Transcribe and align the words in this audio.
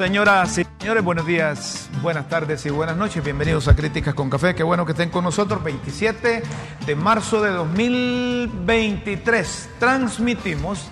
Señoras 0.00 0.56
y 0.56 0.64
señores, 0.78 1.04
buenos 1.04 1.26
días, 1.26 1.90
buenas 2.00 2.26
tardes 2.26 2.64
y 2.64 2.70
buenas 2.70 2.96
noches. 2.96 3.22
Bienvenidos 3.22 3.68
a 3.68 3.76
Críticas 3.76 4.14
con 4.14 4.30
Café. 4.30 4.54
Qué 4.54 4.62
bueno 4.62 4.86
que 4.86 4.92
estén 4.92 5.10
con 5.10 5.24
nosotros. 5.24 5.62
27 5.62 6.42
de 6.86 6.96
marzo 6.96 7.42
de 7.42 7.50
2023. 7.50 9.68
Transmitimos 9.78 10.88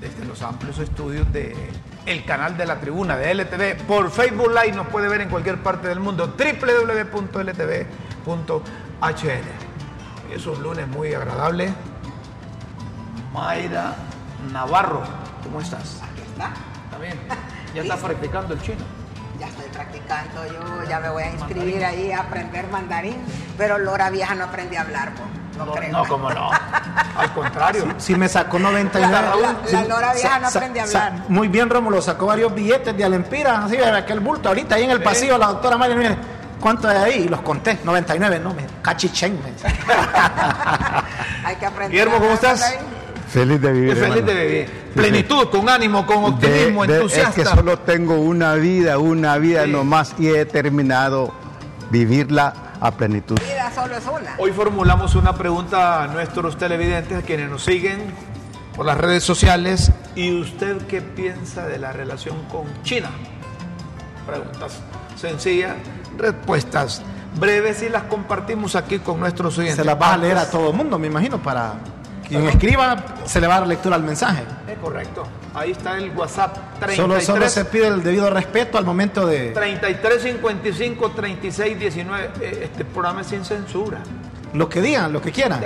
desde 0.00 0.24
los 0.24 0.40
amplios 0.40 0.78
estudios 0.78 1.30
de 1.30 1.54
el 2.06 2.24
canal 2.24 2.56
de 2.56 2.64
la 2.64 2.80
tribuna 2.80 3.18
de 3.18 3.34
LTV 3.34 3.84
por 3.86 4.10
Facebook 4.10 4.48
Live. 4.48 4.72
Nos 4.74 4.86
puede 4.86 5.10
ver 5.10 5.20
en 5.20 5.28
cualquier 5.28 5.62
parte 5.62 5.86
del 5.86 6.00
mundo. 6.00 6.34
www.ltv.hn. 6.38 7.84
Es 10.34 10.46
un 10.46 10.62
lunes 10.62 10.88
muy 10.88 11.12
agradable. 11.12 11.68
Mayra 13.34 13.94
Navarro, 14.54 15.02
¿cómo 15.42 15.60
estás? 15.60 16.00
Aquí 16.02 16.22
está. 16.22 16.54
¿Está 16.86 16.96
bien? 16.96 17.18
Ya 17.76 17.82
está 17.94 17.96
practicando 17.96 18.54
el 18.54 18.62
chino. 18.62 18.84
Ya 19.38 19.48
estoy 19.48 19.66
practicando, 19.70 20.46
yo 20.46 20.88
ya 20.88 20.98
me 21.00 21.10
voy 21.10 21.22
a 21.24 21.30
inscribir 21.30 21.84
ahí 21.84 22.10
a 22.10 22.20
aprender 22.20 22.66
mandarín, 22.68 23.16
pero 23.58 23.76
Lora 23.78 24.08
Vieja 24.08 24.34
no 24.34 24.44
aprendí 24.44 24.76
a 24.76 24.80
hablar, 24.80 25.12
po. 25.14 25.22
no, 25.64 25.72
creo. 25.72 25.92
No, 25.92 26.04
como 26.06 26.30
no. 26.30 26.50
Al 27.18 27.32
contrario. 27.34 27.86
Si 27.98 28.14
me 28.14 28.28
sacó 28.28 28.58
99. 28.58 29.12
La- 29.12 29.36
la- 29.36 29.56
Sí, 29.66 29.74
la 29.74 29.84
Lora 29.84 30.14
vieja 30.14 30.38
no 30.38 30.48
aprende 30.48 30.80
a 30.80 30.84
hablar. 30.84 31.12
muy 31.28 31.48
bien, 31.48 31.68
Rómulo, 31.68 32.00
sacó 32.00 32.26
varios 32.26 32.54
billetes 32.54 32.96
de 32.96 33.04
Alempira, 33.04 33.64
así, 33.64 33.76
de 33.76 33.84
aquel 33.90 34.20
bulto. 34.20 34.48
Ahorita 34.48 34.74
ahí 34.76 34.84
en 34.84 34.90
el 34.90 35.02
pasillo, 35.02 35.36
la 35.38 35.48
doctora 35.48 35.76
María, 35.76 35.96
mire, 35.96 36.16
¿cuánto 36.60 36.88
hay 36.88 36.96
ahí? 36.96 37.22
Y 37.24 37.28
los 37.28 37.40
conté, 37.42 37.78
99, 37.84 38.38
no, 38.40 38.54
me 38.54 38.62
dice. 38.62 38.72
Hay 41.44 41.56
que 41.56 41.66
aprender. 41.66 41.90
Guillermo, 41.90 42.16
a 42.16 42.20
¿cómo 42.20 42.32
estás? 42.32 42.74
Feliz 43.28 43.60
de 43.60 43.72
vivir. 43.72 43.94
Feliz 43.96 44.02
hermano. 44.16 44.26
de 44.26 44.46
vivir. 44.46 44.85
Plenitud, 44.96 45.48
con 45.50 45.68
ánimo, 45.68 46.06
con 46.06 46.24
optimismo, 46.24 46.82
De- 46.82 46.88
de- 46.92 46.96
entusiasta. 47.00 47.28
Es 47.42 47.48
que 47.50 47.56
solo 47.56 47.78
tengo 47.80 48.16
una 48.18 48.54
vida, 48.54 48.98
una 48.98 49.36
vida 49.38 49.64
Sí. 49.64 49.70
nomás 49.72 50.14
y 50.18 50.28
he 50.28 50.32
determinado 50.32 51.32
vivirla 51.90 52.52
a 52.80 52.90
plenitud. 52.90 53.36
Vida 53.40 53.70
solo 53.74 53.96
es 53.96 54.04
una. 54.06 54.34
Hoy 54.38 54.52
formulamos 54.52 55.14
una 55.14 55.34
pregunta 55.34 56.02
a 56.04 56.06
nuestros 56.08 56.58
televidentes, 56.58 57.18
a 57.18 57.22
quienes 57.22 57.48
nos 57.48 57.64
siguen 57.64 58.12
por 58.74 58.84
las 58.86 58.98
redes 58.98 59.24
sociales. 59.24 59.90
¿Y 60.14 60.38
usted 60.40 60.78
qué 60.86 61.00
piensa 61.00 61.66
de 61.66 61.78
la 61.78 61.92
relación 61.92 62.36
con 62.50 62.64
China? 62.82 63.08
Preguntas 64.26 64.78
sencillas, 65.16 65.74
respuestas 66.18 67.02
breves 67.38 67.82
y 67.82 67.88
las 67.88 68.04
compartimos 68.04 68.74
aquí 68.76 68.98
con 68.98 69.20
nuestros 69.20 69.56
oyentes. 69.58 69.76
Se 69.76 69.84
las 69.84 69.98
vas 69.98 70.14
a 70.14 70.16
leer 70.16 70.36
a 70.38 70.50
todo 70.50 70.70
el 70.70 70.76
mundo, 70.76 70.98
me 70.98 71.06
imagino, 71.06 71.38
para 71.38 71.74
quien 72.28 72.46
escriba, 72.48 72.96
se 73.24 73.40
le 73.40 73.46
va 73.46 73.56
a 73.56 73.58
dar 73.60 73.68
lectura 73.68 73.96
al 73.96 74.02
mensaje. 74.02 74.42
Es 74.68 74.78
correcto. 74.78 75.26
Ahí 75.54 75.70
está 75.70 75.96
el 75.96 76.10
WhatsApp 76.10 76.54
33 76.80 76.96
Solo, 76.96 77.20
solo 77.20 77.48
se 77.48 77.64
pide 77.64 77.86
el 77.88 78.02
debido 78.02 78.28
respeto 78.30 78.76
al 78.78 78.84
momento 78.84 79.26
de 79.26 79.52
33 79.52 80.22
55 80.22 81.10
36 81.12 81.78
19. 81.78 82.30
Eh, 82.40 82.60
Este 82.64 82.84
programa 82.84 83.22
es 83.22 83.28
sin 83.28 83.44
censura. 83.44 83.98
lo 84.52 84.68
que 84.68 84.80
digan, 84.82 85.12
lo 85.12 85.20
que 85.22 85.32
quieran. 85.32 85.60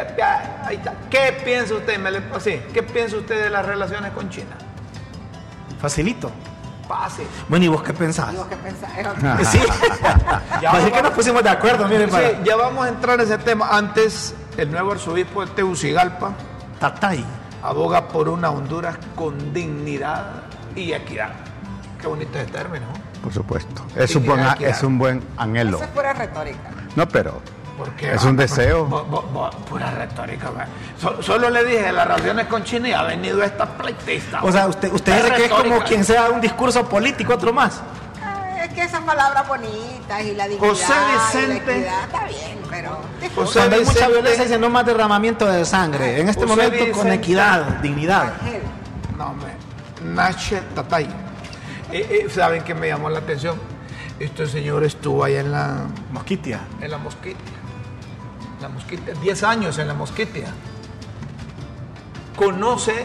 Ahí 0.65 0.77
está. 0.77 0.95
¿Qué 1.11 1.41
piensa 1.45 1.75
usted? 1.75 1.99
Me 1.99 2.11
le- 2.11 2.23
así, 2.35 2.61
¿Qué 2.73 2.83
piensa 2.83 3.17
usted 3.17 3.43
de 3.45 3.51
las 3.51 3.65
relaciones 3.67 4.13
con 4.13 4.29
China? 4.31 4.57
Facilito. 5.81 6.31
Fácil. 6.87 7.25
Bueno, 7.49 7.65
¿y 7.67 7.69
vos 7.69 7.83
qué 7.83 7.93
pensás? 7.93 8.31
Digo 8.33 8.49
que 8.49 8.57
pensar. 8.57 8.91
Sí. 9.47 9.61
Ya 10.61 10.71
Así 10.71 10.83
vamos- 10.83 10.91
que 10.93 11.03
nos 11.03 11.13
pusimos 11.13 11.43
de 11.43 11.49
acuerdo, 11.51 11.87
miren, 11.87 12.09
Sí, 12.09 12.17
para 12.17 12.43
ya 12.43 12.57
vamos 12.57 12.85
a 12.85 12.89
entrar 12.89 13.21
a 13.21 13.23
ese 13.23 13.39
tema. 13.39 13.69
Antes, 13.71 14.35
el 14.57 14.71
nuevo 14.73 14.93
arzobispo 14.93 15.45
de 15.47 15.53
Tegucigalpa 15.53 16.33
Tatay. 16.81 17.25
aboga 17.63 18.09
por 18.09 18.29
una 18.29 18.51
Honduras 18.51 18.97
con 19.15 19.53
dignidad 19.53 20.25
y 20.75 20.93
equidad. 20.93 21.29
Qué 22.01 22.07
bonito 22.09 22.39
ese 22.39 22.51
término. 22.51 22.87
¿no? 22.87 23.21
Por 23.23 23.33
supuesto. 23.35 23.83
Es 23.95 24.17
un 24.17 24.25
buen, 24.25 24.39
Dignidad, 24.39 24.55
equidad. 24.57 24.71
es 24.71 24.83
un 24.83 24.99
buen 24.99 25.23
anhelo. 25.37 25.77
Eso 25.77 25.85
es 25.85 25.91
pura 25.91 26.13
retórica. 26.15 26.71
No, 26.97 27.07
pero 27.07 27.41
Porque, 27.77 28.13
Es 28.13 28.25
un 28.25 28.37
deseo. 28.37 28.85
bo- 28.85 29.05
bo- 29.05 29.23
bo- 29.23 29.51
pura 29.69 29.91
retórica. 29.91 30.51
So- 30.99 31.23
solo 31.23 31.49
le 31.49 31.65
dije 31.65 31.91
las 31.93 32.07
relaciones 32.07 32.47
con 32.47 32.63
China 32.63 32.89
y 32.89 32.93
ha 32.93 33.05
venido 33.05 33.43
esta 33.43 33.65
pleitista. 33.67 34.43
O 34.43 34.53
sea, 34.53 34.67
usted, 34.69 34.93
usted 34.93 35.17
dice 35.23 35.35
que 35.35 35.45
es 35.47 35.51
como 35.51 35.81
quien 35.85 36.05
sea 36.05 36.29
un 36.29 36.43
discurso 36.43 36.87
político, 36.87 37.33
otro 37.35 37.55
más. 37.55 37.81
Es 38.71 38.77
que 38.77 38.83
esas 38.85 39.03
palabras 39.03 39.49
bonitas 39.49 40.23
y 40.23 40.35
la 40.35 40.47
dignidad 40.47 40.69
José 40.71 40.93
y 40.93 41.49
Vicente. 41.49 41.67
la 41.67 41.75
equidad 41.75 42.05
está 42.05 42.25
bien, 42.27 42.59
pero 42.71 42.99
José 43.35 43.59
Cuando 43.59 43.77
hay 43.77 43.85
mucha 43.85 44.09
violencia, 44.09 44.45
dice 44.45 44.59
no 44.59 44.71
más 44.71 44.87
derramamiento 44.87 45.47
de 45.47 45.65
sangre. 45.65 46.21
En 46.21 46.29
este 46.29 46.47
José 46.47 46.69
momento, 46.69 46.97
con 46.97 47.11
equidad, 47.11 47.65
dignidad. 47.81 48.35
Ángel, 48.41 48.63
No, 49.19 49.27
hombre. 49.31 49.51
Nache 50.05 50.63
Tatay. 50.75 51.05
Eh, 51.91 52.25
eh, 52.27 52.31
¿Saben 52.31 52.63
qué 52.63 52.73
me 52.75 52.87
llamó 52.87 53.11
la 53.11 53.19
atención? 53.19 53.59
Este 54.21 54.47
señor 54.47 54.85
estuvo 54.85 55.25
ahí 55.25 55.35
en 55.35 55.51
la, 55.51 55.87
Mosquitia. 56.13 56.61
en 56.81 56.91
la 56.93 56.99
mosquitia. 56.99 57.59
La 58.61 58.69
mosquitia. 58.69 59.15
10 59.15 59.43
años 59.43 59.79
en 59.79 59.89
la 59.89 59.95
mosquitia. 59.95 60.47
Conoce. 62.37 63.05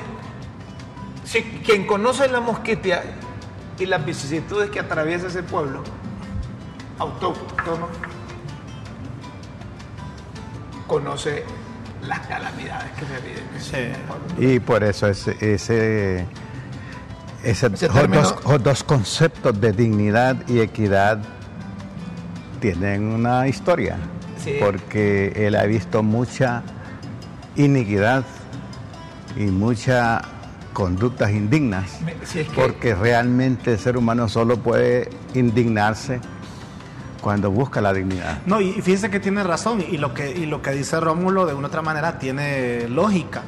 Si, 1.23 1.41
quien 1.65 1.87
conoce 1.87 2.27
la 2.27 2.39
mosquitia 2.39 3.01
y 3.79 3.85
las 3.85 4.05
vicisitudes 4.05 4.69
que 4.69 4.79
atraviesa 4.79 5.27
ese 5.27 5.43
pueblo 5.43 5.83
autóctono, 6.99 7.87
conoce 10.87 11.43
las 12.03 12.19
calamidades 12.27 12.91
que 12.91 13.05
se 13.05 13.21
viven. 13.21 13.43
en 13.49 13.55
ese 13.57 13.93
Sí. 13.93 13.99
pueblo. 14.07 14.53
y 14.53 14.59
por 14.59 14.83
eso 14.83 15.07
ese, 15.07 15.31
ese, 15.41 16.19
ese- 17.43 17.67
Ese 17.67 17.69
los 17.69 17.79
término- 17.79 18.21
dos, 18.21 18.43
los 18.45 18.63
dos 18.63 18.83
conceptos 18.83 19.59
de 19.59 19.71
dignidad 19.71 20.37
y 20.47 20.59
equidad 20.59 21.19
tienen 22.59 23.03
una 23.11 23.47
historia. 23.47 23.97
Sí. 24.43 24.57
Porque 24.59 25.33
él 25.35 25.55
ha 25.55 25.63
visto 25.63 26.03
mucha 26.03 26.61
iniquidad 27.55 28.23
y 29.35 29.45
muchas 29.45 30.21
conductas 30.75 31.31
indignas. 31.31 32.01
Me- 32.01 32.13
si 32.25 32.41
es 32.41 32.49
que- 32.49 32.53
Porque 32.61 32.93
realmente 32.93 33.71
el 33.71 33.79
ser 33.79 33.95
humano 33.97 34.29
solo 34.29 34.57
puede 34.57 35.09
indignarse 35.33 36.19
cuando 37.21 37.49
busca 37.49 37.81
la 37.81 37.93
dignidad. 37.93 38.39
No, 38.45 38.61
y 38.61 38.73
fíjense 38.73 39.09
que 39.09 39.19
tiene 39.19 39.43
razón, 39.43 39.81
y 39.89 39.97
lo 39.97 40.13
que, 40.13 40.29
y 40.31 40.45
lo 40.45 40.61
que 40.61 40.71
dice 40.71 40.99
Rómulo 40.99 41.45
de 41.45 41.53
una 41.55 41.67
otra 41.69 41.81
manera 41.81 42.19
tiene 42.19 42.87
lógica. 42.89 43.41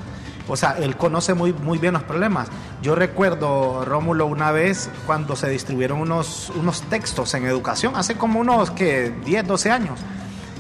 O 0.47 0.55
sea, 0.55 0.77
él 0.79 0.95
conoce 0.95 1.33
muy, 1.33 1.51
muy 1.51 1.77
bien 1.77 1.93
los 1.93 2.03
problemas. 2.03 2.47
Yo 2.81 2.95
recuerdo, 2.95 3.83
Rómulo, 3.83 4.25
una 4.27 4.51
vez 4.51 4.89
cuando 5.05 5.35
se 5.35 5.49
distribuyeron 5.49 5.99
unos, 5.99 6.51
unos 6.55 6.81
textos 6.83 7.33
en 7.33 7.45
educación, 7.45 7.97
hace 7.97 8.15
como 8.15 8.39
unos 8.39 8.71
que 8.71 9.11
10, 9.25 9.45
12 9.45 9.69
años. 9.69 9.99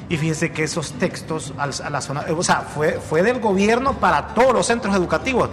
Y 0.09 0.17
fíjense 0.17 0.51
que 0.51 0.63
esos 0.63 0.91
textos 0.93 1.53
a 1.57 1.89
la 1.89 2.01
zona, 2.01 2.25
o 2.37 2.43
sea, 2.43 2.61
fue, 2.61 2.99
fue 2.99 3.23
del 3.23 3.39
gobierno 3.39 3.93
para 3.93 4.27
todos 4.27 4.53
los 4.53 4.65
centros 4.67 4.93
educativos. 4.95 5.49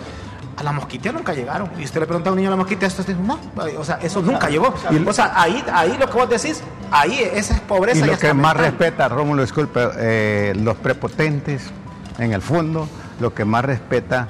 A 0.56 0.62
la 0.62 0.72
mosquitia 0.72 1.12
nunca 1.12 1.32
llegaron. 1.32 1.70
Y 1.78 1.84
usted 1.84 2.00
le 2.00 2.06
pregunta 2.06 2.30
a 2.30 2.32
un 2.32 2.36
niño 2.36 2.48
a 2.48 2.52
la 2.52 2.56
mosquitia, 2.56 2.88
esto 2.88 3.02
dice, 3.02 3.18
no, 3.20 3.38
o 3.78 3.84
sea, 3.84 3.98
eso 4.02 4.22
nunca 4.22 4.48
llegó. 4.48 4.74
O 5.06 5.12
sea, 5.12 5.32
ahí, 5.34 5.64
ahí 5.72 5.96
lo 5.98 6.08
que 6.08 6.16
vos 6.16 6.28
decís, 6.28 6.62
ahí 6.90 7.20
esa 7.32 7.54
es 7.54 7.60
pobreza. 7.60 7.98
Y 7.98 8.00
ya 8.00 8.06
lo 8.06 8.12
que 8.18 8.26
está 8.26 8.34
más 8.34 8.54
mental. 8.54 8.70
respeta, 8.70 9.08
Rómulo, 9.08 9.42
disculpe, 9.42 9.80
eh, 9.96 10.52
los 10.56 10.76
prepotentes, 10.76 11.70
en 12.18 12.32
el 12.32 12.42
fondo, 12.42 12.88
lo 13.20 13.34
que 13.34 13.44
más 13.44 13.64
respeta 13.64 14.28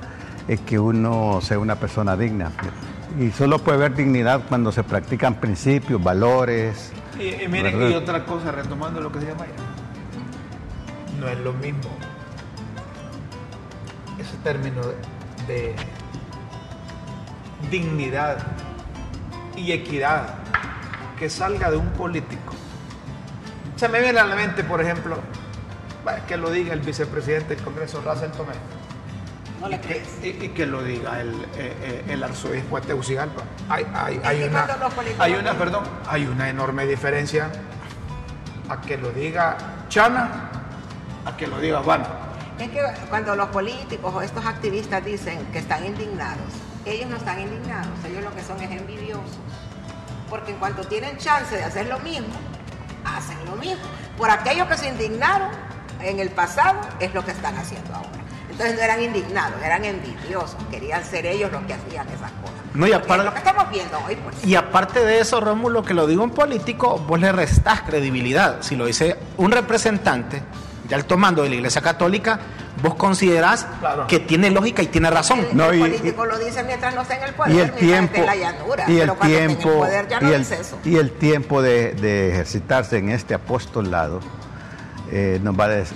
es 0.48 0.60
que 0.60 0.78
uno 0.78 1.40
sea 1.42 1.58
una 1.58 1.76
persona 1.76 2.16
digna. 2.16 2.52
Y 3.20 3.30
solo 3.30 3.58
puede 3.58 3.78
haber 3.78 3.94
dignidad 3.94 4.42
cuando 4.48 4.72
se 4.72 4.82
practican 4.82 5.34
principios, 5.34 6.02
valores. 6.02 6.92
Y, 7.18 7.44
y 7.44 7.48
miren, 7.48 7.78
¿Verdad? 7.78 7.90
y 7.90 7.94
otra 7.94 8.24
cosa, 8.24 8.50
retomando 8.50 9.00
lo 9.00 9.12
que 9.12 9.20
se 9.20 9.26
llama 9.26 9.44
no 11.20 11.28
es 11.28 11.38
lo 11.38 11.52
mismo 11.54 11.90
ese 14.18 14.36
término 14.42 14.80
de, 14.82 14.94
de 15.46 15.74
dignidad 17.70 18.38
y 19.56 19.72
equidad 19.72 20.34
que 21.18 21.30
salga 21.30 21.70
de 21.70 21.76
un 21.76 21.88
político. 21.90 22.52
Se 23.76 23.88
me 23.88 24.00
viene 24.00 24.18
a 24.20 24.24
la 24.24 24.34
mente, 24.36 24.64
por 24.64 24.80
ejemplo, 24.80 25.18
que 26.28 26.36
lo 26.36 26.50
diga 26.50 26.72
el 26.74 26.80
vicepresidente 26.80 27.54
del 27.56 27.64
Congreso, 27.64 28.02
Russell 28.04 28.30
Tomé, 28.30 28.52
no 29.60 29.68
le 29.68 29.76
y 29.76 29.78
que, 29.78 29.86
crees. 29.86 30.08
y- 30.22 30.44
y 30.44 30.48
que 30.50 30.66
lo 30.66 30.82
diga 30.82 31.20
el, 31.20 31.32
eh, 31.56 31.74
eh, 31.82 32.04
el 32.08 32.22
arzobispo 32.22 32.80
de 32.80 32.86
Tegucigalpa. 32.86 33.42
Hay, 33.68 33.86
hay, 33.94 34.42
una, 34.44 34.66
hay 35.18 35.34
una, 35.34 35.52
perdón, 35.54 35.84
hay 36.08 36.26
una 36.26 36.48
enorme 36.48 36.86
diferencia 36.86 37.50
a 38.68 38.80
que 38.80 38.96
lo 38.98 39.10
diga 39.10 39.56
Chana, 39.88 40.50
a 41.24 41.36
que 41.36 41.46
lo 41.46 41.58
diga 41.60 41.82
Juan. 41.82 42.02
Es 42.58 42.68
que 42.70 42.80
cuando 43.08 43.34
los 43.34 43.48
políticos 43.48 44.12
o 44.14 44.20
estos 44.22 44.44
activistas 44.46 45.04
dicen 45.04 45.38
que 45.52 45.58
están 45.58 45.84
indignados, 45.86 46.52
ellos 46.86 47.08
no 47.10 47.16
están 47.16 47.40
indignados, 47.40 47.88
ellos 48.08 48.22
lo 48.22 48.34
que 48.34 48.42
son 48.42 48.60
es 48.60 48.70
envidiosos. 48.70 49.38
Porque 50.28 50.52
en 50.52 50.58
cuanto 50.58 50.84
tienen 50.84 51.16
chance 51.18 51.56
de 51.56 51.64
hacer 51.64 51.86
lo 51.86 51.98
mismo, 52.00 52.34
hacen 53.04 53.36
lo 53.46 53.56
mismo. 53.56 53.82
Por 54.16 54.30
aquellos 54.30 54.66
que 54.68 54.76
se 54.76 54.88
indignaron 54.88 55.50
en 56.00 56.18
el 56.20 56.30
pasado, 56.30 56.80
es 57.00 57.12
lo 57.14 57.24
que 57.24 57.30
están 57.30 57.56
haciendo 57.56 57.94
ahora. 57.94 58.08
Entonces 58.50 58.76
no 58.76 58.82
eran 58.82 59.02
indignados, 59.02 59.60
eran 59.62 59.84
envidiosos, 59.84 60.56
querían 60.70 61.04
ser 61.04 61.26
ellos 61.26 61.50
los 61.50 61.62
que 61.64 61.74
hacían 61.74 62.06
esas 62.08 62.30
cosas. 62.32 62.54
No, 62.74 62.86
y 62.86 62.92
aparte- 62.92 63.24
lo 63.24 63.32
que 63.32 63.38
estamos 63.38 63.70
viendo 63.70 63.98
hoy, 64.06 64.16
pues. 64.16 64.44
Y 64.44 64.54
aparte 64.54 65.00
de 65.04 65.20
eso, 65.20 65.40
Rómulo, 65.40 65.82
que 65.82 65.94
lo 65.94 66.06
digo 66.06 66.22
un 66.22 66.30
político, 66.30 66.98
vos 66.98 67.18
le 67.20 67.32
restás 67.32 67.82
credibilidad. 67.82 68.58
Si 68.62 68.76
lo 68.76 68.86
dice 68.86 69.16
un 69.38 69.50
representante 69.50 70.42
de 70.88 70.94
alto 70.94 71.16
mando 71.16 71.42
de 71.42 71.48
la 71.48 71.54
Iglesia 71.56 71.82
Católica, 71.82 72.38
vos 72.82 72.94
considerás 72.96 73.66
Claro. 73.80 74.06
que 74.06 74.18
tiene 74.20 74.50
lógica 74.50 74.82
y 74.82 74.86
tiene 74.88 75.10
razón. 75.10 75.40
El, 75.50 75.56
No, 75.56 75.70
el 75.70 75.76
y- 75.76 75.80
político 75.80 76.26
lo 76.26 76.38
dice 76.38 76.62
mientras 76.64 76.94
no 76.94 77.02
esté 77.02 77.14
en 77.14 77.22
el 77.24 77.34
poder, 77.34 77.54
y 77.54 77.58
el 77.60 77.72
tiempo 77.72 78.16
en 78.16 78.26
la 78.26 78.36
llanura. 78.36 78.84
y 78.90 78.98
el 78.98 79.10
pero 79.12 79.24
en 79.24 79.30
el 79.32 79.56
tiempo 79.56 79.78
poder 79.78 80.08
ya 80.08 80.20
no 80.20 80.30
y 80.30 80.32
el, 80.32 80.38
dice 80.40 80.60
eso. 80.60 80.78
y 80.84 80.96
el 80.96 81.10
tiempo 81.12 81.62
de, 81.62 81.92
de 81.94 82.30
ejercitarse 82.30 82.98
en 82.98 83.10
este 83.10 83.34
apostolado 83.34 84.20
eh, 85.12 85.38
nos 85.42 85.58
va 85.58 85.64
a 85.64 85.68
des- 85.68 85.92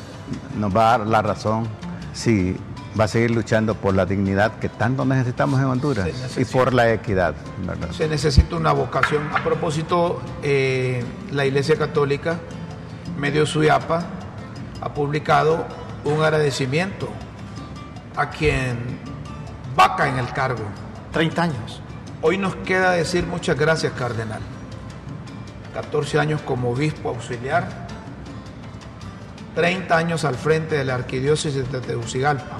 nos 0.56 0.75
va 0.76 0.94
a 0.94 0.98
dar 0.98 1.06
la 1.06 1.22
razón 1.22 1.66
si 2.12 2.56
va 2.98 3.04
a 3.04 3.08
seguir 3.08 3.31
luchando 3.31 3.74
por 3.74 3.94
la 3.94 4.04
dignidad 4.06 4.58
que 4.58 4.69
tanto 4.69 5.04
necesitamos 5.04 5.60
en 5.60 5.66
Honduras 5.66 6.08
y 6.36 6.44
por 6.44 6.72
la 6.74 6.92
equidad 6.92 7.34
¿verdad? 7.64 7.90
Se 7.92 8.08
necesita 8.08 8.56
una 8.56 8.72
vocación. 8.72 9.28
A 9.34 9.42
propósito, 9.44 10.20
eh, 10.42 11.04
la 11.32 11.44
Iglesia 11.46 11.76
Católica, 11.76 12.38
medio 13.16 13.46
Suyapa, 13.46 14.04
ha 14.81 14.94
publicado 14.94 15.64
un 16.08 16.22
agradecimiento 16.22 17.08
a 18.16 18.31
quien 18.31 18.78
vaca 19.76 20.08
en 20.08 20.19
el 20.19 20.32
cargo. 20.32 20.64
30 21.12 21.43
años. 21.43 21.82
Hoy 22.22 22.38
nos 22.38 22.56
queda 22.56 22.93
decir 22.93 23.26
muchas 23.26 23.56
gracias, 23.56 23.93
Cardenal. 23.93 24.40
14 25.75 26.19
años 26.19 26.40
como 26.43 26.70
obispo 26.70 27.10
auxiliar, 27.10 27.69
30 29.55 29.96
años 29.96 30.25
al 30.25 30.34
frente 30.34 30.76
de 30.76 30.84
la 30.84 30.94
Arquidiócesis 30.94 31.70
de 31.70 31.81
Tegucigalpa. 31.81 32.56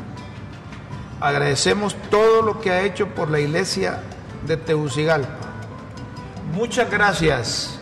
Agradecemos 1.21 1.97
todo 2.11 2.43
lo 2.43 2.61
que 2.61 2.71
ha 2.71 2.83
hecho 2.83 3.09
por 3.09 3.31
la 3.31 3.41
iglesia 3.41 4.00
de 4.47 4.56
Tegucigalpa. 4.56 5.49
Muchas 6.55 6.91
gracias, 6.91 7.81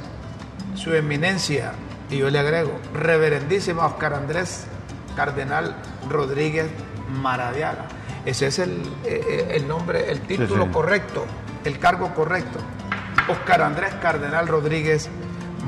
Su 0.74 0.94
Eminencia, 0.94 1.72
y 2.08 2.18
yo 2.18 2.30
le 2.30 2.38
agrego, 2.38 2.78
Reverendísima 2.94 3.84
Oscar 3.84 4.14
Andrés 4.14 4.66
Cardenal 5.16 5.74
Rodríguez 6.08 6.70
Maradiaga. 7.20 7.86
Ese 8.24 8.46
es 8.48 8.58
el, 8.58 8.82
eh, 9.04 9.24
eh, 9.28 9.48
el 9.54 9.66
nombre, 9.66 10.10
el 10.10 10.20
título 10.20 10.64
sí. 10.64 10.70
correcto, 10.70 11.24
el 11.64 11.78
cargo 11.78 12.14
correcto. 12.14 12.58
Oscar 13.28 13.62
Andrés 13.62 13.94
Cardenal 14.00 14.46
Rodríguez 14.46 15.08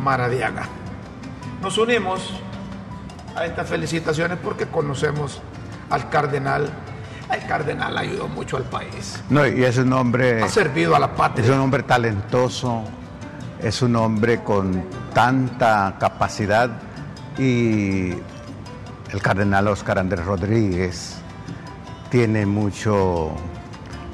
Maradiaga. 0.02 0.68
Nos 1.62 1.76
unimos 1.78 2.34
a 3.34 3.46
estas 3.46 3.68
felicitaciones 3.68 4.38
porque 4.42 4.66
conocemos 4.66 5.40
al 5.90 6.08
cardenal. 6.08 6.68
El 7.32 7.46
cardenal 7.46 7.96
ayudó 7.98 8.26
mucho 8.28 8.56
al 8.56 8.64
país. 8.64 9.22
No, 9.28 9.46
y 9.46 9.62
es 9.64 9.76
un 9.78 9.92
hombre 9.92 10.42
Ha 10.42 10.48
servido 10.48 10.94
a 10.96 10.98
la 10.98 11.06
es 11.06 11.12
patria. 11.12 11.52
un 11.52 11.60
hombre 11.60 11.82
talentoso 11.82 12.84
es 13.60 13.82
un 13.82 13.96
hombre 13.96 14.42
con 14.42 14.84
tanta 15.12 15.96
capacidad 15.98 16.70
y 17.36 18.12
el 19.10 19.22
cardenal 19.22 19.68
Oscar 19.68 19.98
Andrés 19.98 20.24
Rodríguez 20.24 21.16
tiene 22.10 22.46
mucho 22.46 23.32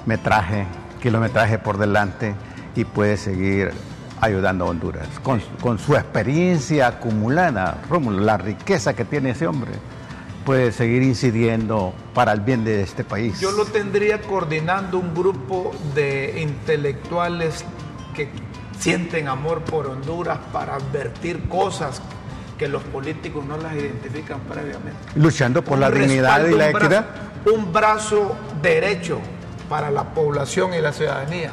metraje, 0.06 0.67
kilometraje 1.00 1.58
por 1.58 1.79
delante 1.79 2.35
y 2.76 2.85
puede 2.85 3.17
seguir 3.17 3.73
ayudando 4.20 4.64
a 4.64 4.69
Honduras. 4.69 5.08
Con, 5.23 5.41
con 5.61 5.79
su 5.79 5.94
experiencia 5.94 6.88
acumulada, 6.88 7.82
Rómulo, 7.88 8.20
la 8.20 8.37
riqueza 8.37 8.94
que 8.94 9.05
tiene 9.05 9.31
ese 9.31 9.46
hombre, 9.46 9.73
puede 10.44 10.73
seguir 10.73 11.02
incidiendo 11.02 11.94
para 12.12 12.32
el 12.32 12.41
bien 12.41 12.64
de 12.64 12.82
este 12.82 13.05
país. 13.05 13.41
Yo 13.41 13.52
lo 13.52 13.64
tendría 13.64 14.20
coordinando 14.23 14.99
un 14.99 15.14
grupo 15.14 15.73
de 15.94 16.41
intelectuales 16.43 17.64
que 18.14 18.29
sienten 18.79 19.29
amor 19.29 19.62
por 19.62 19.87
Honduras 19.87 20.38
para 20.52 20.76
advertir 20.76 21.49
cosas 21.49 22.02
que 22.58 22.68
los 22.68 22.82
políticos 22.84 23.44
no 23.44 23.56
las 23.56 23.74
identifican 23.74 24.40
previamente. 24.40 24.92
Luchando 25.16 25.62
por 25.62 25.78
la 25.78 25.90
dignidad 25.90 26.46
y 26.46 26.52
la 26.54 26.70
brazo- 26.70 26.86
equidad. 26.86 27.06
un 27.52 27.72
brazo 27.72 28.36
derecho 28.62 29.18
para 29.68 29.90
la 29.90 30.04
población 30.14 30.72
y 30.74 30.80
la 30.80 30.92
ciudadanía, 30.92 31.50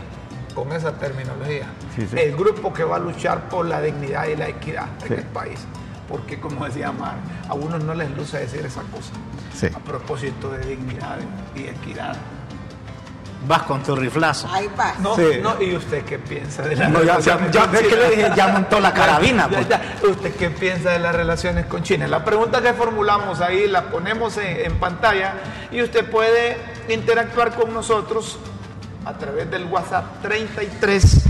con 0.53 0.71
esa 0.73 0.91
terminología. 0.93 1.65
Sí, 1.95 2.05
sí. 2.09 2.17
El 2.19 2.35
grupo 2.35 2.73
que 2.73 2.83
va 2.83 2.97
a 2.97 2.99
luchar 2.99 3.49
por 3.49 3.65
la 3.65 3.81
dignidad 3.81 4.27
y 4.27 4.35
la 4.35 4.47
equidad 4.49 4.87
Sí. 5.05 5.13
en 5.13 5.19
el 5.19 5.25
país. 5.25 5.59
Porque, 6.09 6.39
como 6.41 6.65
decía 6.65 6.91
Mar, 6.91 7.15
a 7.47 7.53
unos 7.53 7.81
no 7.85 7.93
les 7.93 8.11
luce 8.17 8.37
decir 8.39 8.65
esa 8.65 8.81
cosa. 8.81 9.13
A 9.73 9.79
propósito 9.79 10.49
de 10.51 10.59
dignidad 10.65 11.19
y 11.55 11.67
equidad. 11.67 12.17
Vas 13.47 13.63
con 13.63 13.81
tu 13.81 13.95
riflazo. 13.95 14.47
Ahí 14.51 14.69
va. 14.79 14.93
No, 14.99 15.15
Sí. 15.15 15.23
no, 15.41 15.59
¿y 15.61 15.75
usted 15.75 16.05
qué 16.05 16.19
piensa 16.19 16.61
de 16.61 16.75
las 16.75 16.89
No, 16.89 16.99
ya- 17.03 17.19
ya- 17.19 17.37
relaciones 17.37 17.51
ya 17.51 17.61
con 17.61 17.71
que 17.89 17.95
le 17.95 18.09
dije, 18.11 18.29
ya 18.35 18.47
montó 18.49 18.79
la 18.79 18.93
carabina, 18.93 19.49
Ya, 19.49 19.57
pues. 19.57 19.67
ya. 19.69 19.81
¿Usted 20.09 20.35
qué 20.35 20.49
piensa 20.51 20.91
de 20.91 20.99
las 20.99 21.15
relaciones 21.15 21.65
con 21.65 21.81
China? 21.81 22.07
La 22.07 22.23
pregunta 22.23 22.61
que 22.61 22.73
formulamos 22.73 23.41
ahí 23.41 23.67
la 23.67 23.83
ponemos 23.89 24.37
en, 24.37 24.65
en 24.71 24.79
pantalla 24.79 25.33
y 25.71 25.81
usted 25.81 26.09
puede 26.09 26.55
interactuar 26.89 27.55
con 27.55 27.73
nosotros 27.73 28.37
a 29.05 29.13
través 29.13 29.49
del 29.49 29.65
WhatsApp 29.65 30.21
33 30.21 31.23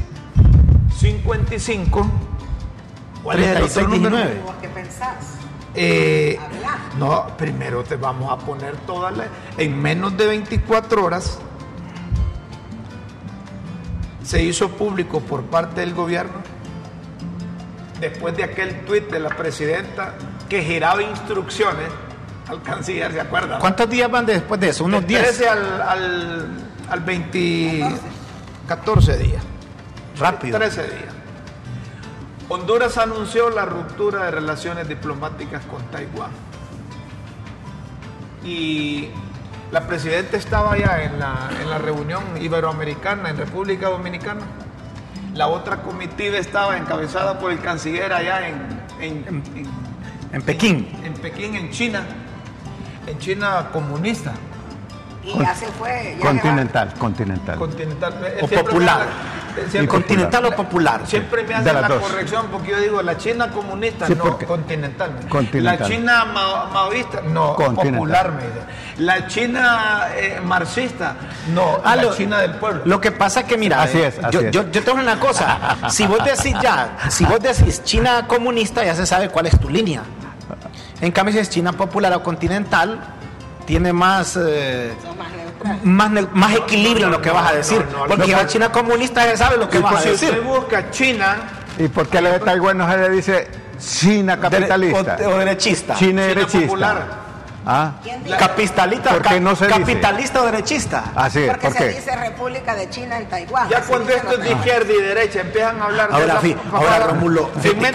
55. 1.00 2.08
¿Cuál 3.24 3.40
es 3.40 3.56
el 3.56 3.64
otro 3.64 3.88
número? 3.88 4.18
3619. 4.18 4.42
¿Vos 4.46 4.56
qué 4.62 4.68
pensás? 4.68 5.16
Eh, 5.74 6.38
no, 6.98 7.28
primero 7.38 7.84
te 7.84 7.96
vamos 7.96 8.30
a 8.32 8.38
poner 8.46 8.76
todas 8.86 9.16
las... 9.16 9.28
En 9.58 9.82
menos 9.82 10.18
de 10.18 10.28
24 10.28 11.06
horas 11.06 11.40
se 14.24 14.44
hizo 14.44 14.70
público 14.70 15.20
por 15.22 15.44
parte 15.44 15.82
del 15.82 15.94
gobierno, 15.94 16.42
después 18.00 18.36
de 18.38 18.44
aquel 18.44 18.82
tuit 18.86 19.10
de 19.10 19.20
la 19.20 19.30
presidenta 19.30 20.14
que 20.50 20.62
giraba 20.64 21.02
instrucciones 21.02 21.88
al 22.48 22.62
canciller, 22.62 23.12
¿se 23.14 23.22
acuerdan? 23.22 23.60
¿Cuántos 23.60 23.90
días 23.90 24.10
van 24.12 24.26
de- 24.26 24.34
después 24.34 24.60
de 24.60 24.70
eso? 24.70 24.84
Unos 24.86 25.02
Del 25.02 25.08
10. 25.10 25.22
13 25.24 25.50
al, 25.50 25.82
al, 25.82 26.50
al 26.90 27.00
20... 27.02 27.96
14 28.68 29.18
días. 29.18 29.44
Rápido. 30.18 30.58
13 30.58 30.82
días. 30.84 31.14
Honduras 32.50 32.98
anunció 32.98 33.50
la 33.50 33.66
ruptura 33.66 34.26
de 34.26 34.32
relaciones 34.32 34.88
diplomáticas 34.88 35.64
con 35.66 35.82
Taiwán. 35.86 36.32
Y 38.44 39.10
la 39.72 39.88
presidenta 39.88 40.38
estaba 40.38 40.74
allá 40.74 41.04
en 41.04 41.20
la, 41.20 41.50
en 41.62 41.70
la 41.70 41.78
reunión 41.78 42.24
iberoamericana 42.40 43.30
en 43.30 43.38
República 43.38 43.88
Dominicana. 43.90 44.42
La 45.34 45.48
otra 45.48 45.78
comitiva 45.78 46.38
estaba 46.38 46.76
encabezada 46.78 47.40
por 47.40 47.52
el 47.52 47.60
canciller 47.62 48.12
allá 48.12 48.48
en, 48.50 48.56
en, 49.00 49.26
en- 49.28 49.68
En 50.34 50.42
Pekín. 50.42 50.88
en 51.04 51.14
Pekín, 51.14 51.56
en 51.56 51.70
China, 51.72 52.04
en 53.08 53.18
China 53.18 53.70
comunista. 53.72 54.34
Y 55.24 55.38
ya 55.38 55.54
se 55.56 55.68
fue. 55.68 56.16
ya 56.20 56.26
Continental, 56.26 56.94
continental. 56.98 57.58
continental 57.58 58.14
eh, 58.26 58.40
O 58.42 58.48
popular. 58.48 59.08
Eh, 59.58 59.68
siempre- 59.70 59.88
¿Continental 59.88 60.46
o 60.46 60.52
popular? 60.56 61.02
Siempre 61.06 61.44
me 61.44 61.54
hacen 61.56 61.74
la 61.82 61.88
dos. 61.88 62.02
corrección 62.02 62.48
porque 62.52 62.72
yo 62.72 62.80
digo 62.80 63.02
la 63.02 63.18
China 63.18 63.50
comunista, 63.52 64.08
Sí, 64.08 64.16
no 64.16 64.38
continental. 64.38 65.12
Continental. 65.30 65.80
La 65.80 65.88
China 65.88 66.26
mao- 66.26 66.68
maoísta, 66.74 67.22
no 67.22 67.56
popular. 67.56 68.32
Me. 68.34 69.04
La 69.04 69.28
China 69.28 70.08
eh, 70.16 70.40
marxista, 70.44 71.16
no 71.54 71.80
Ah, 71.84 71.96
la 71.96 72.04
lo- 72.04 72.16
China 72.16 72.40
del 72.40 72.56
pueblo. 72.56 72.82
Lo 72.86 73.02
que 73.02 73.12
pasa 73.12 73.42
es 73.42 73.46
que, 73.48 73.58
mira, 73.58 73.82
Así 73.82 73.98
eh, 74.00 74.08
es, 74.08 74.20
así 74.20 74.32
yo, 74.32 74.40
es. 74.42 74.52
Yo, 74.52 74.70
yo 74.72 74.84
tengo 74.84 75.00
una 75.00 75.20
cosa. 75.20 75.78
Si 75.90 76.06
vos 76.06 76.20
decís 76.24 76.56
ya, 76.62 76.98
si 77.10 77.26
vos 77.26 77.40
decís 77.40 77.84
China 77.84 78.28
comunista, 78.28 78.84
ya 78.84 78.96
se 78.96 79.06
sabe 79.06 79.30
cuál 79.30 79.48
es 79.48 79.60
tu 79.60 79.70
línea. 79.70 80.04
En 81.00 81.12
cambio, 81.12 81.34
si 81.34 81.40
es 81.40 81.50
China 81.50 81.72
popular 81.74 82.14
o 82.14 82.22
continental, 82.22 83.00
tiene 83.66 83.92
más, 83.94 84.38
eh, 84.40 84.94
más 85.84 86.12
más, 86.34 86.56
equilibrio 86.56 87.06
en 87.08 87.12
lo 87.12 87.22
que 87.22 87.30
vas 87.32 87.52
a 87.52 87.56
decir. 87.56 87.86
no, 87.92 88.00
no, 88.00 88.06
Porque 88.08 88.32
no. 88.32 88.48
China 88.48 88.72
comunista 88.72 89.26
ya 89.26 89.38
sabe 89.38 89.58
lo 89.58 89.70
que 89.70 89.80
vas 89.80 89.96
a 89.96 90.02
si 90.02 90.10
decir. 90.10 90.30
usted 90.30 90.44
busca 90.44 90.90
China, 90.92 91.38
¿Y 91.78 91.88
por 91.88 92.08
qué 92.08 92.22
la 92.22 92.32
de 92.32 92.40
Taiwán 92.40 92.78
no 92.78 92.90
se 92.92 92.98
le 92.98 93.10
dice 93.10 93.48
China 93.80 94.40
capitalista? 94.40 95.18
O, 95.26 95.30
o 95.30 95.38
derechista. 95.38 95.96
China 95.96 96.22
China 96.22 96.22
derechista. 96.28 97.21
¿Ah? 97.66 97.92
Capitalista, 98.40 99.12
¿Por 99.12 99.22
qué 99.22 99.40
no 99.40 99.56
se 99.56 99.68
dice? 99.68 99.80
capitalista 99.80 100.42
o 100.42 100.46
derechista. 100.46 101.04
Así 101.16 101.44
es, 101.44 101.50
Porque 101.52 101.68
¿por 101.68 101.78
se 101.78 101.90
dice 101.90 102.16
República 102.16 102.74
de 102.76 102.90
China 102.90 103.18
en 103.18 103.28
Taiwán. 103.30 103.70
Ya 103.70 103.82
cuando 103.82 104.08
dicen 104.08 104.18
esto 104.18 104.32
es 104.32 104.38
los 104.40 104.48
de 104.48 104.52
izquierda 104.54 104.94
y 104.94 105.02
derecha 105.02 105.42
empiezan 105.42 105.80
a 105.82 105.86
hablar 105.86 106.10
de 106.10 106.16
Ahora, 106.16 106.26
esa- 106.34 106.42
fi- 106.42 106.54
pa- 106.56 106.78
ahora, 106.78 107.00
pa- 107.00 107.08
Rómulo, 107.08 107.50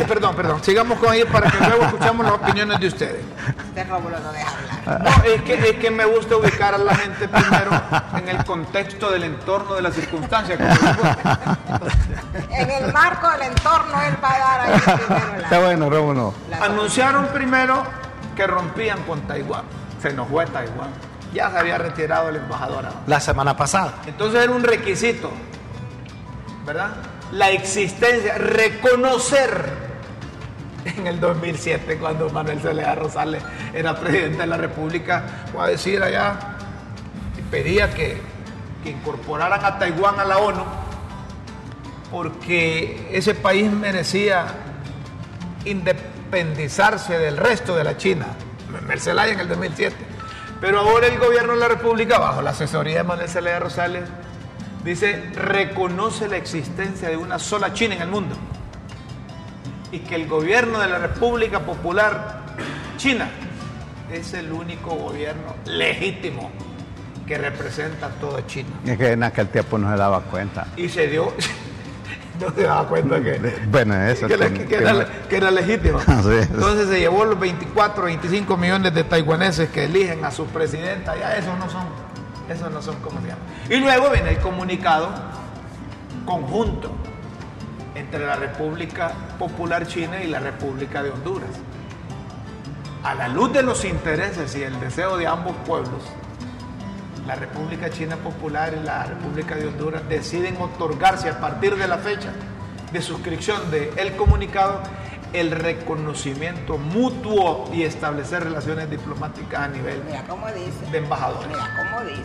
perdón, 0.09 0.37
perdón. 0.37 0.63
Sigamos 0.65 0.99
con 1.01 1.13
ellos 1.15 1.29
para 1.33 1.51
que 1.51 1.59
luego 1.67 1.85
escuchamos 1.85 2.25
las 2.27 2.35
opiniones 2.37 2.79
de 2.79 2.87
ustedes. 2.87 3.25
Este 3.69 3.85
Rómulo 3.85 4.21
no 4.21 4.33
deja 4.33 4.51
hablar. 4.87 5.03
No, 5.03 5.25
es 5.25 5.43
que, 5.43 5.55
es 5.71 5.77
que 5.79 5.91
me 5.91 6.05
gusta 6.05 6.37
ubicar 6.37 6.75
a 6.75 6.79
la 6.79 6.95
gente 6.95 7.27
primero 7.29 7.71
en 8.17 8.29
el 8.29 8.45
contexto 8.45 9.11
del 9.11 9.25
entorno, 9.25 9.75
de 9.75 9.83
las 9.83 9.95
circunstancias. 9.95 10.61
En 12.51 12.71
el 12.71 12.93
marco 12.93 13.29
del 13.31 13.43
entorno, 13.43 14.01
él 14.03 14.17
va 14.23 14.33
a 14.33 14.39
dar 14.39 14.61
ahí 14.61 14.81
primero 14.81 15.33
la- 15.39 15.43
Está 15.43 15.59
bueno, 15.59 15.91
Rómulo. 15.91 16.35
la- 16.51 16.59
Anunciaron 16.59 17.27
primero 17.29 17.83
que 18.37 18.47
rompían 18.47 19.03
con 19.03 19.23
Taiwán. 19.23 19.65
Se 20.01 20.11
enojó 20.11 20.41
a 20.41 20.47
Taiwán. 20.47 20.91
Ya 21.35 21.51
se 21.51 21.59
había 21.59 21.79
retirado 21.79 22.29
el 22.29 22.37
embajador. 22.37 22.85
La 23.07 23.19
semana 23.19 23.57
pasada. 23.57 23.95
Entonces 24.07 24.45
era 24.45 24.53
un 24.53 24.63
requisito, 24.63 25.33
¿verdad? 26.65 26.97
La 27.33 27.51
existencia, 27.51 28.39
reconocer 28.39 29.87
en 30.85 31.07
el 31.07 31.19
2007, 31.19 31.99
cuando 31.99 32.31
Manuel 32.31 32.61
Zelaya 32.61 32.95
Rosales 32.95 33.43
era 33.75 33.99
presidente 33.99 34.39
de 34.39 34.47
la 34.47 34.57
República, 34.57 35.25
fue 35.53 35.65
a 35.65 35.67
decir 35.67 36.03
allá, 36.03 36.39
y 37.37 37.43
pedía 37.43 37.93
que, 37.93 38.21
que 38.85 38.91
incorporaran 38.91 39.65
a 39.65 39.79
Taiwán 39.79 40.21
a 40.21 40.25
la 40.25 40.39
ONU, 40.39 40.63
porque 42.11 43.11
ese 43.13 43.35
país 43.35 43.71
merecía 43.71 44.47
independizarse 46.27 47.19
del 47.19 47.37
resto 47.37 47.77
de 47.77 47.85
la 47.85 47.97
China. 47.97 48.27
Manuel 48.71 49.01
Zelaya 49.01 49.33
en 49.33 49.41
el 49.41 49.49
2007. 49.49 49.95
Pero 50.61 50.81
ahora 50.81 51.07
el 51.07 51.19
gobierno 51.19 51.53
de 51.53 51.61
la 51.61 51.69
República, 51.69 52.19
bajo 52.19 52.43
la 52.43 52.51
asesoría 52.51 52.99
de 52.99 53.05
Manuel 53.05 53.29
Zelaya 53.29 53.61
Rosales, 53.61 54.09
dice, 54.85 55.31
reconoce 55.35 56.29
la 56.29 56.37
existencia 56.37 57.09
de 57.09 57.17
una 57.17 57.39
sola 57.39 57.73
China 57.73 57.95
en 57.95 58.03
el 58.03 58.09
mundo 58.09 58.37
y 59.93 60.01
que 60.01 60.17
el 60.17 60.27
gobierno 60.27 60.81
de 60.81 60.89
la 60.89 60.99
República 60.99 61.61
Popular 61.61 62.41
China 62.97 63.29
es 64.13 64.35
el 64.35 64.51
único 64.51 64.91
gobierno 64.91 65.55
legítimo 65.65 66.51
que 67.27 67.39
representa 67.39 68.07
a 68.07 68.11
toda 68.11 68.47
China. 68.47 68.71
Es 68.85 68.99
que 68.99 69.13
en 69.13 69.23
aquel 69.23 69.49
tiempo 69.49 69.79
no 69.79 69.91
se 69.91 69.97
daba 69.97 70.23
cuenta. 70.23 70.67
Y 70.77 70.89
se 70.89 71.07
dio, 71.09 71.33
no 72.41 72.51
se 72.55 72.63
daba 72.63 72.89
cuenta 72.89 73.21
que, 73.23 73.67
bueno, 73.71 73.95
eso 74.03 74.27
que, 74.27 74.37
la- 74.37 74.49
que- 74.51 74.65
que 74.67 74.75
era, 74.77 74.93
que 75.29 75.37
era. 75.37 75.51
Entonces 76.43 76.89
se 76.89 76.99
llevó 77.01 77.25
los 77.25 77.39
24, 77.39 78.05
25 78.05 78.57
millones 78.57 78.95
de 78.95 79.05
taiwaneses 79.05 79.69
que 79.71 79.85
eligen 79.85 80.25
a 80.25 80.31
su 80.31 80.47
presidenta. 80.47 81.17
Ya 81.17 81.37
esos 81.37 81.59
no 81.59 81.69
son, 81.71 81.85
esos 82.49 82.71
no 82.71 82.83
son 82.83 82.97
como 82.97 83.21
se 83.21 83.29
llama. 83.29 83.41
Y 83.71 83.77
luego 83.77 84.11
viene 84.11 84.31
el 84.31 84.39
comunicado 84.39 85.09
conjunto 86.25 86.91
entre 87.95 88.27
la 88.27 88.37
República 88.37 89.13
Popular 89.39 89.87
China 89.87 90.23
y 90.23 90.27
la 90.29 90.41
República 90.41 91.03
de 91.03 91.11
Honduras. 91.11 91.51
A 93.03 93.15
la 93.15 93.29
luz 93.29 93.53
de 93.53 93.63
los 93.63 93.85
intereses 93.85 94.55
y 94.57 94.63
el 94.63 94.79
deseo 94.81 95.17
de 95.17 95.27
ambos 95.27 95.55
pueblos, 95.65 96.03
la 97.27 97.35
República 97.35 97.91
China 97.91 98.17
Popular 98.17 98.75
y 98.81 98.85
la 98.85 99.05
República 99.05 99.55
de 99.57 99.67
Honduras 99.67 100.03
deciden 100.09 100.57
otorgarse 100.61 101.29
a 101.29 101.41
partir 101.41 101.77
de 101.77 101.89
la 101.89 101.99
fecha 101.99 102.31
de 102.93 103.03
suscripción 103.03 103.71
del 103.71 104.15
comunicado 104.17 104.81
el 105.33 105.51
reconocimiento 105.51 106.79
mutuo 106.79 107.69
y 107.73 107.83
establecer 107.83 108.45
relaciones 108.45 108.89
diplomáticas 108.89 109.61
a 109.61 109.69
nivel 109.69 110.01
Mira 110.07 110.23
cómo 110.29 110.47
dice. 110.49 110.91
de 110.93 110.99
embajadores. 110.99 111.49
Mira 111.49 111.69
cómo 111.91 112.05
dice. 112.09 112.23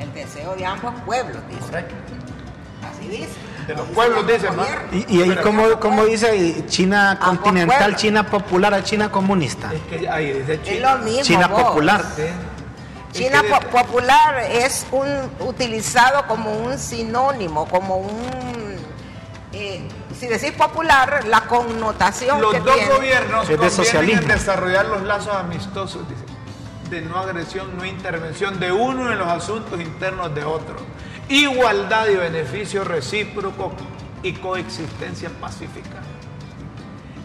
El 0.00 0.12
deseo 0.14 0.54
de 0.56 0.66
ambos 0.66 0.94
pueblos, 1.06 1.38
dice. 1.48 1.60
Correcto. 1.60 1.94
Así 2.90 3.08
dice. 3.08 3.28
De 3.68 3.74
los 3.74 3.86
pueblos 3.88 4.26
dicen, 4.26 4.56
¿no? 4.56 4.64
Y, 4.92 5.16
y 5.18 5.22
ahí, 5.22 5.36
como, 5.42 5.78
como 5.78 6.04
dice 6.06 6.64
China 6.66 7.18
continental. 7.22 7.94
China 7.96 8.24
popular 8.28 8.74
a 8.74 8.82
China 8.82 9.10
comunista. 9.10 9.70
Es 9.72 9.82
que 10.00 10.08
ahí 10.08 10.32
dice 10.32 10.54
Es 10.54 10.62
China. 10.62 10.94
lo 10.96 11.04
mismo. 11.04 11.22
China 11.22 11.46
vos. 11.48 11.62
popular. 11.62 12.02
Sí. 12.16 12.22
China 13.12 13.42
po- 13.48 13.66
popular 13.68 14.38
es 14.50 14.86
un 14.92 15.08
utilizado 15.40 16.26
como 16.26 16.52
un 16.52 16.78
sinónimo, 16.78 17.66
como 17.68 17.96
un 17.96 18.76
eh, 19.52 19.82
si 20.18 20.26
decís 20.26 20.52
popular, 20.52 21.24
la 21.26 21.40
connotación 21.42 22.40
Los 22.40 22.52
que 22.52 22.60
dos 22.60 22.74
tiene. 22.74 22.90
gobiernos 22.94 23.42
Es 23.44 23.48
de 23.48 23.56
convienen 23.56 23.76
socialismo. 23.86 24.22
en 24.22 24.28
desarrollar 24.28 24.86
los 24.86 25.02
lazos 25.02 25.34
amistosos 25.34 26.02
dice, 26.08 26.24
de 26.90 27.00
no 27.02 27.16
agresión, 27.18 27.76
no 27.76 27.84
intervención 27.84 28.60
de 28.60 28.72
uno 28.72 29.10
en 29.10 29.18
los 29.18 29.28
asuntos 29.28 29.80
internos 29.80 30.34
de 30.34 30.44
otro, 30.44 30.76
igualdad 31.28 32.08
y 32.08 32.16
beneficio 32.16 32.84
recíproco 32.84 33.72
y 34.22 34.32
coexistencia 34.34 35.30
pacífica. 35.40 36.02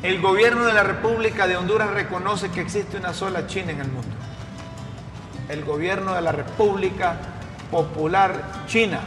El 0.01 0.21
gobierno 0.21 0.65
de 0.65 0.73
la 0.73 0.83
República 0.83 1.47
de 1.47 1.55
Honduras 1.57 1.89
reconoce 1.91 2.49
que 2.51 2.61
existe 2.61 2.97
una 2.97 3.13
sola 3.13 3.47
China 3.47 3.71
en 3.71 3.81
el 3.81 3.87
mundo. 3.87 4.15
El 5.49 5.63
gobierno 5.65 6.13
de 6.13 6.21
la 6.21 6.31
República 6.31 7.17
Popular 7.69 8.63
China 8.67 8.99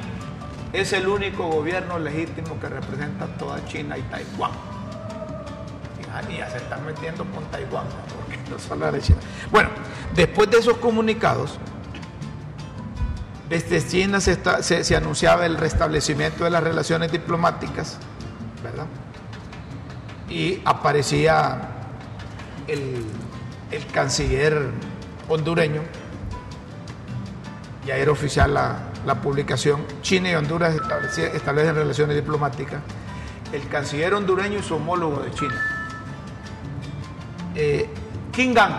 es 0.72 0.92
el 0.92 1.06
único 1.08 1.48
gobierno 1.48 1.98
legítimo 1.98 2.58
que 2.60 2.68
representa 2.68 3.26
toda 3.38 3.64
China 3.66 3.96
y 3.96 4.02
Taiwán. 4.02 4.50
Y 6.30 6.36
ya- 6.38 6.50
se 6.50 6.56
están 6.58 6.84
metiendo 6.84 7.24
con 7.26 7.44
Taiwán, 7.50 7.84
porque 8.16 8.38
no 8.50 8.58
solo 8.58 8.90
de 8.90 9.00
China. 9.00 9.18
Bueno, 9.50 9.68
después 10.14 10.50
de 10.50 10.58
esos 10.58 10.76
comunicados, 10.78 11.58
desde 13.48 13.86
China 13.86 14.20
se, 14.20 14.96
anunciaba 14.96 15.46
el 15.46 15.56
restablecimiento 15.56 16.44
de 16.44 16.50
las 16.50 16.62
relaciones 16.62 17.12
diplomáticas, 17.12 17.98
¿verdad? 18.62 18.86
Y 20.28 20.60
aparecía 20.64 21.60
el 22.66 23.06
canciller 23.92 24.70
hondureño, 25.28 25.82
ya 27.86 27.96
era 27.96 28.10
oficial 28.10 28.52
la, 28.52 29.14
publicación, 29.22 29.84
China 30.02 30.30
y 30.30 30.34
Honduras 30.34 30.74
establecen 30.74 31.74
relaciones 31.74 32.16
diplomáticas, 32.16 32.82
el 33.52 33.68
canciller 33.68 34.12
hondureño 34.12 34.58
y 34.58 34.62
su 34.62 34.74
homólogo 34.74 35.20
de 35.20 35.30
China. 35.30 35.54
Eh, 37.54 37.88
Qin 38.32 38.52
Gang 38.52 38.72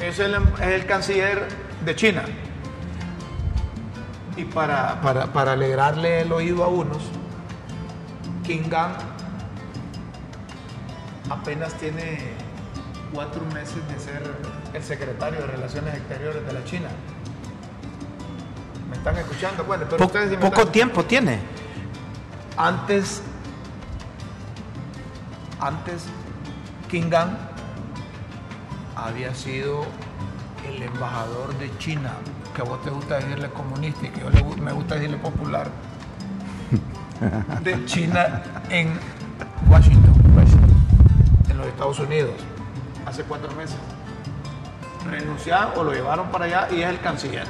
es 0.00 0.18
el, 0.18 0.86
canciller 0.86 1.48
de 1.84 1.96
China. 1.96 2.22
Y 4.36 4.44
para, 4.44 5.00
alegrarle 5.32 6.20
el 6.20 6.30
oído 6.30 6.62
a 6.64 6.68
unos, 6.68 7.02
Qin 8.44 8.68
Gang 8.68 8.92
apenas 11.30 11.72
tiene 11.74 12.34
cuatro 13.12 13.44
meses 13.46 13.86
de 13.88 13.98
ser 13.98 14.22
el 14.74 14.82
secretario 14.82 15.40
de 15.40 15.46
Relaciones 15.46 15.94
Exteriores 15.94 16.46
de 16.46 16.52
la 16.52 16.64
China. 16.64 16.88
¿Me 19.04 19.10
están 19.10 19.16
escuchando? 19.18 19.64
Bueno, 19.64 19.84
pero 19.86 19.96
Po- 19.98 20.04
ustedes 20.06 20.34
poco 20.36 20.46
están- 20.60 20.72
tiempo 20.72 21.04
tiene. 21.04 21.38
Antes, 22.56 23.22
antes, 25.60 26.04
Qin 26.90 27.08
Gang 27.10 27.30
había 28.96 29.34
sido 29.34 29.82
el 30.68 30.82
embajador 30.82 31.56
de 31.58 31.70
China, 31.78 32.12
que 32.54 32.62
a 32.62 32.64
vos 32.64 32.82
te 32.82 32.90
gusta 32.90 33.16
decirle 33.16 33.48
comunista 33.50 34.06
y 34.06 34.08
que 34.10 34.20
yo 34.20 34.30
le 34.30 34.42
me 34.60 34.72
gusta 34.72 34.96
decirle 34.96 35.16
popular, 35.18 35.68
de 37.62 37.84
China 37.86 38.42
en 38.68 38.98
Washington, 39.68 40.14
en 41.48 41.56
los 41.58 41.66
Estados 41.68 42.00
Unidos, 42.00 42.32
hace 43.06 43.22
cuatro 43.22 43.50
meses. 43.54 43.76
Renunciaron 45.08 45.72
o 45.76 45.84
lo 45.84 45.92
llevaron 45.92 46.28
para 46.30 46.46
allá 46.46 46.68
y 46.72 46.82
es 46.82 46.88
el 46.90 47.00
canciller. 47.00 47.46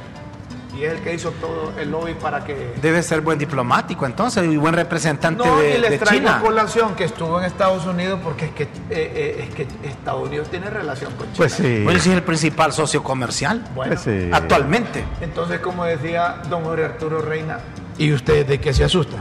Y 0.76 0.84
es 0.84 0.92
el 0.92 1.00
que 1.00 1.14
hizo 1.14 1.30
todo 1.32 1.72
el 1.78 1.90
lobby 1.90 2.14
para 2.14 2.44
que 2.44 2.74
Debe 2.80 3.02
ser 3.02 3.20
buen 3.22 3.38
diplomático 3.38 4.04
entonces 4.06 4.44
y 4.44 4.56
buen 4.58 4.74
representante 4.74 5.44
no, 5.44 5.58
de, 5.58 5.76
y 5.76 5.80
les 5.80 5.90
de 5.92 5.98
traigo 5.98 6.26
China. 6.26 6.40
colación 6.40 6.94
que 6.94 7.04
estuvo 7.04 7.38
en 7.40 7.46
Estados 7.46 7.86
Unidos 7.86 8.20
porque 8.22 8.44
es 8.46 8.50
que, 8.52 8.62
eh, 8.64 8.68
eh, 8.90 9.46
es 9.48 9.54
que 9.54 9.66
Estados 9.88 10.28
Unidos 10.28 10.48
tiene 10.50 10.68
relación 10.70 11.10
con 11.14 11.24
China. 11.26 11.36
Pues 11.36 11.52
sí. 11.54 11.84
Sí 11.88 11.88
es 11.88 12.06
el 12.06 12.22
principal 12.22 12.72
socio 12.72 13.02
comercial 13.02 13.64
Bueno, 13.74 13.94
Pues 13.94 14.02
sí. 14.02 14.30
actualmente. 14.32 15.04
entonces 15.20 15.58
como 15.60 15.84
decía 15.84 16.42
don 16.48 16.62
Jorge 16.64 16.84
Arturo 16.84 17.22
Reina, 17.22 17.58
¿y 17.96 18.12
usted 18.12 18.46
de 18.46 18.60
qué 18.60 18.72
se 18.74 18.84
asusta? 18.84 19.16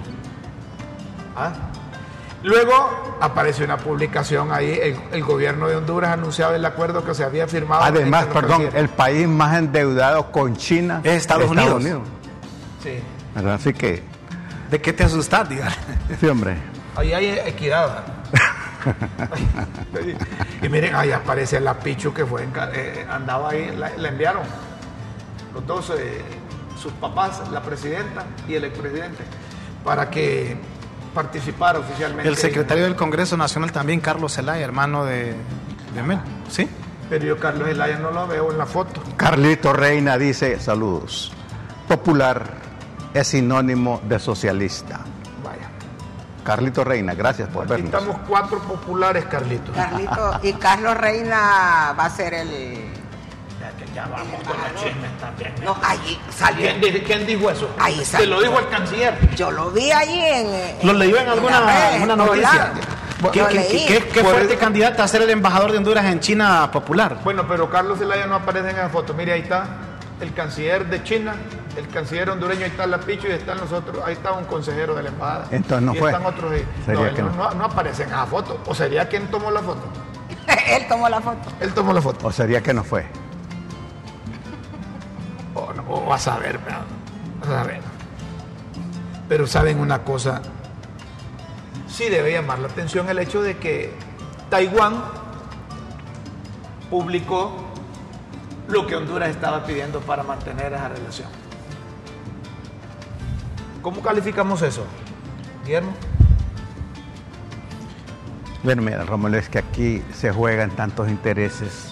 ¿Ah? 1.35 1.53
Luego 2.43 3.17
apareció 3.19 3.65
una 3.65 3.77
publicación 3.77 4.51
ahí, 4.51 4.79
el, 4.81 4.95
el 5.11 5.23
gobierno 5.23 5.67
de 5.67 5.75
Honduras 5.75 6.11
anunciaba 6.11 6.55
el 6.55 6.63
acuerdo 6.65 7.03
que 7.03 7.13
se 7.15 7.23
había 7.23 7.47
firmado. 7.47 7.83
Además, 7.83 8.25
perdón, 8.27 8.69
el 8.73 8.89
país 8.89 9.27
más 9.27 9.57
endeudado 9.57 10.31
con 10.31 10.55
China 10.55 11.01
Es 11.03 11.13
Estados 11.13 11.49
Unidos. 11.49 11.83
Sí. 12.83 12.99
¿verdad? 13.35 13.55
Así 13.55 13.73
que, 13.73 14.03
¿De 14.69 14.79
qué 14.81 14.93
te 14.93 15.03
asustas, 15.03 15.47
diga? 15.49 15.69
sí, 16.19 16.27
hombre. 16.27 16.57
Ahí 16.95 17.13
hay 17.13 17.29
equidad. 17.45 18.03
y 20.61 20.69
miren, 20.69 20.95
ahí 20.95 21.11
aparece 21.11 21.59
la 21.59 21.73
Pichu 21.79 22.13
que 22.13 22.25
fue, 22.25 22.45
enca- 22.47 22.69
eh, 22.73 23.05
andaba 23.09 23.49
ahí, 23.49 23.75
la, 23.77 23.89
la 23.97 24.09
enviaron. 24.09 24.43
Los 25.53 25.65
dos, 25.65 25.91
eh, 25.97 26.21
sus 26.81 26.91
papás, 26.93 27.41
la 27.51 27.61
presidenta 27.61 28.25
y 28.47 28.53
el 28.55 28.65
expresidente, 28.65 29.23
para 29.83 30.09
que 30.09 30.57
participara 31.17 31.79
oficialmente. 31.79 32.29
El 32.29 32.37
secretario 32.37 32.83
del 32.83 32.95
Congreso 32.95 33.35
Nacional 33.37 33.71
también, 33.71 33.99
Carlos 33.99 34.35
Zelaya, 34.35 34.63
hermano 34.63 35.03
de, 35.03 35.33
de 35.95 36.03
Mel. 36.03 36.19
¿Sí? 36.47 36.69
Pero 37.09 37.25
yo 37.25 37.39
Carlos 37.39 37.67
Elaya 37.69 37.97
no 37.97 38.11
lo 38.11 38.27
veo 38.27 38.51
en 38.51 38.57
la 38.59 38.67
foto. 38.67 39.01
Carlito 39.15 39.73
Reina 39.73 40.15
dice, 40.17 40.59
saludos. 40.59 41.31
Popular 41.87 42.43
es 43.15 43.29
sinónimo 43.29 43.99
de 44.07 44.19
socialista. 44.19 44.99
Vaya. 45.43 45.69
Carlito 46.43 46.83
Reina, 46.83 47.15
gracias 47.15 47.49
por 47.49 47.63
Aquí 47.63 47.71
vernos. 47.71 47.93
estamos 47.93 48.17
cuatro 48.27 48.59
populares, 48.59 49.25
Carlitos. 49.25 49.75
Carlito, 49.75 50.39
y 50.43 50.53
Carlos 50.53 50.97
Reina 50.97 51.95
va 51.97 52.05
a 52.05 52.09
ser 52.11 52.35
el, 52.35 52.93
Ya 53.97 54.05
vamos 54.11 54.43
con 54.43 54.55
los 54.55 54.83
chismes 54.83 55.09
también. 55.19 55.55
No, 55.65 55.75
allí 55.83 56.19
salió. 56.29 56.67
¿Quién, 56.79 56.81
di- 56.81 56.99
quién 57.01 57.25
dijo 57.25 57.49
eso? 57.49 57.67
Ahí 57.79 57.95
Te 57.97 58.05
salió. 58.05 58.35
lo 58.35 58.41
dijo 58.41 58.59
el 58.59 58.69
canciller. 58.69 59.35
Yo 59.35 59.49
lo 59.49 59.71
vi 59.71 59.91
allí 59.91 60.19
en. 60.23 60.47
¿Lo 60.85 60.93
leyó 60.93 61.17
en 61.17 61.27
alguna, 61.27 61.61
redes, 61.61 61.93
alguna 61.95 62.15
noticia? 62.15 62.73
¿Qué, 63.33 63.43
qué- 63.47 63.53
leí. 63.55 63.85
qué- 63.87 64.03
qué 64.13 64.21
Por 64.21 64.33
fuerte 64.33 64.53
eso- 64.53 64.59
candidata 64.59 65.03
a 65.03 65.07
ser 65.07 65.23
el 65.23 65.31
embajador 65.31 65.71
de 65.71 65.79
Honduras 65.79 66.05
en 66.05 66.19
China 66.19 66.69
popular? 66.71 67.17
Bueno, 67.23 67.47
pero 67.47 67.71
Carlos 67.71 67.97
Zelaya 67.97 68.27
no 68.27 68.35
aparece 68.35 68.69
en 68.69 68.75
esa 68.75 68.89
foto. 68.89 69.15
Mire, 69.15 69.33
ahí 69.33 69.41
está 69.41 69.65
el 70.21 70.31
canciller 70.31 70.85
de 70.85 71.01
China, 71.03 71.33
el 71.75 71.87
canciller 71.87 72.29
hondureño, 72.29 72.65
ahí 72.65 72.69
está 72.69 72.85
la 72.85 72.99
Picho 72.99 73.27
y 73.27 73.31
están 73.31 73.57
nosotros, 73.57 74.03
ahí 74.05 74.13
está 74.13 74.33
un 74.33 74.45
consejero 74.45 74.93
de 74.93 75.01
la 75.01 75.09
embajada. 75.09 75.47
Entonces 75.49 75.81
no 75.83 75.95
y 75.95 75.97
fue. 75.97 76.11
están 76.11 76.25
otros 76.27 76.51
ahí. 76.51 76.63
Sería 76.85 77.07
no, 77.07 77.13
que 77.15 77.21
no, 77.23 77.29
no. 77.31 77.35
no- 77.45 77.51
no 77.55 77.65
aparece 77.65 78.03
en 78.03 78.09
esa 78.09 78.27
foto. 78.27 78.59
¿O 78.67 78.75
sería 78.75 79.09
quien 79.09 79.25
tomó 79.31 79.49
la 79.49 79.61
foto? 79.61 79.81
Él 80.69 80.85
tomó 80.87 81.09
la 81.09 81.19
foto. 81.19 81.49
Él 81.59 81.73
tomó 81.73 81.93
la 81.93 82.01
foto. 82.03 82.27
¿O 82.27 82.31
sería 82.31 82.61
que 82.61 82.75
no 82.75 82.83
fue? 82.83 83.07
O 86.07 86.13
a 86.13 86.15
a 86.15 86.19
saber. 86.19 86.57
Pero 89.27 89.45
saben 89.45 89.79
una 89.79 90.05
cosa, 90.05 90.41
sí 91.89 92.07
debe 92.07 92.31
llamar 92.31 92.59
la 92.59 92.69
atención 92.69 93.09
el 93.09 93.19
hecho 93.19 93.41
de 93.41 93.57
que 93.57 93.93
Taiwán 94.49 95.03
publicó 96.89 97.57
lo 98.69 98.87
que 98.87 98.95
Honduras 98.95 99.31
estaba 99.31 99.65
pidiendo 99.65 99.99
para 99.99 100.23
mantener 100.23 100.71
esa 100.71 100.87
relación. 100.87 101.27
¿Cómo 103.81 104.01
calificamos 104.01 104.61
eso? 104.61 104.85
Guillermo. 105.65 105.91
Bueno, 108.63 108.81
mira, 108.81 109.03
Romulo, 109.03 109.37
es 109.37 109.49
que 109.49 109.59
aquí 109.59 110.01
se 110.13 110.31
juegan 110.31 110.71
tantos 110.71 111.09
intereses, 111.09 111.89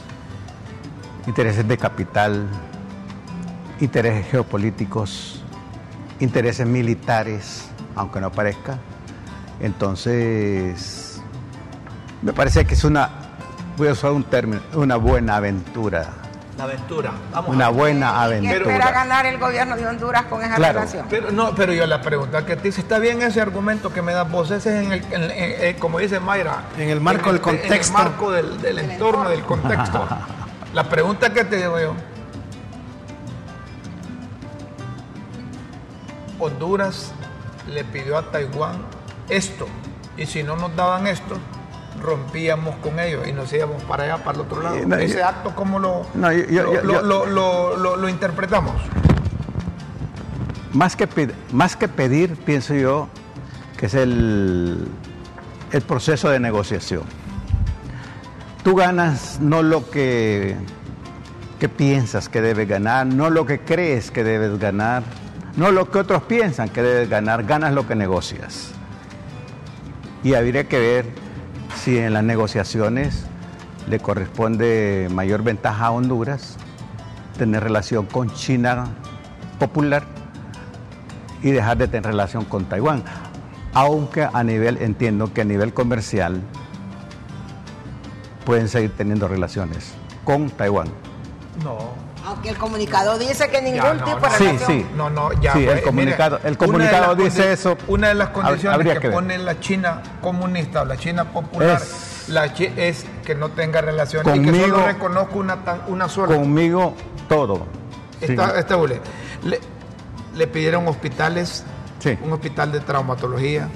intereses 1.28 1.68
de 1.68 1.78
capital, 1.78 2.48
intereses 3.80 4.26
geopolíticos, 4.32 5.44
intereses 6.20 6.66
militares, 6.68 7.70
aunque 7.96 8.20
no 8.22 8.32
parezca. 8.32 8.78
Entonces, 9.60 11.22
me 12.22 12.34
parece 12.34 12.66
que 12.66 12.74
es 12.74 12.84
una, 12.84 13.10
voy 13.78 13.88
a 13.88 13.92
usar 13.94 14.12
un 14.12 14.24
término, 14.24 14.62
una 14.74 14.96
buena 14.98 15.38
aventura, 15.38 16.08
La 16.58 16.64
aventura. 16.66 17.12
Vamos 17.34 17.54
una 17.54 17.66
a 17.66 17.70
ver. 17.70 17.78
buena 17.80 18.08
¿Qué 18.30 18.36
espera 18.38 18.64
aventura. 18.66 18.92
ganar 18.92 19.26
el 19.26 19.38
gobierno 19.38 19.76
de 19.76 19.88
Honduras 19.88 20.24
con 20.26 20.42
esa 20.42 20.56
Claro. 20.56 20.80
relación? 20.80 21.06
Pero, 21.10 21.32
no, 21.32 21.54
pero 21.54 21.74
yo 21.74 21.86
la 21.86 22.02
pregunta 22.02 22.46
que 22.46 22.56
te 22.56 22.64
dice, 22.64 22.80
¿está 22.82 22.98
bien 23.00 23.22
ese 23.22 23.42
argumento 23.42 23.92
que 23.92 24.02
me 24.02 24.14
das 24.14 24.30
vos? 24.32 24.52
Ese 24.52 24.80
es 24.80 24.86
en 24.86 24.92
el, 24.94 25.04
en- 25.12 25.24
en- 25.24 25.32
eh, 25.32 25.76
como 25.80 26.00
dice 26.00 26.20
Mayra. 26.22 26.64
En 26.78 26.90
el 26.90 27.02
marco 27.02 27.32
del 27.34 27.42
contexto. 27.42 27.74
En 27.74 27.82
el 27.82 27.92
marco 27.92 28.32
del, 28.32 28.62
del 28.62 28.80
entorno, 28.80 29.30
del 29.30 29.42
contexto. 29.44 30.08
La 30.74 30.84
pregunta 30.90 31.34
que 31.34 31.44
te 31.46 31.58
digo 31.58 31.78
yo. 31.80 31.94
Honduras 36.40 37.12
le 37.72 37.84
pidió 37.84 38.18
a 38.18 38.32
Taiwán 38.32 38.78
esto. 39.30 39.68
Y 40.18 40.26
si 40.26 40.44
no 40.44 40.56
nos 40.56 40.76
daban 40.76 41.08
esto, 41.08 41.36
rompíamos 42.02 42.76
con 42.78 43.00
ellos 43.00 43.28
y 43.28 43.32
nos 43.34 43.52
íbamos 43.54 43.82
para 43.84 44.04
allá, 44.04 44.24
para 44.24 44.38
el 44.38 44.42
otro 44.46 44.62
lado. 44.62 44.78
No, 44.86 44.96
Ese 44.96 45.18
yo- 45.20 45.26
acto, 45.28 45.54
¿cómo 45.56 45.80
lo, 45.80 46.06
No, 46.14 46.32
yo- 46.32 46.46
yo- 46.46 46.64
lo, 46.64 46.74
yo- 46.74 46.82
lo- 46.84 46.94
yo- 46.94 47.02
lo- 47.04 47.26
lo- 47.26 47.78
lo- 47.78 47.96
lo 47.98 48.10
interpretamos? 48.10 48.76
Más 50.74 50.96
que, 50.96 51.08
ped- 51.08 51.34
más 51.52 51.76
que 51.76 51.88
pedir, 51.88 52.36
pienso 52.36 52.74
yo, 52.74 53.08
que 53.78 53.86
es 53.86 53.94
el, 53.94 54.88
el 55.72 55.82
proceso 55.82 56.30
de 56.30 56.40
negociación. 56.40 57.04
Tú 58.64 58.76
ganas 58.76 59.40
no 59.40 59.64
lo 59.64 59.90
que, 59.90 60.56
que 61.60 61.70
piensas 61.70 62.28
que 62.30 62.42
debes 62.42 62.68
ganar, 62.68 63.06
no 63.06 63.30
lo 63.30 63.46
que 63.46 63.60
crees 63.60 64.12
que 64.12 64.24
debes 64.24 64.60
ganar, 64.60 65.04
no 65.58 65.72
lo 65.72 65.90
que 65.90 66.00
otros 66.00 66.24
piensan 66.24 66.70
que 66.70 66.82
debes 66.82 67.10
ganar, 67.10 67.44
ganas 67.44 67.74
lo 67.74 67.88
que 67.88 67.96
negocias. 67.96 68.72
Y 70.24 70.34
habría 70.34 70.68
que 70.68 70.80
ver 70.80 71.06
si 71.76 71.98
en 71.98 72.14
las 72.14 72.24
negociaciones 72.24 73.26
le 73.88 74.00
corresponde 74.00 75.08
mayor 75.12 75.44
ventaja 75.44 75.88
a 75.88 75.92
Honduras 75.92 76.58
tener 77.38 77.64
relación 77.64 78.06
con 78.06 78.32
China 78.32 78.88
popular 79.60 80.04
y 81.44 81.52
dejar 81.52 81.78
de 81.78 81.88
tener 81.88 82.08
relación 82.08 82.46
con 82.46 82.66
Taiwán. 82.66 83.04
Aunque 83.74 84.28
a 84.32 84.44
nivel, 84.44 84.78
entiendo 84.78 85.34
que 85.34 85.42
a 85.42 85.46
nivel 85.46 85.74
comercial 85.74 86.42
pueden 88.46 88.70
seguir 88.70 88.92
teniendo 88.96 89.28
relaciones 89.28 89.94
con 90.24 90.50
Taiwán. 90.50 90.88
No. 91.64 91.78
Aunque 92.26 92.50
el 92.50 92.58
comunicado 92.58 93.18
dice 93.20 93.50
que 93.50 93.62
ningún 93.62 93.82
Ya, 93.82 93.94
no, 93.94 94.04
tipo 94.06 94.20
no. 94.20 94.26
de 94.28 94.38
Sí, 94.38 94.44
relación. 94.46 94.68
sí. 94.80 94.86
No, 94.96 95.10
no, 95.10 95.32
ya. 95.42 95.54
Sí, 95.54 95.66
el 95.66 95.82
comunicado- 95.84 96.40
el 96.44 96.58
comunicado 96.58 97.16
dice 97.16 97.52
eso. 97.54 97.78
Una 97.88 98.08
de 98.10 98.16
las 98.16 98.30
condiciones 98.30 99.00
que, 99.00 99.10
pone 99.12 99.38
la 99.38 99.60
China 99.60 100.02
comunista 100.22 100.82
o 100.82 100.86
la 100.86 100.98
China 100.98 101.26
popular 101.32 101.82
Es- 101.82 102.26
la 102.30 102.52
chi- 102.54 102.74
es 102.76 103.06
que 103.24 103.36
no 103.36 103.50
tenga 103.50 103.82
relaciones 103.82 104.36
y 104.36 104.40
que 104.40 104.46
Conmigo- 104.46 104.66
solo 104.78 104.86
reconozca 104.88 105.36
una, 105.36 105.64
tan- 105.64 105.82
una 105.88 106.10
sola. 106.10 106.36
Conmigo 106.36 106.96
todo. 107.30 107.68
Esta, 108.22 108.46
Sí. 108.48 108.54
esta 108.60 108.78
le, 109.44 109.60
le 110.36 110.48
pidieron 110.48 110.88
hospitales, 110.88 111.64
Sí. 112.00 112.18
un 112.24 112.34
hospital 112.34 112.72
de 112.72 112.80
traumatología, 112.80 113.70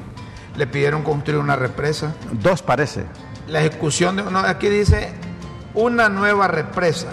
le 0.55 0.65
pidieron 0.67 1.03
construir 1.03 1.39
una 1.39 1.55
represa, 1.55 2.13
Dos 2.31 2.61
parece. 2.63 3.05
la 3.47 3.59
ejecución 3.59 4.15
de. 4.15 4.23
No, 4.23 4.39
aquí 4.39 4.69
dice 4.69 5.13
una 5.75 6.09
nueva 6.09 6.47
represa. 6.47 7.09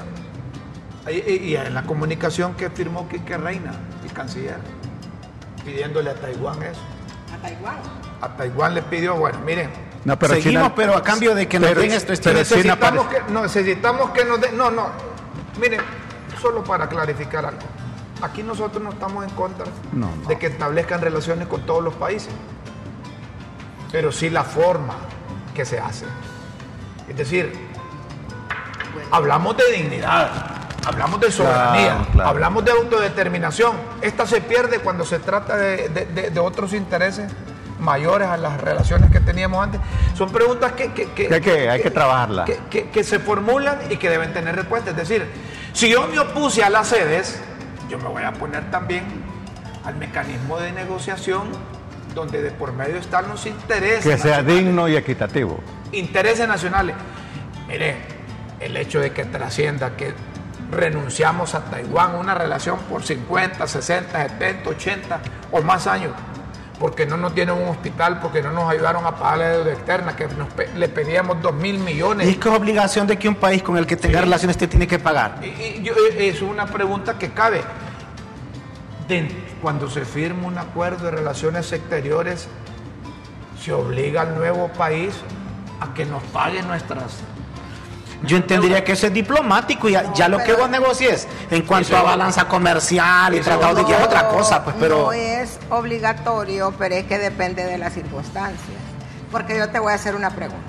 Y, 1.09 1.55
en 1.55 1.73
la 1.75 1.83
comunicación 1.85 2.55
que 2.55 2.69
firmó 2.71 3.09
Quique 3.09 3.37
Reina, 3.37 3.73
el 4.05 4.12
canciller, 4.12 4.59
pidiéndole 5.64 6.11
a 6.11 6.14
Taiwán 6.14 6.62
eso. 6.62 6.81
A 7.33 7.40
Taiwán. 7.42 7.77
A 8.21 8.29
Taiwán 8.37 8.75
le 8.75 8.83
pidió, 8.83 9.14
bueno, 9.14 9.38
miren, 9.45 9.71
No, 10.05 10.19
pero 10.19 10.35
Seguimos, 10.35 10.62
China- 10.62 10.75
pero 10.75 10.97
a 10.97 11.03
cambio 11.03 11.35
de 11.35 11.47
que 11.49 11.59
nos 11.61 11.69
pero- 11.71 11.81
den 11.81 11.90
esto, 11.92 12.12
necesitamos 12.33 13.07
que, 13.09 13.33
no, 13.33 13.42
necesitamos 13.42 14.11
que 14.11 14.25
nos 14.25 14.40
den. 14.40 14.57
No, 14.57 14.71
no, 14.71 14.88
miren, 15.61 15.81
solo 16.40 16.62
para 16.64 16.88
clarificar 16.88 17.45
algo. 17.47 17.61
Aquí 18.23 18.42
nosotros 18.42 18.83
no 18.83 18.90
estamos 18.90 19.25
en 19.25 19.31
contra 19.31 19.66
No, 19.92 20.09
no. 20.23 20.29
de 20.29 20.38
que 20.38 20.47
establezcan 20.47 21.01
relaciones 21.03 21.47
con 21.49 21.66
todos 21.66 21.83
los 21.85 21.95
países, 21.95 22.31
pero 23.92 24.11
sí 24.12 24.31
la 24.31 24.42
forma 24.45 24.95
que 25.55 25.64
se 25.64 25.79
hace. 25.79 26.07
Es 27.09 27.16
decir, 27.16 27.53
hablamos 29.11 29.57
de 29.57 29.64
dignidad, 29.73 30.56
hablamos 30.87 31.20
de 31.20 31.31
soberanía, 31.31 31.88
Claro, 31.96 32.07
claro. 32.12 32.31
hablamos 32.31 32.64
de 32.64 32.70
autodeterminación. 32.72 33.77
Esta 34.01 34.27
se 34.27 34.40
pierde 34.40 34.79
cuando 34.79 35.05
se 35.05 35.18
trata 35.18 35.57
de, 35.57 35.88
de- 35.88 36.07
de- 36.07 36.31
de 36.31 36.40
otros 36.40 36.72
intereses 36.72 37.31
mayores 37.81 38.29
a 38.29 38.37
las 38.37 38.59
relaciones 38.61 39.11
que 39.11 39.20
teníamos 39.20 39.62
antes. 39.62 39.81
Son 40.16 40.31
preguntas 40.31 40.72
que, 40.72 40.92
que- 40.92 41.11
que- 41.12 41.33
hay 41.35 41.40
que- 41.40 41.68
hay 41.68 41.83
que 41.83 41.90
trabajarla. 41.90 42.44
que- 42.46 43.05
se 43.05 43.18
formulan 43.18 43.79
y 43.90 43.96
que 43.99 44.09
deben 44.09 44.33
tener 44.33 44.57
respuesta. 44.57 44.90
Es 44.90 44.96
decir, 44.96 45.27
si 45.72 45.90
yo 45.90 46.07
me 46.07 46.18
opuse 46.18 46.64
a 46.64 46.70
las 46.70 46.88
sedes, 46.88 47.38
yo 47.90 47.99
me 47.99 48.09
voy 48.09 48.22
a 48.22 48.33
poner 48.33 48.70
también 48.70 49.05
al 49.85 49.94
mecanismo 49.96 50.59
de 50.59 50.72
negociación 50.72 51.49
donde 52.14 52.42
de 52.42 52.51
por 52.51 52.72
medio 52.72 52.96
están 52.96 53.29
los 53.29 53.44
intereses. 53.44 54.03
que 54.05 54.16
sea 54.18 54.38
nacionales 54.38 54.46
digno 54.64 54.88
y 54.88 54.96
equitativo. 54.96 55.61
intereses 55.92 56.49
nacionales. 56.49 56.96
Mire, 57.68 57.96
el 58.61 58.77
hecho 58.77 59.01
de 59.01 59.12
que 59.12 59.25
trascienda 59.27 59.96
que 59.96 60.14
renunciamos 60.71 61.55
a 61.55 61.65
Taiwán, 61.65 62.15
una 62.17 62.35
relación 62.35 62.79
por 62.89 63.03
50, 63.03 63.67
60, 63.67 64.23
70, 64.29 64.71
80 64.71 65.21
o 65.53 65.63
más 65.63 65.87
años, 65.87 66.13
porque 66.81 67.07
no 67.07 67.17
nos 67.17 67.35
tienen 67.35 67.55
un 67.55 67.69
hospital, 67.69 68.21
porque 68.21 68.43
no 68.43 68.53
nos 68.53 68.69
ayudaron 68.71 69.07
a 69.07 69.17
pagar 69.17 69.39
la 69.39 69.49
deuda 69.51 69.73
externa, 69.73 70.17
que 70.17 70.27
nos 70.29 70.49
pe- 70.53 70.69
le 70.75 70.89
pedíamos 70.89 71.41
2 71.41 71.55
mil 71.55 71.77
Y 71.77 71.79
millones. 71.79 72.29
es 72.29 72.37
que 72.37 72.49
es 72.49 72.55
obligación 72.55 73.07
de 73.07 73.17
que 73.19 73.29
un 73.29 73.37
país 73.37 73.63
con 73.63 73.77
el 73.79 73.87
que 73.87 73.97
tenga 73.97 74.19
Sí. 74.19 74.25
relaciones 74.25 74.57
te 74.59 74.67
tiene 74.69 74.87
que 74.87 74.99
pagar. 74.99 75.39
Y, 75.43 75.47
y 75.47 75.83
yo- 75.83 75.95
es 76.19 76.43
una 76.43 76.67
pregunta 76.67 77.17
que 77.19 77.31
cabe. 77.31 77.63
De- 79.09 79.45
cuando 79.63 79.89
se 79.89 80.05
firma 80.05 80.47
un 80.49 80.59
acuerdo 80.59 81.05
de 81.07 81.13
relaciones 81.13 81.73
exteriores, 81.73 82.49
se 83.63 83.73
obliga 83.73 84.23
al 84.23 84.35
nuevo 84.37 84.69
país 84.69 85.15
a 85.81 85.95
que 85.95 86.05
nos 86.05 86.23
pague 86.25 86.63
nuestras 86.63 87.19
Yo 88.27 88.37
entendería 88.37 88.85
que 88.85 88.93
eso 88.93 89.07
es 89.07 89.12
diplomático 89.12 89.89
y 89.89 89.93
ya, 89.93 90.12
ya 90.12 90.29
lo 90.29 90.39
que 90.39 90.55
vos 90.55 90.69
negocies 90.69 91.27
en 91.51 91.62
cuanto 91.62 91.97
a 91.97 92.03
balanza 92.03 92.49
comercial 92.49 93.35
y 93.35 93.41
tratado 93.41 93.75
de 93.75 93.91
ya 93.91 93.99
es 93.99 94.05
otra 94.05 94.29
cosa, 94.29 94.65
pues, 94.65 94.77
pero 94.79 95.07
No 95.07 95.12
es 95.12 95.59
obligatorio, 95.71 96.75
pero 96.79 96.95
es 96.95 97.05
que 97.05 97.19
depende 97.19 97.65
de 97.65 97.79
las 97.79 97.95
circunstancias. 97.95 98.79
Porque 99.31 99.57
yo 99.57 99.69
te 99.71 99.79
voy 99.79 99.93
a 99.93 99.95
hacer 99.95 100.15
una 100.15 100.31
pregunta. 100.31 100.62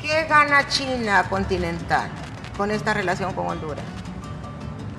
¿Qué 0.00 0.24
gana 0.24 0.66
China 0.68 1.24
continental 1.28 2.10
con 2.56 2.70
esta 2.70 2.94
relación 2.94 3.32
con 3.34 3.46
Honduras? 3.46 3.84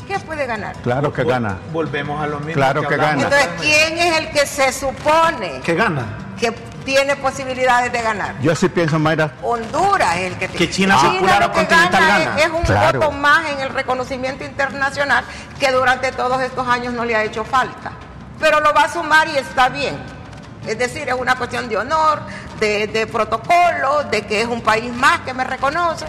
¿Qué 0.07 0.19
puede 0.19 0.45
ganar? 0.45 0.75
Claro 0.84 1.13
que 1.13 1.23
gana. 1.23 1.57
Volvemos 1.71 2.21
a 2.21 2.27
lo 2.27 2.39
mismo. 2.39 2.53
Claro 2.53 2.81
que 2.81 2.95
hablamos 2.95 3.23
gana. 3.23 3.41
Entonces. 3.41 3.62
¿quién 3.62 3.97
es 3.97 4.17
el 4.17 4.29
que 4.31 4.45
se 4.45 4.73
supone 4.73 5.62
¿qué 5.63 5.75
gana? 5.75 6.05
que 6.39 6.51
tiene 6.93 7.15
posibilidades 7.15 7.91
de 7.91 8.01
ganar. 8.01 8.36
Yo 8.41 8.54
sí 8.56 8.67
pienso, 8.67 8.99
Mayra. 8.99 9.32
Honduras 9.41 10.15
es 10.17 10.32
el 10.34 10.38
que 10.38 10.47
Que 10.49 10.69
China 10.69 10.99
secular 10.99 11.43
o 11.43 11.47
lo 11.47 11.54
que 11.54 11.65
gana 11.65 11.89
gana. 11.99 12.36
es, 12.38 12.45
es 12.45 12.51
un 12.51 12.63
Claro. 12.63 12.99
voto 12.99 13.12
más 13.13 13.49
en 13.49 13.60
el 13.62 13.69
reconocimiento 13.69 14.43
internacional 14.43 15.23
que 15.60 15.71
durante 15.71 16.12
todos 16.12 16.41
estos 16.41 16.67
años 16.67 16.93
no 16.93 17.06
le 17.06 17.15
ha 17.15 17.23
hecho 17.23 17.45
falta. 17.45 17.91
Pero 18.39 18.60
lo 18.60 18.73
va 18.73 18.84
a 18.84 18.89
sumar 18.89 19.27
y 19.30 19.38
está 19.38 19.69
bien. 19.69 19.97
Es 20.67 20.77
decir, 20.77 21.08
es 21.08 21.15
una 21.15 21.36
cuestión 21.36 21.69
de 21.69 21.77
honor, 21.77 22.19
de, 22.60 22.88
de 22.88 23.08
protocolo, 23.08 24.04
de 24.12 24.25
que 24.25 24.41
es 24.41 24.47
un 24.47 24.62
país 24.62 24.93
más 24.93 25.21
que 25.21 25.34
me 25.34 25.43
reconoce. 25.45 26.06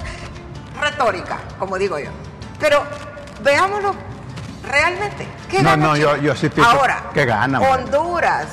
Retórica, 0.81 1.39
como 1.59 1.79
digo 1.79 1.99
yo. 1.99 2.11
Pero 2.59 2.83
veámoslo 3.43 3.95
realmente. 4.69 5.29
¿Qué 5.49 5.63
No, 5.63 5.71
gana 5.71 5.87
no, 5.87 5.97
yo- 5.97 6.15
China? 6.17 6.23
yo 6.27 6.37
sí 6.37 6.49
pienso 6.49 6.71
Ahora, 6.73 7.05
que 7.15 7.25
gana. 7.25 7.61
Honduras. 7.61 8.47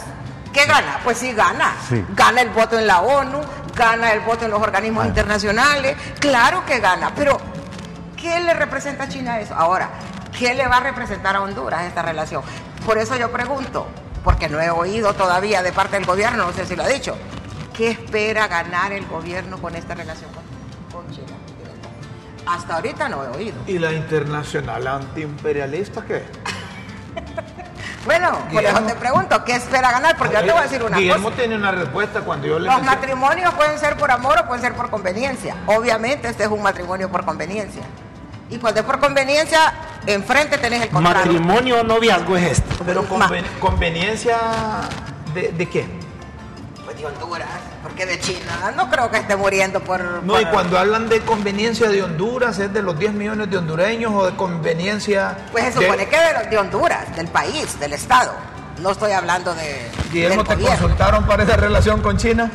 ¿Qué 0.54 0.66
gana? 0.66 1.00
Pues 1.04 1.18
sí 1.18 1.34
gana. 1.34 1.76
Sí. 1.88 2.04
Gana 2.16 2.42
el 2.42 2.50
voto 2.50 2.78
en 2.80 2.88
la 2.88 3.02
ONU, 3.02 3.42
gana 3.76 4.12
el 4.14 4.22
voto 4.22 4.46
en 4.46 4.52
los 4.52 4.62
organismos 4.62 5.06
internacionales. 5.06 5.96
Claro 6.20 6.66
que 6.66 6.80
gana, 6.80 7.14
pero 7.16 7.40
¿qué 8.18 8.40
le 8.40 8.54
representa 8.54 9.04
a 9.04 9.10
China 9.10 9.40
eso? 9.40 9.54
Ahora, 9.56 9.90
¿qué 10.38 10.54
le 10.54 10.68
va 10.68 10.78
a 10.78 10.82
representar 10.82 11.36
a 11.36 11.42
Honduras 11.42 11.84
esta 11.84 12.02
relación? 12.02 12.42
Por 12.86 12.98
eso 12.98 13.16
yo 13.16 13.32
pregunto, 13.32 13.88
porque 14.24 14.50
no 14.50 14.60
he 14.60 14.70
oído 14.70 15.14
todavía 15.14 15.62
de 15.62 15.72
parte 15.72 15.98
del 15.98 16.06
gobierno, 16.06 16.48
no 16.48 16.54
sé 16.54 16.66
si 16.66 16.76
lo 16.76 16.84
ha 16.84 16.88
dicho, 16.88 17.16
¿qué 17.76 17.92
espera 17.92 18.48
ganar 18.48 18.92
el 18.92 19.06
gobierno 19.06 19.62
con 19.62 19.76
esta 19.76 19.96
relación 19.96 20.32
con, 20.34 21.04
con 21.04 21.12
China? 21.14 21.38
Hasta 22.46 22.76
ahorita 22.76 23.10
no 23.10 23.24
he 23.24 23.28
oído. 23.28 23.58
¿Y 23.68 23.78
la 23.78 23.94
internacional 23.94 24.88
antiimperialista 24.88 26.04
qué? 26.04 26.24
Bueno, 28.06 28.38
por 28.52 28.64
eso 28.64 28.80
te 28.82 28.96
pregunto, 28.96 29.44
¿qué 29.44 29.54
espera 29.56 29.92
ganar? 29.92 30.16
Porque 30.18 30.36
yo 30.36 30.42
te 30.44 30.52
voy 30.52 30.60
a 30.60 30.64
decir 30.64 30.84
una 30.84 30.98
Guillermo 30.98 31.26
cosa. 31.30 31.38
tiene 31.38 31.56
una 31.56 31.72
respuesta 31.72 32.22
cuando 32.22 32.48
yo 32.48 32.60
le 32.60 32.66
Los 32.66 32.76
mencioné- 32.76 32.96
matrimonios 32.96 33.54
pueden 33.56 33.78
ser 33.80 33.98
por 33.98 34.12
amor 34.12 34.40
o 34.40 34.46
pueden 34.48 34.62
ser 34.64 34.74
por 34.74 34.90
conveniencia. 34.90 35.56
Obviamente 35.66 36.30
este 36.30 36.44
es 36.44 36.50
un 36.50 36.62
matrimonio 36.62 37.10
por 37.12 37.26
conveniencia. 37.26 37.82
Y 38.50 38.58
cuando 38.58 38.80
es 38.80 38.86
por 38.86 39.00
conveniencia, 39.00 39.74
enfrente 40.08 40.58
tenés 40.58 40.82
el 40.84 40.90
contrato. 40.90 41.20
Matrimonio 41.20 41.82
o 41.82 41.84
noviazgo 41.84 42.36
es 42.38 42.54
esto. 42.60 42.84
Pero 42.86 43.08
conven- 43.08 43.46
conveniencia 43.60 44.38
de, 45.34 45.50
de 45.52 45.66
qué? 45.70 45.99
De 47.00 47.06
Honduras, 47.06 47.48
porque 47.82 48.06
de 48.06 48.20
China. 48.20 48.74
No 48.76 48.90
creo 48.90 49.10
que 49.10 49.18
esté 49.20 49.36
muriendo 49.38 49.80
por... 49.80 50.02
No, 50.24 50.40
y 50.40 50.44
cuando 50.46 50.78
hablan 50.78 51.08
de 51.08 51.22
conveniencia 51.22 51.88
de 51.88 52.04
Honduras, 52.04 52.60
¿es 52.60 52.74
de 52.74 52.82
los 52.82 53.00
10 53.00 53.14
millones 53.14 53.50
de 53.50 53.58
hondureños 53.58 54.12
o 54.14 54.26
de 54.26 54.36
conveniencia... 54.36 55.38
Pues 55.54 55.74
se 55.74 55.80
de- 55.80 55.86
supone 55.86 56.08
que 56.10 56.18
de, 56.18 56.50
de 56.50 56.58
Honduras, 56.58 57.16
del 57.16 57.28
país, 57.30 57.80
del 57.80 57.94
Estado. 57.94 58.34
No 58.80 58.92
estoy 58.92 59.12
hablando 59.14 59.54
de, 59.56 59.90
Guillermo, 60.12 60.44
¿te 60.44 60.56
gobierno. 60.56 60.78
consultaron 60.80 61.26
para 61.26 61.44
esa 61.44 61.56
relación 61.58 62.02
con 62.02 62.18
China? 62.18 62.50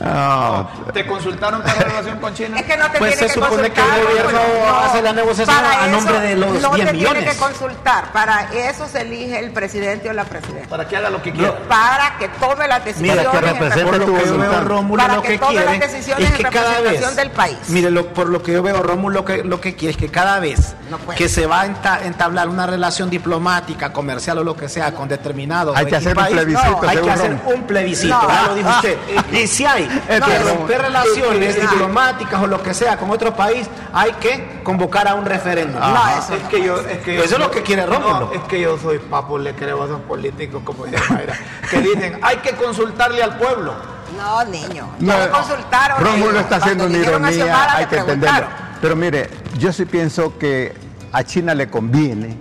No, 0.00 0.70
¿Te 0.92 1.06
consultaron 1.06 1.62
para 1.62 1.74
la 1.76 1.82
relación 1.84 2.18
con 2.18 2.34
China? 2.34 2.58
Es 2.58 2.64
que 2.64 2.76
no 2.76 2.90
te 2.90 2.98
Pues 2.98 3.12
tiene 3.16 3.28
se 3.28 3.34
que 3.40 3.44
supone 3.44 3.70
que 3.70 3.80
el 3.80 3.86
consultar, 3.86 4.04
gobierno 4.04 4.40
no, 4.66 4.78
hace 4.80 5.02
la 5.02 5.12
negociación 5.12 5.56
para 5.56 5.82
a 5.84 5.86
nombre 5.88 6.20
de 6.20 6.36
los 6.36 6.60
no 6.62 6.74
10 6.74 6.86
te 6.86 6.92
millones. 6.94 7.18
tiene 7.22 7.32
que 7.32 7.38
consultar, 7.38 8.12
para 8.12 8.42
eso 8.54 8.88
se 8.88 9.02
elige 9.02 9.38
el 9.38 9.50
presidente 9.52 10.08
o 10.10 10.12
la 10.12 10.24
presidenta. 10.24 10.68
Para 10.68 10.88
que 10.88 10.96
haga 10.96 11.10
lo 11.10 11.22
que 11.22 11.32
quiera. 11.32 11.58
Para 11.68 12.16
que 12.18 12.28
tome 12.28 12.66
las 12.68 12.84
decisiones. 12.84 13.26
que 13.28 13.36
en 13.36 13.42
represente 13.42 13.98
tu 14.00 14.14
que 14.16 14.24
voluntad. 14.24 14.62
Rómulo 14.64 15.02
Para 15.02 15.14
lo 15.16 15.22
que 15.22 15.28
que 15.28 15.38
tome 15.38 15.54
las 15.54 15.64
quiere 15.64 15.86
decisiones 15.88 16.30
es 16.30 16.36
que 16.36 16.42
en 16.42 16.48
cada 16.50 16.68
representación 16.70 17.10
vez, 17.10 17.16
del 17.16 17.30
país. 17.30 17.58
mire, 17.68 17.90
lo- 17.90 18.06
por 18.12 18.28
lo 18.28 18.42
que 18.42 18.52
yo 18.52 18.62
veo, 18.62 18.82
Rómulo 18.82 19.20
lo 19.20 19.24
que, 19.24 19.44
lo 19.44 19.60
que 19.60 19.74
quiere 19.76 19.92
es 19.92 19.96
que 19.96 20.08
cada 20.08 20.40
vez 20.40 20.74
No 20.90 20.98
que 21.14 21.28
se 21.28 21.46
va 21.46 21.62
a 21.62 21.66
enta- 21.66 22.02
entablar 22.04 22.48
una 22.48 22.66
relación 22.66 23.10
diplomática, 23.10 23.92
comercial 23.92 24.38
o 24.38 24.44
lo 24.44 24.56
que 24.56 24.68
sea 24.68 24.92
con 24.92 25.08
determinado 25.08 25.74
Hay 25.76 25.86
que 25.86 25.96
hacer 25.96 26.16
un 26.16 26.22
país, 26.24 26.34
plebiscito, 26.36 26.80
hay 26.88 26.98
que 26.98 27.10
hacer 27.10 27.36
un 27.44 27.62
plebiscito, 27.64 28.14
No. 28.22 28.28
ya 28.28 28.42
lo 28.46 28.54
dijo 28.54 28.70
usted. 28.70 28.98
Y 29.32 29.46
si 29.46 29.64
hay 29.66 29.81
pero- 30.08 30.56
romper 30.56 30.82
relaciones 30.82 31.60
diplomáticas 31.60 32.42
o 32.42 32.46
lo 32.46 32.62
que 32.62 32.74
sea 32.74 32.96
con 32.96 33.10
otro 33.10 33.34
país, 33.34 33.68
hay 33.92 34.12
que 34.12 34.60
convocar 34.62 35.08
a 35.08 35.14
un 35.14 35.24
referéndum. 35.24 35.80
No, 35.80 36.18
eso 36.18 36.34
es 36.34 36.42
que 36.44 36.62
yo, 36.64 36.80
es 36.80 36.98
que 36.98 37.16
Eso 37.18 37.34
es 37.34 37.40
lo 37.40 37.50
que 37.50 37.62
quiere 37.62 37.86
Rómulo. 37.86 38.20
No, 38.20 38.32
es 38.32 38.42
que 38.42 38.60
yo 38.60 38.78
soy 38.78 38.98
papo, 38.98 39.38
le 39.38 39.54
creo 39.54 39.82
a 39.82 39.86
esos 39.86 40.00
políticos 40.02 40.62
como 40.64 40.86
dice 40.86 41.02
Mayra, 41.10 41.34
que 41.70 41.80
dicen, 41.80 42.18
hay 42.22 42.36
que 42.38 42.52
consultarle 42.52 43.22
al 43.22 43.36
pueblo. 43.36 43.74
No, 44.16 44.44
niño. 44.44 44.88
No, 45.00 45.14
consultaron. 45.30 46.04
Rómulo 46.04 46.40
está 46.40 46.56
haciendo 46.56 46.86
una 46.86 46.98
ironía, 46.98 47.76
hay 47.76 47.86
que 47.86 47.96
entenderlo. 47.96 48.46
Pero 48.80 48.96
mire, 48.96 49.30
yo 49.58 49.72
sí 49.72 49.84
pienso 49.84 50.36
que 50.38 50.74
a 51.12 51.22
China 51.24 51.54
le 51.54 51.68
conviene 51.70 52.36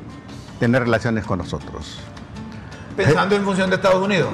tener 0.60 0.84
relaciones 0.84 1.26
con 1.26 1.40
nosotros. 1.40 2.00
Pensando 2.96 3.36
en 3.36 3.44
función 3.44 3.70
de 3.70 3.76
Estados 3.78 4.04
Unidos. 4.04 4.30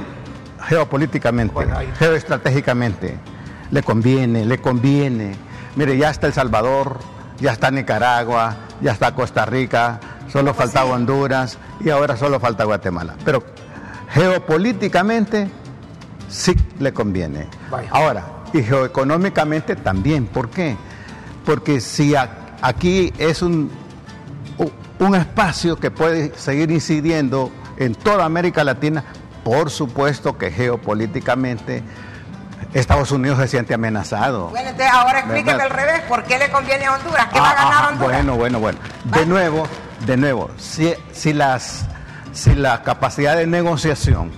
Geopolíticamente, 0.63 1.53
Bueno, 1.53 1.77
ahí- 1.77 1.91
geoestratégicamente, 1.97 3.17
le 3.71 3.83
conviene, 3.83 4.45
le 4.45 4.59
conviene. 4.59 5.35
Mire, 5.75 5.97
ya 5.97 6.09
está 6.09 6.27
El 6.27 6.33
Salvador, 6.33 6.99
ya 7.39 7.51
está 7.51 7.69
Nicaragua, 7.71 8.55
ya 8.81 8.91
está 8.91 9.13
Costa 9.13 9.45
Rica, 9.45 9.99
solo 10.31 10.53
falta 10.53 10.83
Honduras 10.85 11.57
y 11.79 11.89
ahora 11.89 12.17
solo 12.17 12.39
falta 12.39 12.63
Guatemala. 12.63 13.15
Pero 13.23 13.43
geopolíticamente 14.09 15.49
sí 16.29 16.55
le 16.79 16.93
conviene. 16.93 17.47
Vaya. 17.69 17.89
Ahora, 17.91 18.25
y 18.53 18.63
geoeconómicamente 18.63 19.75
también. 19.75 20.25
¿Por 20.25 20.49
qué? 20.49 20.75
Porque 21.45 21.79
si 21.79 22.13
aquí 22.61 23.13
es 23.17 23.41
un, 23.41 23.69
un 24.99 25.15
espacio 25.15 25.77
que 25.77 25.91
puede 25.91 26.33
seguir 26.37 26.71
incidiendo 26.71 27.51
en 27.77 27.93
toda 27.95 28.25
América 28.25 28.63
Latina, 28.63 29.03
por 29.47 29.69
supuesto 29.69 30.37
que 30.37 30.51
geopolíticamente 30.51 31.81
Estados 32.73 33.11
Unidos 33.13 33.39
se 33.39 33.47
siente 33.47 33.73
amenazado. 33.73 34.49
Bueno, 34.49 34.71
entonces 34.71 34.93
ahora 34.93 35.19
explíqueme 35.19 35.63
al 35.63 35.69
revés. 35.69 36.01
¿Por 36.09 36.23
qué 36.25 36.37
le 36.37 36.51
conviene 36.51 36.85
a 36.85 36.95
Honduras? 36.95 37.27
¿Qué 37.31 37.39
va 37.39 37.47
a 37.47 37.51
Ah, 37.51 37.55
ganar 37.55 37.73
ajá, 37.73 37.87
Honduras? 37.93 38.11
Bueno, 38.17 38.35
bueno, 38.35 38.59
bueno. 38.59 38.79
De 39.05 39.21
Ah. 39.21 39.25
nuevo, 39.25 39.63
de 40.05 40.17
nuevo, 40.17 40.49
si, 40.57 40.93
si 41.13 41.31
las 41.31 41.85
si 42.33 42.55
la 42.55 42.83
capacidad 42.83 43.37
de 43.37 43.47
negociación, 43.47 44.31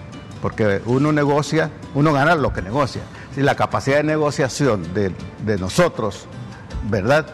porque 0.43 0.79
uno 0.85 1.11
negocia, 1.11 1.71
uno 1.95 2.13
gana 2.13 2.35
lo 2.35 2.53
que 2.53 2.61
negocia. 2.61 3.01
Si 3.33 3.41
la 3.41 3.55
capacidad 3.55 3.97
de 3.97 4.03
negociación 4.03 4.93
de, 4.93 5.11
de 5.43 5.57
nosotros, 5.57 6.27
¿verdad? 6.83 7.25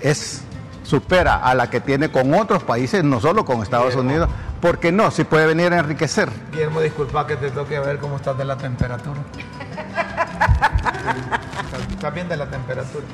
Es 0.00 0.40
supera 0.84 1.36
a 1.36 1.54
la 1.54 1.68
que 1.68 1.80
tiene 1.80 2.10
con 2.10 2.32
otros 2.34 2.62
países, 2.62 3.02
no 3.02 3.20
solo 3.20 3.44
con 3.44 3.62
Estados 3.62 3.86
Guillermo. 3.96 4.08
Unidos, 4.10 4.28
porque 4.60 4.92
no, 4.92 5.10
si 5.10 5.24
puede 5.24 5.46
venir 5.46 5.72
a 5.72 5.78
enriquecer. 5.80 6.28
Guillermo, 6.52 6.80
disculpa 6.80 7.26
que 7.26 7.34
te 7.36 7.50
toque 7.50 7.78
ver 7.80 7.98
cómo 7.98 8.16
estás 8.16 8.38
de 8.38 8.44
la 8.44 8.56
temperatura. 8.56 9.18
Estás 11.90 12.14
bien 12.14 12.28
de 12.28 12.36
la 12.36 12.46
temperatura. 12.46 13.04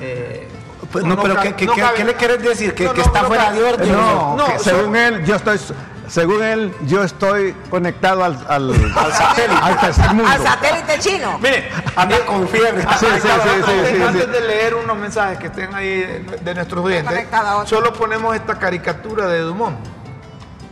Eh, 0.00 0.48
Pues 0.92 1.04
no, 1.04 1.20
pero 1.20 1.40
¿qué- 1.40 1.54
qué- 1.54 1.66
qué- 1.66 1.84
qué 1.96 2.04
le 2.04 2.14
quieres 2.14 2.42
decir? 2.42 2.74
¿Que- 2.74 2.90
que 2.90 3.00
está 3.00 3.24
fuera 3.24 3.50
de 3.52 3.62
orden? 3.62 3.92
No, 3.92 4.36
según 4.58 4.94
él, 4.94 5.24
yo 5.24 5.36
estoy, 5.36 5.58
según 6.08 6.42
él, 6.42 6.74
yo 6.86 7.02
estoy 7.02 7.54
conectado 7.70 8.24
al, 8.24 8.38
al, 8.48 8.70
Al 8.96 9.12
satélite. 9.12 9.60
al 9.62 9.80
tercer 9.80 10.14
mundo. 10.14 10.30
Al 10.30 10.42
satélite 10.42 10.98
chino. 10.98 11.38
Mire, 11.38 11.68
Anda 11.96 12.24
con 12.24 12.48
fiebre. 12.48 12.82
Sí, 12.82 12.88
sí, 13.00 13.06
sí, 13.22 13.28
sí, 13.66 13.96
sí, 13.96 14.02
antes 14.02 14.24
sí. 14.24 14.30
de 14.30 14.40
leer 14.40 14.74
unos 14.74 14.96
mensajes 14.96 15.38
que 15.38 15.46
estén 15.46 15.74
ahí 15.74 16.24
de 16.40 16.54
nuestros 16.54 16.84
oyentes, 16.84 17.26
solo 17.64 17.92
ponemos 17.92 18.34
esta 18.34 18.58
caricatura 18.58 19.26
de 19.26 19.40
Dumont, 19.40 19.78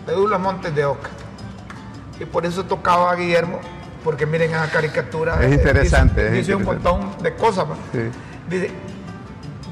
de 0.06 0.12
Douglas 0.12 0.40
Montes 0.40 0.74
de 0.74 0.84
Oca. 0.84 1.10
Y 2.20 2.24
por 2.24 2.46
eso 2.46 2.64
tocaba 2.64 3.10
a 3.10 3.16
Guillermo, 3.16 3.60
porque 4.04 4.24
miren 4.26 4.54
esa 4.54 4.70
caricatura. 4.70 5.34
Es 5.40 5.50
eh, 5.50 5.54
interesante, 5.54 6.22
Dice, 6.22 6.32
es 6.32 6.46
dice 6.46 6.54
un 6.54 6.64
montón 6.64 7.16
de 7.20 7.34
cosas. 7.34 7.66
Sí. 7.92 8.10
Dice, 8.48 8.70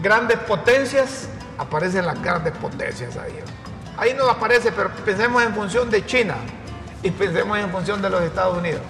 grandes 0.03 0.39
potencias, 0.39 1.29
aparecen 1.57 2.05
las 2.05 2.21
grandes 2.21 2.53
potencias 2.55 3.17
ahí. 3.17 3.39
Ahí 3.97 4.15
no 4.17 4.29
aparece, 4.29 4.73
pero 4.73 4.91
pensemos 5.05 5.43
en 5.43 5.55
función 5.55 5.91
de 5.91 6.05
China 6.07 6.35
y 7.03 7.11
pensemos 7.11 7.59
en 7.59 7.71
función 7.71 8.01
de 8.03 8.11
los 8.11 8.23
Estados 8.23 8.57
Unidos 8.59 8.81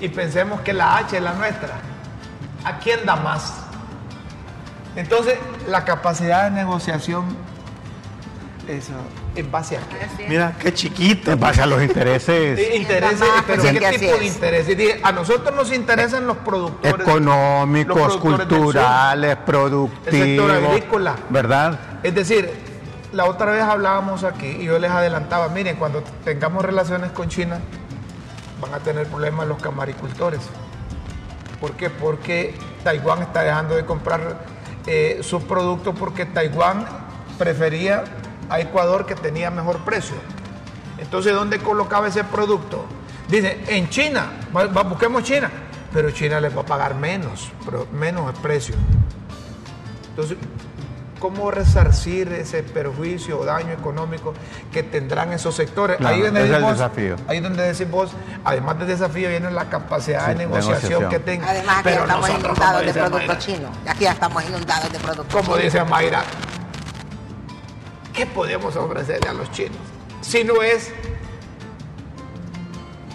y 0.00 0.08
pensemos 0.08 0.60
que 0.60 0.72
la 0.72 0.98
H 0.98 1.16
es 1.16 1.22
la 1.22 1.32
nuestra. 1.34 1.78
¿A 2.64 2.78
quién 2.78 3.04
da 3.06 3.16
más? 3.16 3.54
Entonces, 4.96 5.38
la 5.68 5.84
capacidad 5.84 6.44
de 6.44 6.50
negociación, 6.50 7.24
eso, 8.68 8.92
¿en 9.34 9.50
base 9.50 9.76
a 9.76 9.80
qué? 9.80 10.28
Mira, 10.28 10.52
qué 10.58 10.74
chiquito. 10.74 11.32
En 11.32 11.40
base 11.40 11.62
a 11.62 11.66
los 11.66 11.80
intereses 11.82 12.58
Eh, 12.58 12.76
Intereses, 12.76 13.26
pero 13.46 13.62
¿qué 13.62 13.70
tipo 13.98 14.12
de 14.18 14.26
es. 14.26 14.34
intereses? 14.36 14.96
A 15.02 15.12
nosotros 15.12 15.54
nos 15.54 15.72
interesan 15.72 16.26
los 16.26 16.36
productores 16.38 17.00
económicos, 17.00 17.96
los 17.96 18.16
productores 18.18 18.46
culturales, 18.58 19.30
El 19.30 19.38
productivos, 19.38 20.10
sector 20.26 20.50
agrícola. 20.50 21.16
¿verdad? 21.30 21.80
Es 22.02 22.14
decir, 22.14 22.50
la 23.12 23.24
otra 23.26 23.52
vez 23.52 23.62
hablábamos 23.62 24.24
aquí 24.24 24.46
y 24.46 24.64
yo 24.64 24.78
les 24.78 24.90
adelantaba, 24.90 25.48
miren, 25.48 25.76
cuando 25.76 26.02
tengamos 26.24 26.64
relaciones 26.64 27.10
con 27.12 27.28
China, 27.28 27.58
van 28.60 28.74
a 28.74 28.78
tener 28.78 29.06
problemas 29.06 29.48
los 29.48 29.60
camaricultores. 29.60 30.40
¿Por 31.60 31.72
qué? 31.72 31.90
Porque 31.90 32.54
Taiwán 32.84 33.22
está 33.22 33.42
dejando 33.42 33.74
de 33.74 33.84
comprar 33.84 34.44
eh, 34.86 35.20
sus 35.22 35.42
productos 35.42 35.94
porque 35.98 36.26
Taiwán 36.26 36.86
prefería 37.38 38.04
a 38.48 38.60
Ecuador 38.60 39.06
que 39.06 39.14
tenía 39.14 39.50
mejor 39.50 39.78
precio. 39.78 40.16
Entonces, 40.98 41.34
¿dónde 41.34 41.58
colocaba 41.58 42.08
ese 42.08 42.24
producto? 42.24 42.84
Dice, 43.28 43.60
en 43.68 43.88
China, 43.88 44.30
busquemos 44.88 45.22
China. 45.22 45.50
pero 45.92 46.10
China 46.10 46.40
les 46.40 46.56
va 46.56 46.62
a 46.62 46.66
pagar 46.66 46.94
menos, 46.94 47.50
pero 47.64 47.86
menos 47.92 48.36
precio. 48.38 48.74
Entonces, 50.10 50.36
¿cómo 51.20 51.50
resarcir 51.52 52.32
ese 52.32 52.62
perjuicio 52.64 53.38
o 53.38 53.44
daño 53.44 53.70
económico 53.72 54.34
que 54.72 54.82
tendrán 54.82 55.32
esos 55.32 55.54
sectores? 55.54 55.98
Claro, 55.98 56.16
ahí, 56.16 56.22
donde 56.22 56.40
es 56.40 56.46
el 56.46 56.50
decís 56.52 56.64
vos- 56.66 56.72
desafío. 56.78 57.16
ahí 57.28 57.40
donde 57.40 57.62
decís 57.62 57.90
vos, 57.90 58.10
además 58.44 58.78
del 58.78 58.88
desafío 58.88 59.28
viene 59.28 59.50
la 59.52 59.68
capacidad 59.68 60.22
Sí, 60.24 60.28
de 60.30 60.34
negociación, 60.36 60.72
negociación. 61.00 61.10
que 61.10 61.18
tengan. 61.20 61.48
Además, 61.50 61.76
aquí 61.78 61.84
ya 61.88 61.92
Pero 61.92 62.02
estamos 62.04 62.28
inundados 62.30 62.58
como 62.82 62.86
de 62.86 62.92
productos 62.92 63.38
chinos. 63.38 63.70
Aquí 63.86 64.04
ya 64.04 64.12
estamos 64.12 64.44
inundados 64.48 64.92
de 64.92 64.98
productos 64.98 65.32
Como 65.32 65.56
chinos. 65.56 65.62
dice 65.72 65.84
Mayra, 65.84 66.22
¿qué 68.14 68.26
podemos 68.26 68.74
ofrecerle 68.76 69.28
a 69.28 69.32
los 69.32 69.50
chinos? 69.52 69.76
Si 70.22 70.42
no 70.44 70.62
es... 70.62 70.90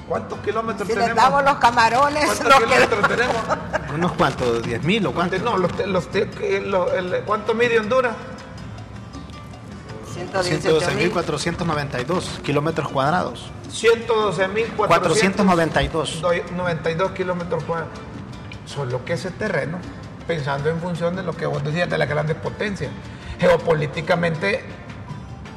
¿Cuántos 0.07 0.37
kilómetros 0.39 0.87
Si 0.87 0.93
les 0.93 1.03
tenemos? 1.03 1.23
damos 1.23 1.43
los 1.43 1.55
camarones, 1.55 2.25
¿Cuántos 2.25 2.55
kilómetros 2.63 3.07
tenemos? 3.07 3.35
¿Unos 3.95 4.11
cuantos? 4.13 4.61
¿10 4.63 4.81
mil 4.83 5.05
o 5.07 5.11
cuántos? 5.13 5.41
No, 5.41 5.57
los, 5.57 5.71
los- 5.87 6.05
que- 6.07 6.61
lo- 6.61 6.93
el- 6.93 7.23
¿Cuánto 7.25 7.53
mide 7.55 7.79
Honduras? 7.79 8.13
112.492 11.05 12.41
kilómetros 12.41 12.87
cuadrados. 12.89 13.49
112.492 13.71 14.87
492. 14.87 16.21
92 16.55 17.11
kilómetros 17.11 17.63
cuadrados. 17.63 17.93
Solo 18.65 19.03
que 19.05 19.13
ese 19.13 19.31
terreno, 19.31 19.77
pensando 20.27 20.69
en 20.69 20.79
función 20.79 21.15
de 21.15 21.23
lo 21.23 21.33
que 21.35 21.45
vos 21.45 21.63
decías 21.63 21.89
de 21.89 21.97
las 21.97 22.07
grandes 22.09 22.35
potencias, 22.37 22.91
geopolíticamente 23.39 24.63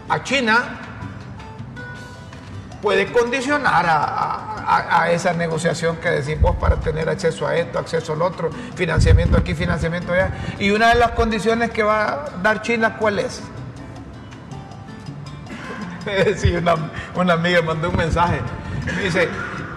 a 0.08 0.22
China 0.22 0.80
puede 2.82 3.10
condicionar 3.12 3.86
a, 3.86 4.04
a- 4.66 5.02
a 5.02 5.10
esa 5.10 5.32
negociación 5.32 5.96
que 5.96 6.10
decís 6.10 6.40
vos 6.40 6.56
para 6.56 6.76
tener 6.76 7.08
acceso 7.08 7.46
a 7.46 7.56
esto, 7.56 7.78
acceso 7.78 8.12
al 8.12 8.22
otro, 8.22 8.50
financiamiento 8.76 9.36
aquí, 9.36 9.54
financiamiento 9.54 10.12
allá. 10.12 10.30
Y 10.58 10.70
una 10.70 10.88
de 10.90 10.94
las 10.96 11.12
condiciones 11.12 11.70
que 11.70 11.82
va 11.82 12.04
a 12.08 12.30
dar 12.42 12.62
China, 12.62 12.96
¿cuál 12.98 13.18
es? 13.18 13.40
Sí, 16.38 16.54
una, 16.56 16.74
una 17.16 17.34
amiga 17.34 17.60
mandó 17.62 17.90
un 17.90 17.96
mensaje. 17.96 18.40
Me 18.96 19.02
dice, 19.02 19.28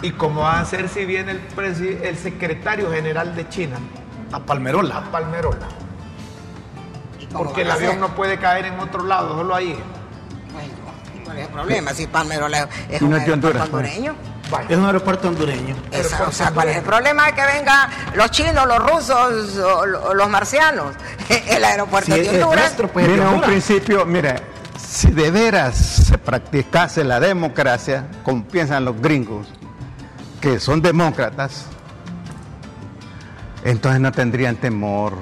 ¿y 0.02 0.12
cómo 0.12 0.42
va 0.42 0.60
a 0.62 0.66
ser 0.66 0.88
si 0.88 1.06
viene 1.06 1.32
el, 1.32 2.00
el 2.04 2.18
secretario 2.18 2.90
general 2.92 3.36
de 3.36 3.50
China 3.50 3.78
A 4.32 4.40
Palmerola. 4.40 4.98
a 4.98 5.12
Palmerola? 5.12 5.68
¿Y 7.20 7.26
cómo 7.26 7.46
Porque 7.46 7.64
el 7.64 7.72
avión 7.72 7.90
hacer? 7.92 8.00
no 8.02 8.16
puede 8.16 8.38
caer 8.38 8.66
en 8.68 8.80
otro 8.80 9.04
lado, 9.04 9.36
solo 9.36 9.54
ahí. 9.56 9.78
Bueno, 11.32 11.40
¿y 11.40 11.40
¿cuál 11.40 11.40
es 11.40 11.46
el 11.48 11.54
problema? 11.54 11.94
Si 11.94 12.08
Palmerola 12.08 12.70
es 12.90 13.02
un 13.02 13.10
no 13.12 13.18
es 13.18 13.26
de 13.26 13.32
aeropuerto 13.32 13.34
Honduras, 13.34 13.70
pues. 13.70 13.74
hondureño. 13.74 14.16
Es 14.70 14.78
un 14.78 14.86
aeropuerto 14.86 15.28
hondureño. 15.30 15.76
Esa, 15.92 16.24
o 16.28 16.32
sea, 16.32 16.52
¿cuál 16.52 16.70
es 16.70 16.78
el 16.78 16.84
problema 16.84 17.28
de 17.28 17.34
que 17.34 17.42
vengan 17.46 17.90
los 18.16 18.32
chinos, 18.32 18.66
los 18.68 18.80
rusos 18.80 19.58
o 19.58 19.86
lo- 19.86 20.14
los 20.14 20.30
marcianos? 20.30 20.94
El 21.48 21.64
aeropuerto 21.64 22.14
Si 22.14 22.20
de 22.22 22.30
Honduras. 22.30 22.56
nuestro, 22.66 22.88
pues 22.90 23.08
Mira, 23.08 23.30
un 23.30 23.42
principio, 23.42 24.06
mire, 24.06 24.36
si 24.78 25.10
de 25.12 25.32
veras 25.32 25.76
se 25.78 26.18
practicase 26.18 27.04
la 27.06 27.20
democracia, 27.22 28.08
como 28.24 28.44
piensan 28.44 28.84
los 28.84 29.00
gringos, 29.02 29.48
que 30.42 30.60
son 30.60 30.82
demócratas, 30.82 31.66
entonces 33.64 34.02
no 34.02 34.12
tendrían 34.12 34.56
temor 34.58 35.14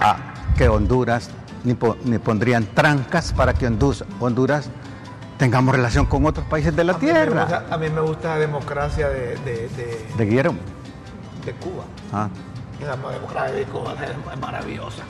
a 0.00 0.16
que 0.56 0.68
Honduras, 0.68 1.30
ni, 1.64 1.74
po- 1.74 1.96
ni 2.04 2.18
pondrían 2.18 2.66
trancas 2.66 3.32
para 3.32 3.52
que 3.54 3.66
Honduras, 3.66 4.04
Honduras 4.20 4.68
tengamos 5.38 5.74
relación 5.74 6.06
con 6.06 6.24
otros 6.26 6.46
países 6.46 6.74
de 6.74 6.84
la 6.84 6.92
A 6.94 6.98
mí 6.98 7.06
me 7.06 7.12
tierra. 7.12 7.42
gusta- 7.42 7.64
A 7.70 7.76
mí 7.78 7.90
me 7.90 8.00
gusta 8.00 8.28
la 8.30 8.38
democracia 8.38 9.08
de, 9.08 9.36
de- 9.44 9.68
de- 9.76 10.06
De 10.16 10.24
Guillermo. 10.24 10.58
de 11.44 11.52
Cuba. 11.52 11.84
Ah. 12.12 12.28
Esa 12.80 12.96
democracia 12.96 13.54
de 13.54 13.64
Cuba 13.64 13.94
es 14.34 14.40
maravillosa. 14.40 15.02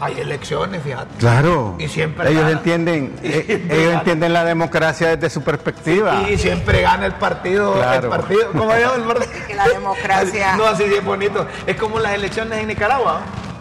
Hay 0.00 0.18
elecciones, 0.18 0.82
fíjate. 0.82 1.14
Claro. 1.18 1.76
Y 1.78 1.86
siempre 1.86 2.28
ellos 2.28 2.42
gana. 2.42 2.56
entienden, 2.56 3.14
Y 3.22 3.28
eh, 3.28 3.42
siempre 3.46 3.76
ellos 3.76 3.86
gana. 3.88 3.98
entienden 4.00 4.32
la 4.32 4.44
democracia 4.44 5.08
desde 5.16 5.30
su 5.30 5.42
perspectiva. 5.42 6.28
Y 6.28 6.36
siempre 6.38 6.82
gana 6.82 7.06
el 7.06 7.12
partido, 7.14 7.74
Claro. 7.74 8.04
el 8.04 8.08
partido, 8.10 8.50
¿cómo 8.50 8.72
el 8.74 8.82
partido? 8.82 9.46
que 9.46 9.54
la 9.54 9.68
democracia- 9.68 10.56
No, 10.58 10.66
así 10.66 10.84
sí 10.88 10.94
es 10.94 11.04
bonito. 11.04 11.46
Es 11.66 11.76
como 11.76 12.00
las 12.00 12.14
elecciones 12.14 12.58
en 12.58 12.66
Nicaragua. 12.68 13.20
¿no? 13.20 13.51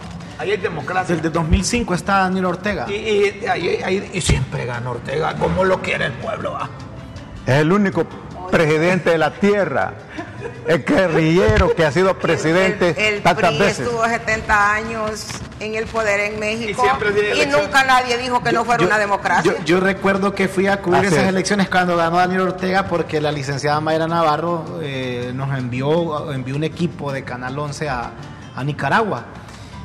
Ahí 0.41 0.51
hay 0.51 0.58
democracia. 0.58 1.15
Desde 1.15 1.30
2005 1.30 1.93
está 1.93 2.19
Daniel 2.19 2.45
Ortega. 2.45 2.88
Y, 2.89 4.19
siempre 4.21 4.65
gana 4.65 4.89
Ortega, 4.89 5.36
como 5.36 5.63
lo 5.63 5.82
quiere 5.82 6.06
el 6.08 6.13
pueblo. 6.13 6.54
¿va? 6.54 6.69
Es 7.45 7.56
el 7.60 7.71
único 7.71 8.06
presidente 8.49 9.12
de 9.12 9.17
la 9.17 9.32
tierra, 9.32 9.93
el 10.67 10.84
guerrillero 10.84 11.73
que 11.73 11.86
ha 11.86 11.91
sido 11.91 12.17
presidente 12.19 12.89
el, 12.97 13.13
el 13.15 13.21
tantas 13.21 13.51
PRI 13.51 13.60
veces. 13.60 13.80
estuvo 13.86 14.04
70 14.06 14.73
años 14.73 15.27
en 15.62 15.75
el 15.75 15.86
poder 15.86 16.19
en 16.19 16.39
México 16.39 16.84
Y 17.34 17.45
nunca 17.45 17.84
nadie 17.86 18.17
dijo 18.17 18.43
que 18.43 18.51
no 18.51 18.65
fuera 18.65 18.82
Yo- 18.82 18.88
una 18.88 18.97
democracia. 18.97 19.54
Yo, 19.60 19.63
yo 19.63 19.80
recuerdo 19.80 20.34
que 20.36 20.47
fui 20.49 20.67
a 20.67 20.82
cubrir 20.82 21.06
Así 21.06 21.13
esas 21.13 21.23
es. 21.23 21.30
elecciones 21.30 21.69
cuando 21.69 21.95
ganó 21.95 22.17
Daniel 22.17 22.41
Ortega 22.41 22.88
porque 22.88 23.21
la 23.21 23.32
licenciada 23.32 23.80
Mayra 23.80 24.08
Navarro 24.08 24.80
eh, 24.82 25.32
nos 25.34 25.58
envió, 25.58 26.34
envió 26.34 26.56
un 26.56 26.63
equipo 26.65 27.13
de 27.13 27.23
Canal 27.23 27.58
11 27.58 27.88
a, 27.89 28.12
a 28.56 28.63
Nicaragua. 28.65 29.23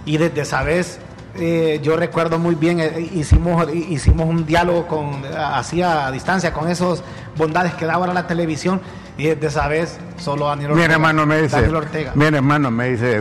Y 0.06 0.16
desde 0.16 0.40
esa 0.40 0.62
vez 0.62 0.98
eh, 1.38 1.80
yo 1.82 1.96
recuerdo 1.96 2.38
muy 2.38 2.54
bien, 2.54 2.80
eh, 2.80 3.10
hicimos, 3.12 3.70
hicimos 3.74 4.26
un 4.26 4.46
diálogo 4.46 4.86
con, 4.86 5.22
así 5.36 5.82
a 5.82 6.10
distancia 6.10 6.52
con 6.52 6.70
esos 6.70 7.02
bondades 7.36 7.74
que 7.74 7.84
daba 7.84 8.06
la 8.06 8.26
televisión 8.26 8.80
y 9.18 9.26
desde 9.26 9.48
esa 9.48 9.68
vez 9.68 9.98
solo 10.16 10.46
Daniel 10.46 10.70
Ortega. 10.70 10.88
Mi 10.88 10.94
hermano 10.94 11.26
me 11.26 11.42
dice, 11.42 11.56
Daniel 11.56 11.76
Ortega. 11.76 12.12
mi 12.14 12.24
hermano 12.24 12.70
me 12.70 12.88
dice 12.88 13.20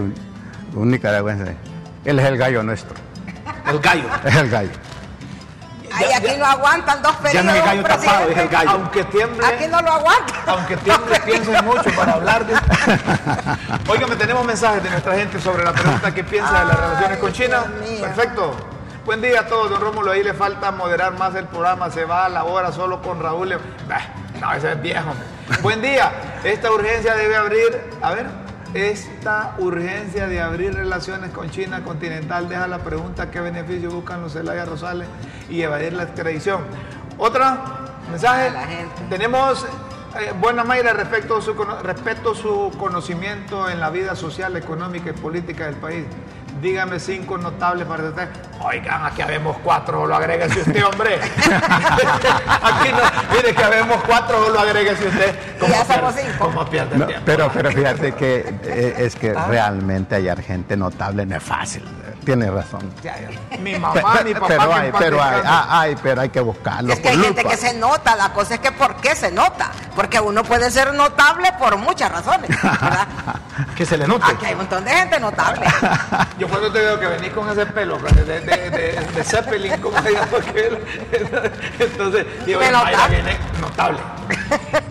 un 0.73 0.91
nicaragüense, 0.91 1.55
él 2.05 2.19
es 2.19 2.25
el 2.25 2.37
gallo 2.37 2.63
nuestro, 2.63 2.95
El 3.67 3.79
gallo. 3.79 4.07
es 4.23 4.35
el 4.37 4.49
gallo. 4.49 4.71
Ay, 5.95 6.05
Ya- 6.10 6.17
aquí 6.17 6.27
ya- 6.27 6.38
no 6.38 6.45
aguantan 6.45 7.01
dos 7.01 7.12
Ya 7.13 7.19
periodos. 7.21 7.45
no 7.45 7.51
es 7.51 7.58
el 7.58 7.65
gallo 7.65 7.79
un 7.81 7.88
tapado, 7.88 8.29
es 8.29 8.38
el 8.38 8.47
gallo. 8.49 8.69
Aunque 8.71 9.03
tiemble, 9.05 9.45
Aquí 9.47 9.67
no 9.67 9.81
lo 9.81 9.91
aguantan. 9.91 10.36
aunque 10.47 10.77
tiemble, 10.77 11.19
piensen 11.21 11.65
mucho 11.65 11.89
para 11.95 12.13
hablar 12.13 12.45
de 12.45 12.53
Óigame, 13.88 14.15
tenemos 14.17 14.45
mensajes 14.45 14.84
de 14.84 14.89
nuestra 14.89 15.15
gente 15.15 15.39
sobre 15.39 15.63
la 15.63 15.73
pregunta 15.73 16.13
que 16.13 16.23
piensa 16.23 16.51
de 16.60 16.65
las 16.65 16.75
Ay, 16.77 16.81
relaciones 16.86 17.17
con 17.19 17.34
China. 17.34 17.63
Perfecto. 18.01 18.55
Buen 19.05 19.21
día 19.21 19.41
a 19.41 19.45
todos, 19.47 19.69
don 19.69 19.79
Rómulo. 19.81 20.12
Ahí 20.12 20.23
le 20.23 20.34
falta 20.34 20.71
moderar 20.71 21.13
más 21.13 21.36
el 21.36 21.45
programa. 21.45 21.91
Se 21.91 22.05
va 22.05 22.25
a 22.25 22.29
la 22.29 22.43
hora 22.43 22.71
solo 22.71 23.01
con 23.01 23.21
Raúl. 23.21 23.55
Bah, 23.88 24.01
No, 24.41 24.51
ese 24.53 24.71
es 24.71 24.81
viejo. 24.81 25.13
Buen 25.62 25.81
día. 25.81 26.12
Esta 26.43 26.71
urgencia 26.71 27.13
debe 27.15 27.36
abrir. 27.38 27.89
A 28.01 28.12
ver. 28.12 28.25
Esta 28.75 29.55
urgencia 29.59 30.27
de 30.27 30.41
abrir 30.41 30.73
relaciones 30.73 31.31
con 31.31 31.49
China 31.49 31.81
continental 31.85 32.49
deja 32.49 32.67
la 32.67 32.79
pregunta 32.79 33.31
qué 33.31 33.39
beneficio 33.39 33.89
buscan 33.89 34.21
los 34.21 34.33
Zelaya 34.33 34.65
Rosales 34.65 35.07
y 35.49 35.61
evadir 35.61 35.93
la 35.93 36.03
extradición. 36.03 36.59
Otra 37.17 37.93
mensaje. 38.11 38.49
A. 38.49 39.09
Tenemos 39.09 39.63
eh, 40.19 40.33
buena 40.41 40.65
Mayra 40.65 40.91
respecto 40.91 41.38
a 41.38 41.41
su, 41.41 41.55
cono- 41.55 41.81
respeto 41.83 42.35
su 42.35 42.69
conocimiento 42.77 43.69
en 43.69 43.79
la 43.79 43.89
vida 43.91 44.13
social, 44.13 44.57
económica 44.57 45.11
y 45.11 45.13
política 45.13 45.67
del 45.67 45.75
país. 45.75 46.03
Dígame 46.61 46.99
cinco 46.99 47.37
notables 47.37 47.85
para 47.85 48.03
usted. 48.05 48.29
Oigan, 48.61 49.05
aquí 49.05 49.21
habemos 49.21 49.57
cuatro, 49.63 50.07
lo 50.07 50.15
agréguese 50.15 50.61
usted, 50.61 50.85
hombre. 50.85 51.19
aquí 51.19 52.89
no, 52.91 53.35
mire 53.35 53.53
que 53.53 53.63
habemos 53.63 54.01
cuatro, 54.07 54.49
lo 54.49 54.59
agréguese 54.59 55.07
usted. 55.07 55.35
Ya 55.69 55.83
somos 55.85 56.15
cinco. 56.15 56.45
¿Cómo 56.45 56.65
pierde 56.65 56.93
el 56.95 56.99
No, 57.01 57.05
tiempo? 57.07 57.23
pero, 57.25 57.51
pero 57.53 57.71
fíjate 57.71 58.13
que 58.13 58.55
eh, 58.63 58.95
es 58.99 59.15
que 59.15 59.31
Ah. 59.35 59.45
realmente 59.49 60.15
hallar 60.15 60.41
gente 60.41 60.77
notable 60.77 61.25
no 61.25 61.35
es 61.35 61.43
fácil, 61.43 61.83
tiene 62.25 62.49
razón. 62.51 62.91
Mi 63.59 63.77
mamá, 63.77 64.13
pe- 64.17 64.23
mi 64.23 64.33
papá. 64.33 64.47
pero 64.47 64.73
hay, 64.73 64.91
pero 64.97 65.23
hay, 65.23 65.41
ah, 65.45 65.79
hay, 65.81 65.95
pero 66.01 66.21
hay 66.21 66.29
que 66.29 66.41
buscarlo. 66.41 66.91
Es 66.93 66.99
que 66.99 67.09
hay 67.09 67.17
gente 67.19 67.43
lupa. 67.43 67.49
que 67.51 67.57
se 67.57 67.73
nota, 67.73 68.15
la 68.15 68.33
cosa 68.33 68.55
es 68.55 68.59
que 68.59 68.71
¿por 68.71 68.95
qué 68.97 69.15
se 69.15 69.31
nota? 69.31 69.71
Porque 69.95 70.19
uno 70.19 70.43
puede 70.43 70.69
ser 70.71 70.93
notable 70.93 71.51
por 71.59 71.77
muchas 71.77 72.11
razones, 72.11 72.49
¿verdad? 72.49 73.07
Que 73.75 73.85
se 73.85 73.97
le 73.97 74.07
note. 74.07 74.25
Aquí 74.25 74.45
hay 74.45 74.51
un 74.53 74.59
montón 74.59 74.83
de 74.83 74.91
gente 74.91 75.19
notable. 75.19 75.65
Yo 76.39 76.47
cuando 76.47 76.71
te 76.71 76.79
veo 76.79 76.99
que 76.99 77.07
venís 77.07 77.31
con 77.31 77.49
ese 77.49 77.65
pelo 77.65 77.97
de, 77.97 78.41
de, 78.41 78.41
de, 78.41 79.23
Zeppelin, 79.23 79.79
como 79.81 80.01
se 80.01 80.11
llama 80.11 80.27
aquel? 80.38 80.79
Entonces, 81.79 82.25
digo, 82.45 82.59
viene 82.59 83.38
notable. 83.61 83.99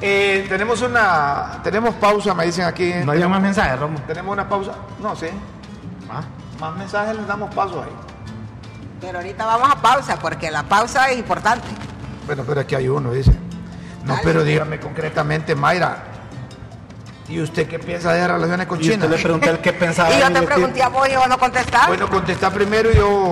Eh, 0.00 0.46
tenemos 0.48 0.82
una, 0.82 1.60
tenemos 1.62 1.94
pausa, 1.94 2.34
me 2.34 2.46
dicen 2.46 2.64
aquí. 2.64 2.92
No 3.04 3.12
hay 3.12 3.26
más 3.26 3.40
mensajes, 3.40 3.78
Romo. 3.78 4.00
Tenemos 4.06 4.32
una 4.32 4.48
pausa. 4.48 4.72
No, 5.00 5.14
sí. 5.16 5.28
Más 6.60 6.76
mensajes 6.76 7.16
les 7.16 7.26
damos 7.26 7.54
paso 7.54 7.82
ahí. 7.82 7.90
Pero 9.00 9.18
ahorita 9.18 9.44
vamos 9.44 9.70
a 9.70 9.82
pausa, 9.82 10.18
porque 10.18 10.50
la 10.50 10.62
pausa 10.62 11.10
es 11.10 11.18
importante. 11.18 11.66
Bueno, 12.26 12.44
pero 12.46 12.60
aquí 12.60 12.74
hay 12.74 12.88
uno, 12.88 13.12
dice. 13.12 13.32
No, 14.04 14.12
Dale. 14.14 14.20
pero 14.24 14.44
dígame 14.44 14.80
concretamente, 14.80 15.54
Mayra. 15.54 16.13
¿Y 17.26 17.40
usted 17.40 17.66
qué 17.66 17.78
piensa 17.78 18.12
de 18.12 18.20
las 18.20 18.32
relaciones 18.32 18.66
con 18.66 18.78
Y 18.80 18.82
China? 18.82 18.96
usted 19.06 19.08
le 19.16 19.22
pregunté 19.22 19.48
el 19.50 19.58
qué 19.60 19.72
pensaba. 19.72 20.14
Y 20.14 20.20
yo 20.20 20.30
te 20.30 20.42
pregunté 20.42 20.82
a 20.82 20.88
vos 20.88 21.08
y 21.08 21.16
vos 21.16 21.26
no 21.26 21.38
contestaste. 21.38 21.86
Bueno, 21.88 22.06
contesta 22.10 22.50
primero 22.50 22.90
y 22.90 22.96
yo... 22.96 23.30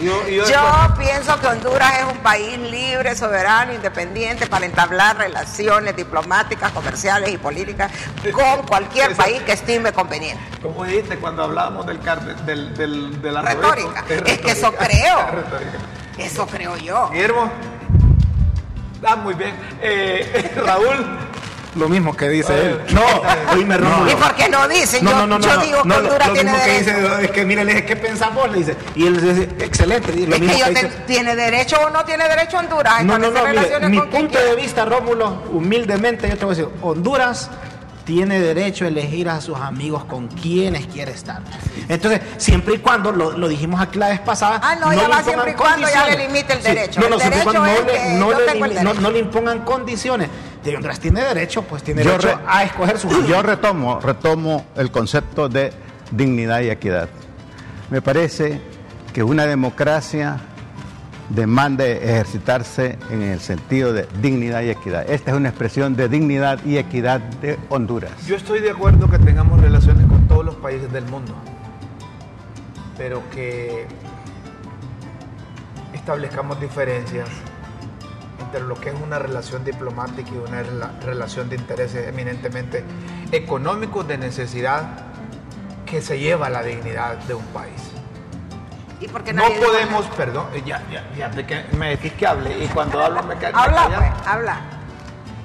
yo, 0.00 0.26
yo 0.28 0.44
Yo 0.48 0.94
pienso 0.98 1.38
que 1.38 1.46
Honduras 1.48 1.92
es 1.98 2.04
un 2.10 2.16
país 2.20 2.58
libre, 2.58 3.14
soberano, 3.14 3.74
independiente 3.74 4.46
para 4.46 4.64
entablar 4.64 5.18
relaciones 5.18 5.94
diplomáticas, 5.94 6.72
comerciales 6.72 7.30
y 7.30 7.36
políticas 7.36 7.92
con 8.32 8.66
cualquier 8.66 9.10
Eso- 9.12 9.20
país 9.22 9.42
que 9.42 9.52
estime 9.52 9.92
conveniente. 9.92 10.42
Como 10.62 10.84
dijiste 10.84 11.18
cuando 11.18 11.44
hablábamos 11.44 11.84
del, 11.86 12.00
del, 12.46 12.74
del, 12.74 13.20
del 13.20 13.42
Retórica. 13.44 13.98
arrobeto? 14.00 14.24
Es 14.30 14.38
que 14.40 14.50
eso 14.52 14.72
creo. 14.72 15.18
Es 15.18 15.30
retórica. 15.34 15.78
Eso 16.16 16.46
creo 16.46 16.74
yo. 16.78 17.10
Guillermo. 17.10 17.50
Ah, 19.06 19.16
muy 19.16 19.34
bien. 19.34 19.54
Eh, 19.82 20.52
Raúl. 20.64 21.18
Lo 21.76 21.88
mismo 21.88 22.16
que 22.16 22.28
dice 22.28 22.52
él. 22.54 22.80
No, 22.92 23.02
oíme, 23.52 23.76
Rómulo. 23.76 24.10
¿Y 24.10 24.14
por 24.14 24.34
qué 24.36 24.48
no 24.48 24.68
dicen? 24.68 25.04
No, 25.04 25.10
yo 25.10 25.26
no, 25.26 25.38
no, 25.38 25.44
yo 25.44 25.56
digo 25.60 25.78
no, 25.84 25.94
que 25.94 26.00
Honduras 26.02 26.28
lo 26.28 26.34
tiene 26.34 26.50
mismo 26.52 26.64
que 26.64 26.70
derecho. 26.72 27.00
dice, 27.08 27.24
es 27.24 27.30
que 27.32 27.44
mire, 27.44 27.64
le 27.64 27.72
dije, 27.74 27.84
¿qué 27.86 27.96
pensamos? 27.96 28.50
Le 28.52 28.58
dice, 28.58 28.76
y 28.94 29.06
él 29.06 29.20
dice, 29.20 29.48
excelente, 29.64 30.12
y 30.12 30.26
lo 30.26 30.34
es 30.36 30.40
mismo 30.40 30.54
que 30.54 30.60
yo 30.60 30.66
que 30.66 30.74
te- 30.74 30.86
dice. 30.86 30.98
tiene 31.06 31.34
derecho 31.36 31.76
o 31.84 31.90
no 31.90 32.04
tiene 32.04 32.28
derecho 32.28 32.58
Honduras 32.58 33.04
No, 33.04 33.18
no, 33.18 33.30
no, 33.30 33.40
mire, 33.46 33.88
mi 33.88 34.00
punto 34.02 34.38
de 34.38 34.54
vista, 34.54 34.84
Rómulo, 34.84 35.42
humildemente, 35.50 36.28
yo 36.28 36.36
te 36.38 36.44
voy 36.44 36.54
a 36.54 36.58
decir, 36.58 36.72
Honduras 36.80 37.50
tiene 38.04 38.38
derecho 38.40 38.84
a 38.84 38.88
elegir 38.88 39.28
a 39.28 39.40
sus 39.40 39.56
amigos 39.58 40.04
con 40.04 40.28
quienes 40.28 40.86
quiere 40.86 41.12
estar. 41.12 41.40
Entonces, 41.88 42.20
siempre 42.36 42.74
y 42.74 42.78
cuando, 42.78 43.12
lo, 43.12 43.32
lo 43.36 43.48
dijimos 43.48 43.80
aquí 43.80 43.98
la 43.98 44.08
vez 44.10 44.20
pasada, 44.20 44.60
Ah, 44.62 44.74
no, 44.76 44.92
ya 44.92 45.02
le 45.02 45.08
va 45.08 45.20
impongan 45.20 45.24
siempre 45.24 45.50
y 45.50 45.54
cuando 45.54 45.88
ya 45.88 46.06
le 46.06 46.12
condiciones. 46.12 46.32
limite 46.32 46.52
el 46.52 46.58
Sí, 46.60 46.68
derecho. 46.68 47.00
No, 47.00 47.08
no, 47.08 47.14
El 47.16 47.20
siempre 47.20 47.40
y 47.40 47.44
derecho 47.44 47.60
cuando 47.60 47.80
no 47.82 47.86
le, 47.86 48.18
no 48.18 48.32
yo 48.32 48.38
le 48.38 48.60
no- 48.60 48.68
derecho. 48.84 49.00
no 49.00 49.10
le 49.10 49.18
impongan 49.18 49.58
condiciones. 49.64 50.28
De 50.62 50.74
Honduras 50.76 50.98
tiene 51.00 51.22
derecho, 51.22 51.62
pues 51.62 51.82
tiene 51.82 52.02
Yo 52.04 52.12
derecho 52.12 52.28
re- 52.38 52.44
a 52.46 52.64
escoger 52.64 52.98
sus 52.98 53.10
amigos. 53.12 53.28
Yo 53.28 53.42
retomo, 53.42 54.00
retomo 54.00 54.64
el 54.76 54.90
concepto 54.90 55.48
de 55.48 55.72
dignidad 56.10 56.60
y 56.60 56.70
equidad. 56.70 57.08
Me 57.90 58.00
parece 58.00 58.60
que 59.12 59.22
una 59.22 59.44
democracia 59.46 60.40
demanda 61.30 61.86
ejercitarse 61.86 62.98
en 63.10 63.22
el 63.22 63.40
sentido 63.40 63.92
de 63.92 64.06
dignidad 64.20 64.62
y 64.62 64.70
equidad. 64.70 65.08
Esta 65.10 65.30
es 65.30 65.36
una 65.36 65.48
expresión 65.48 65.96
de 65.96 66.08
dignidad 66.08 66.58
y 66.64 66.76
equidad 66.78 67.20
de 67.20 67.58
Honduras. 67.70 68.12
Yo 68.26 68.36
estoy 68.36 68.60
de 68.60 68.70
acuerdo 68.70 69.08
que 69.08 69.18
tengamos 69.18 69.60
relaciones 69.60 70.06
con 70.06 70.26
todos 70.28 70.44
los 70.44 70.54
países 70.56 70.92
del 70.92 71.04
mundo, 71.06 71.34
pero 72.98 73.22
que 73.30 73.86
establezcamos 75.94 76.60
diferencias 76.60 77.28
entre 78.40 78.60
lo 78.60 78.74
que 78.74 78.90
es 78.90 78.94
una 79.02 79.18
relación 79.18 79.64
diplomática 79.64 80.30
y 80.30 80.36
una 80.36 80.62
rela- 80.62 81.00
relación 81.00 81.48
de 81.48 81.56
intereses 81.56 82.06
eminentemente 82.08 82.84
económicos 83.32 84.06
de 84.06 84.18
necesidad 84.18 84.82
que 85.86 86.02
se 86.02 86.18
lleva 86.18 86.50
la 86.50 86.62
dignidad 86.62 87.16
de 87.24 87.34
un 87.34 87.44
país. 87.46 87.93
¿Y 89.04 89.08
por 89.08 89.22
qué 89.22 89.34
No 89.34 89.46
dijo 89.50 89.62
podemos, 89.66 90.06
perdón, 90.16 90.46
eh, 90.54 90.62
ya, 90.64 90.80
ya, 90.90 91.04
ya, 91.14 91.28
de 91.28 91.44
que 91.44 91.62
me 91.76 91.90
decís 91.90 92.14
que 92.14 92.26
hable 92.26 92.64
y 92.64 92.66
cuando 92.68 93.04
hablo 93.04 93.22
me 93.22 93.36
ca- 93.36 93.50
me 93.52 93.58
Habla, 93.58 93.86
pues, 93.98 94.12
habla. 94.26 94.56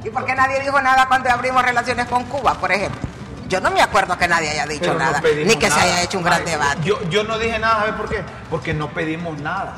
¿Y 0.02 0.10
por 0.10 0.24
qué 0.26 0.34
nadie 0.34 0.62
dijo 0.62 0.80
nada 0.82 1.08
cuando 1.10 1.30
abrimos 1.30 1.62
relaciones 1.62 2.06
con 2.08 2.24
Cuba, 2.24 2.54
por 2.54 2.72
ejemplo? 2.72 3.02
Yo 3.50 3.60
no 3.60 3.69
me 3.72 3.82
acuerdo 3.82 4.17
que 4.17 4.30
nadie 4.30 4.50
haya 4.52 4.65
dicho 4.65 4.80
Pero 4.86 4.98
nada, 5.00 5.19
ni 5.45 5.56
que 5.58 5.69
se 5.69 5.78
haya 5.78 6.02
hecho 6.04 6.19
un 6.19 6.24
gran 6.24 6.39
Ay, 6.39 6.45
debate. 6.45 6.82
Yo, 6.84 7.02
yo 7.10 7.26
no 7.26 7.38
dije 7.38 7.60
nada, 7.60 7.80
¿sabes 7.80 7.95
por 7.95 8.08
qué? 8.08 8.24
Porque 8.50 8.74
no 8.74 8.91
pedimos 8.91 9.38
nada. 9.39 9.76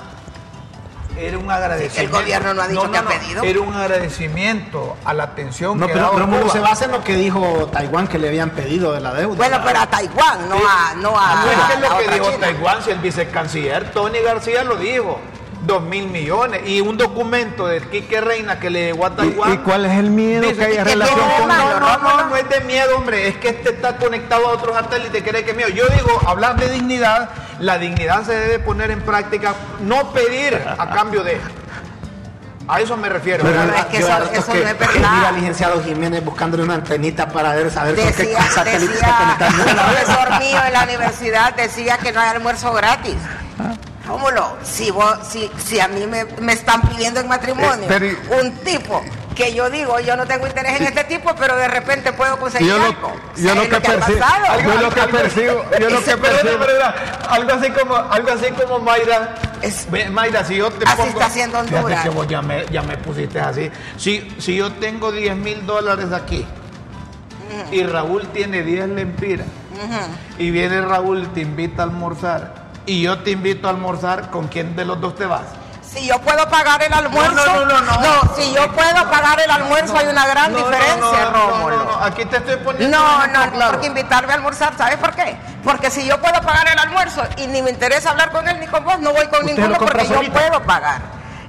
Era 1.18 1.38
un 1.38 1.52
agradecimiento. 1.52 2.18
El 2.18 2.24
gobierno 2.24 2.54
no 2.54 2.62
ha 2.62 2.68
dicho 2.68 2.92
que 2.92 2.98
ha 2.98 3.04
pedido. 3.06 3.44
Era 3.44 3.62
un 3.62 3.74
agradecimiento 3.74 4.96
a 5.06 5.14
la 5.14 5.24
atención 5.24 5.80
No, 5.80 5.88
que 5.88 5.94
pero 5.94 6.12
Rómulo 6.18 6.42
Cuba. 6.44 6.54
se 6.54 6.60
basa 6.60 6.86
en 6.86 6.92
lo 6.92 7.04
que 7.04 7.16
dijo 7.16 7.70
Taiwán 7.72 8.08
que 8.08 8.18
le 8.18 8.28
habían 8.30 8.52
pedido 8.52 8.94
de 8.94 9.02
la 9.02 9.14
deuda. 9.14 9.36
bueno, 9.36 9.60
pero 9.64 9.80
a 9.80 9.88
Taiwán, 9.88 10.50
no 10.50 10.58
Sí. 10.58 10.64
a, 10.68 10.96
no 10.96 11.10
a, 11.20 11.42
Pues 11.44 11.58
es 11.58 11.64
que 11.76 11.82
lo 11.82 11.98
que 11.98 12.14
dijo 12.14 12.26
China. 12.32 12.40
Taiwán, 12.40 12.84
si 12.84 12.92
el 12.92 13.00
vicecanciller 13.00 13.92
Tony 13.92 14.20
García 14.20 14.64
lo 14.64 14.76
dijo. 14.78 15.20
Dos 15.64 15.84
mil 15.84 16.08
millones 16.08 16.62
y 16.66 16.82
un 16.82 16.98
documento 16.98 17.68
de 17.68 17.82
Quique 17.82 18.20
Reina 18.20 18.60
que 18.60 18.72
le 18.72 18.86
llegó 18.86 19.06
a 19.06 19.16
Taiwán. 19.16 19.54
¿Y 19.54 19.58
cuál 19.60 19.86
es 19.86 19.92
el 19.92 20.10
miedo 20.10 20.42
Dice 20.42 20.56
que 20.56 20.66
haya 20.66 20.84
que 20.84 20.90
relación 20.90 21.20
no, 21.20 21.38
con 21.38 21.48
no, 21.50 21.56
no, 21.56 21.80
no, 21.80 21.98
Rómulo. 21.98 22.26
no 22.30 22.36
es 22.36 22.50
de 22.50 22.62
miedo, 22.62 22.98
hombre, 22.98 23.28
es 23.28 23.38
que 23.38 23.50
este 23.50 23.70
está 23.70 23.98
conectado 23.98 24.48
a 24.48 24.54
otro 24.54 24.74
satélite, 24.74 25.22
cree 25.24 25.46
que 25.46 25.52
es 25.52 25.58
mío. 25.58 25.68
Yo 25.70 25.86
digo, 25.90 26.20
hablar 26.26 26.56
de 26.60 26.68
dignidad, 26.68 27.30
la 27.62 27.78
dignidad 27.78 28.26
se 28.26 28.34
debe 28.34 28.60
poner 28.60 28.92
en 28.92 29.02
práctica, 29.02 29.54
no 29.82 30.12
pedir 30.12 30.60
a 30.78 30.90
cambio 30.90 31.24
de. 31.24 31.40
A 32.68 32.80
eso 32.80 32.96
me 32.96 33.10
refiero. 33.10 33.44
Pero 33.44 33.64
es 33.64 33.86
que 33.86 33.98
eso- 33.98 34.24
eso 34.32 34.54
que 34.54 34.62
no 34.64 34.70
es 34.70 34.80
verdad. 34.80 34.94
Mira 35.16 35.28
al 35.30 35.36
licenciado 35.36 35.84
Jiménez 35.84 36.24
buscándole 36.24 36.64
una 36.64 36.76
antenita 36.76 37.28
para 37.28 37.54
ver, 37.56 37.70
saber 37.72 37.96
con 37.96 38.06
qué 38.06 38.24
Decía, 38.24 38.42
satélite 38.50 38.94
decía, 38.94 39.08
está 39.10 39.18
conectando. 39.18 39.64
el 39.64 39.76
profesor 39.76 40.40
mío 40.40 40.60
en 40.68 40.74
la 40.74 40.84
universidad 40.84 41.54
decía 41.56 41.98
que 41.98 42.12
no 42.12 42.22
hay 42.22 42.30
almuerzo 42.30 42.72
gratis. 42.74 43.16
Rómulo, 44.08 44.58
si 44.64 44.90
vos, 44.92 45.16
si, 45.28 45.50
si 45.64 45.80
a 45.80 45.88
mí 45.88 46.06
me, 46.08 46.26
me 46.40 46.54
están 46.54 46.82
pidiendo 46.82 47.20
en 47.20 47.28
matrimonio 47.28 47.84
Eh, 47.84 47.88
pero- 47.88 48.42
un 48.42 48.52
tipo 48.58 49.04
que 49.36 49.54
yo 49.54 49.70
digo, 49.70 50.00
yo 50.00 50.16
no 50.18 50.26
tengo 50.26 50.46
interés 50.48 50.80
en 50.80 50.88
este 50.88 51.04
tipo, 51.06 51.34
pero 51.36 51.56
de 51.56 51.68
repente 51.68 52.12
puedo 52.14 52.38
conseguir 52.38 52.68
Yo 52.68 52.78
lo, 52.78 52.86
algo. 52.86 53.14
yo 53.38 53.48
¿Sabes 53.50 53.70
lo 53.70 53.80
que 53.80 53.82
percibo, 53.82 54.20
yo 54.70 54.80
lo 54.82 54.90
que 54.92 55.02
percibo, 55.08 55.66
yo 55.80 55.90
lo 55.90 56.04
que 56.04 56.18
Perdona, 56.18 56.94
percibo. 56.94 57.30
algo 57.30 57.54
así 57.54 57.70
como, 57.72 57.96
algo 57.96 58.32
así 58.32 58.46
como 58.52 58.80
Mayra. 58.80 59.36
Es- 59.62 59.88
Mayra, 60.12 60.44
si 60.44 60.58
yo 60.58 60.70
te 60.72 60.86
Así 60.86 60.98
pongo. 60.98 61.10
está 61.12 61.26
haciendo 61.28 61.60
Honduras. 61.60 61.86
Fíjate 61.86 62.10
que 62.10 62.16
vos 62.16 62.28
ya 62.28 62.42
me, 62.42 62.66
ya 62.72 62.82
me 62.82 62.98
pusiste 62.98 63.40
así. 63.40 63.70
Si, 63.98 64.36
si 64.40 64.56
yo 64.56 64.72
tengo 64.74 65.12
10 65.12 65.36
mil 65.36 65.66
dólares 65.66 66.12
aquí 66.12 66.46
y 67.72 67.84
Raúl 67.84 68.28
tiene 68.30 68.64
10 68.64 68.90
lempiras 68.90 69.48
y 70.38 70.52
viene 70.52 70.82
Raúl 70.82 71.24
y 71.24 71.28
te 71.28 71.42
invita 71.42 71.84
a 71.84 71.86
almorzar 71.86 72.54
y 72.86 73.02
yo 73.04 73.20
te 73.20 73.32
invito 73.32 73.68
a 73.68 73.72
almorzar, 73.72 74.30
¿con 74.30 74.48
quién 74.48 74.76
de 74.76 74.86
los 74.86 75.00
dos 75.00 75.16
te 75.16 75.26
vas? 75.26 75.44
Si 75.94 76.08
yo 76.08 76.20
puedo 76.22 76.48
pagar 76.50 76.82
el 76.84 76.94
almuerzo, 76.94 77.34
No, 77.46 77.66
no, 77.66 77.66
no, 77.66 77.82
no, 77.82 78.02
no. 78.24 78.36
si 78.36 78.54
yo 78.54 78.72
puedo 78.72 79.12
pagar 79.12 79.40
el 79.42 79.52
almuerzo 79.52 79.98
hay 79.98 80.08
una 80.08 80.26
gran 80.26 80.54
No, 80.54 80.60
no, 80.60 80.66
diferencia, 80.66 81.26
no, 81.26 81.32
no, 81.32 81.50
Rómulo. 81.50 81.78
no, 81.78 81.84
no, 82.00 82.04
aquí 82.06 82.24
te 82.26 82.38
estoy 82.38 82.56
poniendo. 82.58 82.98
No, 82.98 83.28
no, 83.28 83.52
claro. 83.52 83.72
porque 83.72 83.88
invitarme 83.88 84.32
a 84.32 84.36
almorzar, 84.36 84.74
¿sabes 84.78 84.96
por 84.98 85.14
qué? 85.14 85.36
Porque 85.66 85.92
si 85.92 86.06
yo 86.08 86.20
puedo 86.22 86.40
pagar 86.42 86.68
el 86.70 86.80
almuerzo 86.80 87.24
y 87.38 87.48
ni 87.48 87.62
me 87.62 87.72
interesa 87.72 88.12
hablar 88.12 88.32
con 88.32 88.48
él 88.48 88.58
ni 88.62 88.68
con 88.68 88.86
vos, 88.86 89.00
no 89.00 89.12
voy 89.12 89.28
con 89.28 89.46
ninguno 89.46 89.78
porque 89.78 90.08
yo 90.08 90.16
solita. 90.16 90.40
puedo 90.40 90.64
pagar. 90.64 91.02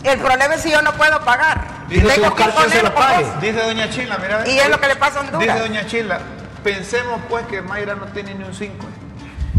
El 0.02 0.18
problema 0.18 0.54
es 0.56 0.62
si 0.62 0.72
yo 0.72 0.82
no 0.82 0.92
puedo 0.94 1.20
pagar. 1.24 1.60
Dice 1.86 2.04
Tengo 2.08 2.34
que 2.34 2.42
que 2.42 2.48
ir 2.48 2.48
buscar 2.50 2.54
con 2.54 2.62
quien 2.64 2.70
se 2.72 2.78
él 2.78 2.82
lo 2.84 2.90
o 2.90 2.94
con 2.94 3.02
pague. 3.04 3.24
vos. 3.24 3.40
Dice 3.40 3.62
Doña 3.62 3.90
Chila, 3.90 4.18
mira. 4.18 4.48
Y 4.48 4.58
es 4.58 4.68
lo 4.68 4.80
que 4.80 4.88
le 4.88 4.96
pasa 4.96 5.18
a 5.18 5.20
Honduras. 5.20 5.40
Dice 5.54 5.58
Doña 5.68 5.86
Chila, 5.86 6.18
pensemos 6.64 7.20
pues 7.28 7.46
que 7.46 7.62
Mayra 7.62 7.94
no 7.94 8.06
tiene 8.06 8.34
ni 8.34 8.42
un 8.42 8.52
5. 8.54 8.86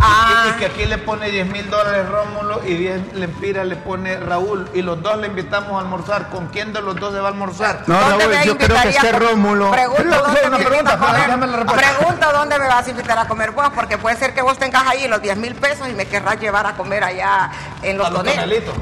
Ah. 0.06 0.46
Y 0.50 0.60
que 0.60 0.66
aquí 0.66 0.86
le 0.86 0.98
pone 0.98 1.30
10 1.30 1.48
mil 1.48 1.70
dólares 1.70 2.08
Rómulo 2.10 2.62
y 2.66 2.76
10 2.76 3.14
lempiras 3.14 3.66
le 3.66 3.76
pone 3.78 4.18
Raúl. 4.18 4.70
Y 4.74 4.82
los 4.82 5.02
dos 5.02 5.18
le 5.18 5.28
invitamos 5.28 5.72
a 5.72 5.80
almorzar. 5.80 6.30
¿Con 6.30 6.48
quién 6.48 6.74
de 6.74 6.82
los 6.82 6.96
dos 6.96 7.14
se 7.14 7.20
va 7.20 7.30
a 7.30 7.32
almorzar? 7.32 7.84
No, 7.88 8.00
¿Dónde 8.00 8.26
Raúl, 8.26 8.36
me 8.36 8.46
yo 8.46 8.58
creo 8.58 8.58
que 8.58 8.64
invitaría 8.66 9.00
a 9.00 9.14
comer? 9.14 9.30
Rómulo. 9.30 9.72
Pregunto 9.72 10.04
Pero, 10.04 10.22
dónde 10.22 10.48
una 10.48 10.58
me 10.58 10.66
pregunta, 10.66 10.98
la 12.32 12.34
dónde 12.34 12.60
me 12.60 12.68
vas 12.68 12.86
a 12.86 12.90
invitar 12.90 13.18
a 13.18 13.28
comer 13.28 13.52
vos, 13.52 13.70
porque 13.74 13.98
puede 13.98 14.18
ser 14.18 14.34
que 14.34 14.42
vos 14.42 14.58
tengas 14.58 14.86
ahí 14.88 15.08
los 15.08 15.22
10 15.22 15.38
mil 15.38 15.56
pesos 15.56 15.88
y 15.88 15.94
me 15.94 16.06
querrás 16.06 16.40
llevar 16.40 16.68
a 16.68 16.76
comer 16.76 17.04
allá 17.04 17.52
en 17.82 17.98
los 17.98 18.12
los. 18.12 18.24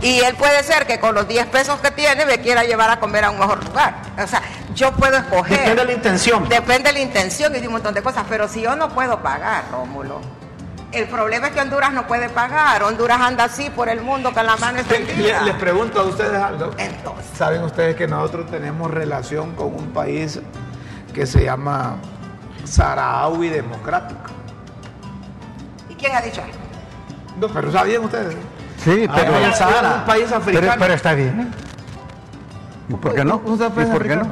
Y 0.02 0.20
él 0.22 0.36
puede 0.36 0.64
ser 0.64 0.88
que 0.88 1.00
con 1.00 1.14
los 1.14 1.28
10 1.28 1.48
pesos 1.48 1.80
que 1.80 1.92
tiene 1.92 2.26
me 2.26 2.40
quiera 2.40 2.64
llevar 2.64 2.90
a 2.90 3.00
comer 3.00 3.26
a 3.26 3.30
un 3.30 3.40
mejor 3.40 3.64
lugar. 3.64 3.96
O 4.22 4.28
sea, 4.28 4.42
yo 4.74 4.92
puedo 4.94 5.18
escoger. 5.18 5.60
Depende 5.60 5.82
de 5.82 5.86
la 5.86 5.94
intención. 5.94 6.50
Depende 6.50 6.90
de 6.90 6.94
la 6.94 7.00
intención 7.00 7.56
y 7.56 7.60
de 7.60 7.68
un 7.68 7.74
montón 7.74 7.94
de 7.94 8.02
cosas. 8.02 8.26
Pero 8.30 8.48
si 8.48 8.62
yo 8.62 8.76
no 8.76 8.90
puedo 8.90 9.22
pagar, 9.22 9.66
Rómulo. 9.72 10.41
El 10.92 11.08
problema 11.08 11.48
es 11.48 11.54
que 11.54 11.62
Honduras 11.62 11.94
no 11.94 12.06
puede 12.06 12.28
pagar. 12.30 12.84
Honduras 12.84 13.20
anda 13.22 13.46
así 13.46 13.70
por 13.70 13.88
el 13.88 14.02
mundo 14.02 14.34
con 14.34 14.46
la 14.46 14.58
mano 14.58 14.80
extendida. 14.80 15.42
Les 15.44 15.56
pregunto 15.56 16.02
a 16.02 16.04
ustedes 16.04 16.38
algo. 16.42 16.72
Entonces. 16.78 17.26
Saben 17.38 17.64
ustedes 17.64 17.96
que 17.96 18.08
nosotros 18.08 18.50
tenemos 18.52 18.92
relación 18.92 19.54
con 19.56 19.68
un 19.74 19.92
país 19.94 20.40
que 21.14 21.26
se 21.26 21.46
llama 21.46 21.96
Saharaui 22.66 23.48
Democrático. 23.50 24.20
¿Y 25.90 25.96
quién 25.96 26.16
ha 26.16 26.22
dicho 26.22 26.42
eso? 26.42 26.60
No, 27.40 27.48
pero 27.48 27.72
¿sabían 27.72 28.04
ustedes? 28.04 28.36
Sí, 28.84 29.06
Ah, 29.10 29.14
pero. 29.16 29.36
Es 29.38 29.62
un 29.62 30.06
país 30.06 30.32
africano. 30.32 30.76
pero 30.80 30.94
está 30.94 31.14
bien. 31.14 31.52
¿Y 32.90 32.94
por 32.96 33.14
qué 33.16 33.24
no? 33.24 33.38
Un- 33.46 33.54
un 33.54 33.66
¿Y 33.66 33.70
país 33.70 33.88
por 33.90 34.04
qué 34.06 34.16
no? 34.18 34.24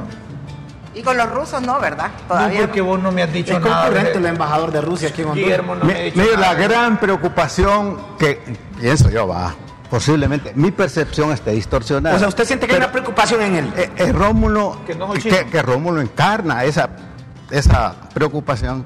Y 0.94 1.02
con 1.02 1.16
los 1.16 1.30
rusos 1.30 1.62
no, 1.62 1.78
¿verdad? 1.78 2.10
No, 2.22 2.26
Todavía. 2.28 2.60
porque 2.62 2.80
vos 2.80 3.00
no 3.00 3.12
me 3.12 3.22
has 3.22 3.32
dicho 3.32 3.56
Es 3.56 3.60
nada. 3.62 3.82
concurrente 3.84 4.18
el 4.18 4.26
embajador 4.26 4.72
de 4.72 4.80
Rusia 4.80 5.08
aquí 5.10 5.22
en 5.22 5.28
Honduras. 5.28 5.44
Guillermo 5.46 5.74
no 5.76 5.84
me 5.84 5.92
ha 5.92 5.96
Mi- 5.98 6.02
dicho 6.04 6.20
Mire, 6.20 6.36
la 6.36 6.54
gran 6.54 6.98
preocupación 6.98 7.96
que 8.18 8.40
pienso 8.80 9.08
yo, 9.08 9.28
va, 9.28 9.54
posiblemente 9.88 10.52
mi 10.56 10.72
percepción 10.72 11.30
esté 11.32 11.52
distorsionada. 11.52 12.16
O 12.16 12.18
sea, 12.18 12.26
usted 12.28 12.44
siente 12.44 12.66
que 12.66 12.72
hay 12.72 12.78
una 12.78 12.90
preocupación 12.90 13.40
en 13.42 13.54
él. 13.54 13.72
eh, 13.76 13.90
eh, 13.96 14.12
Rómulo, 14.12 14.80
Que 14.86 14.94
no 14.96 15.14
es 15.14 15.22
que, 15.22 15.46
que 15.46 15.62
Rómulo 15.62 16.00
encarna 16.00 16.64
esa, 16.64 16.88
esa 17.50 17.94
preocupación, 18.12 18.84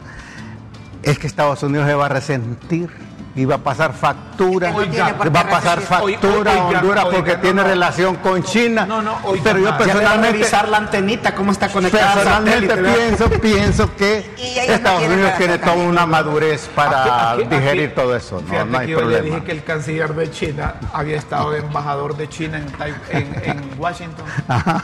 es 1.03 1.19
que 1.19 1.27
Estados 1.27 1.63
Unidos 1.63 1.87
se 1.87 1.95
va 1.95 2.07
a 2.07 2.09
resentir 2.11 2.91
iba 3.37 3.57
a 3.57 3.59
pasar 3.59 3.93
factura, 3.93 4.73
Oiga, 4.75 5.13
va 5.13 5.41
a 5.41 5.49
pasar 5.49 5.79
Oiga, 5.79 5.89
factura 6.21 6.53
a 6.55 6.67
Honduras 6.67 7.05
oiga, 7.05 7.17
porque 7.17 7.37
tiene 7.39 7.63
no. 7.63 7.69
relación 7.69 8.15
con 8.17 8.43
China. 8.45 8.87
No, 8.87 9.03
no, 9.03 9.19
pero 9.43 9.59
yo 9.59 9.65
ya 9.65 9.65
Ya 9.65 9.65
le 9.65 9.65
va 9.71 9.75
a 9.75 9.79
personalmente, 9.79 10.33
revisar 10.33 10.69
la 10.69 10.77
antenita, 10.77 11.35
cómo 11.35 11.51
está 11.53 11.69
conectada. 11.69 12.13
al 12.13 12.19
personalmente 12.19 12.77
pienso, 12.77 13.31
pienso 13.31 13.97
que 13.97 14.35
Y 14.39 14.67
no 14.69 14.75
Estados 14.75 15.03
Unidos 15.05 15.33
tiene 15.39 15.59
toda 15.59 15.75
una 15.75 16.07
madurez 16.07 16.69
para 16.75 17.33
Aquí- 17.33 17.43
aquí- 17.43 17.55
digerir 17.57 17.85
aquí- 17.87 17.95
todo 17.95 18.17
eso. 18.17 18.43
No, 18.47 18.65
no 18.65 18.79
hay 18.79 18.89
yo 18.89 18.97
le 18.99 19.03
problema. 19.03 19.25
dije 19.25 19.45
que 19.45 19.53
el 19.53 19.65
canciller 19.65 20.15
de 20.15 20.31
China 20.31 20.75
había 20.93 21.17
estado 21.17 21.51
de 21.51 21.59
embajador 21.59 22.17
de 22.17 22.29
China 22.29 22.59
en, 22.59 22.95
en, 23.17 23.43
en 23.51 23.71
Washington 23.79 24.25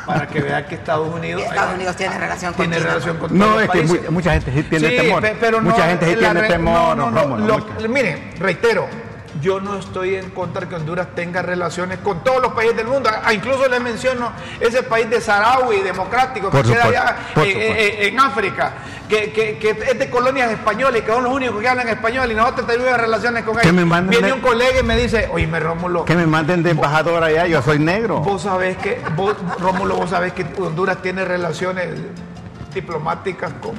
para 0.07 0.26
que 0.26 0.40
vea 0.40 0.66
que 0.66 0.74
Estados 0.74 1.09
Unidos 1.14 1.42
Estados 1.44 1.74
Unidos 1.74 1.96
tiene 1.96 2.18
relación 2.18 2.53
con 2.53 2.66
tiene 2.66 2.76
China. 2.78 2.88
relación 2.90 3.16
con 3.18 3.38
No, 3.38 3.61
es 3.61 3.70
que 3.70 4.11
mucha 4.11 4.32
gente 4.32 4.53
sí 4.53 4.62
tiene 4.64 4.88
Sí, 4.90 4.96
temor. 4.96 5.22
mucha 5.62 5.78
no, 5.78 5.84
gente 5.86 6.07
sí 6.11 6.16
tiene 6.16 6.42
temor. 6.42 6.96
Miren, 7.88 8.30
reitero, 8.41 8.88
yo 9.41 9.61
no 9.61 9.78
estoy 9.78 10.16
en 10.16 10.30
contra 10.30 10.68
que 10.68 10.74
Honduras 10.74 11.09
tenga 11.14 11.41
relaciones 11.41 11.99
con 12.01 12.24
todos 12.24 12.43
los 12.43 12.53
países 12.53 12.76
del 12.76 12.88
mundo. 12.88 13.09
Ah, 13.24 13.32
incluso 13.32 13.68
les 13.68 13.80
menciono 13.80 14.32
ese 14.59 14.82
país 14.82 15.09
de 15.09 15.20
Saharaui, 15.20 15.80
democrático, 15.82 16.51
que 16.51 16.62
queda 16.62 16.84
allá 16.84 17.16
eh, 17.36 17.97
eh, 18.03 18.09
en 18.09 18.18
África, 18.18 18.72
que, 19.09 19.30
que- 19.32 19.57
que 19.59 19.70
es 19.70 19.99
de 19.99 20.11
colonias 20.11 20.51
españolas 20.51 20.99
y 21.01 21.03
que 21.05 21.12
son 21.12 21.22
los 21.22 21.32
únicos 21.32 21.61
que 21.61 21.68
hablan 21.68 21.88
español 21.88 22.30
y 22.32 22.34
nosotros 22.34 22.66
tenemos 22.66 22.97
relaciones 22.99 23.45
con 23.45 23.55
ellos. 23.55 23.64
Viene 24.11 24.26
de- 24.26 24.32
un 24.32 24.41
colega 24.41 24.80
y 24.80 24.82
me 24.82 24.97
dice, 24.97 25.28
oye, 25.32 25.47
me 25.47 25.61
Rómulo, 25.61 26.05
Que 26.05 26.16
me 26.16 26.26
manden 26.26 26.64
de 26.64 26.70
embajador 26.70 27.22
allá, 27.22 27.47
yo 27.47 27.62
soy 27.62 27.78
negro. 27.78 28.18
Vos 28.20 28.43
sabés 28.43 28.76
que, 28.78 29.01
vos, 29.14 29.36
Rómulo, 29.61 29.95
vos 29.95 30.11
sabés 30.11 30.32
que 30.32 30.45
Honduras 30.59 31.01
tiene 31.03 31.24
relaciones 31.24 31.88
diplomáticas 32.74 33.53
con 33.62 33.74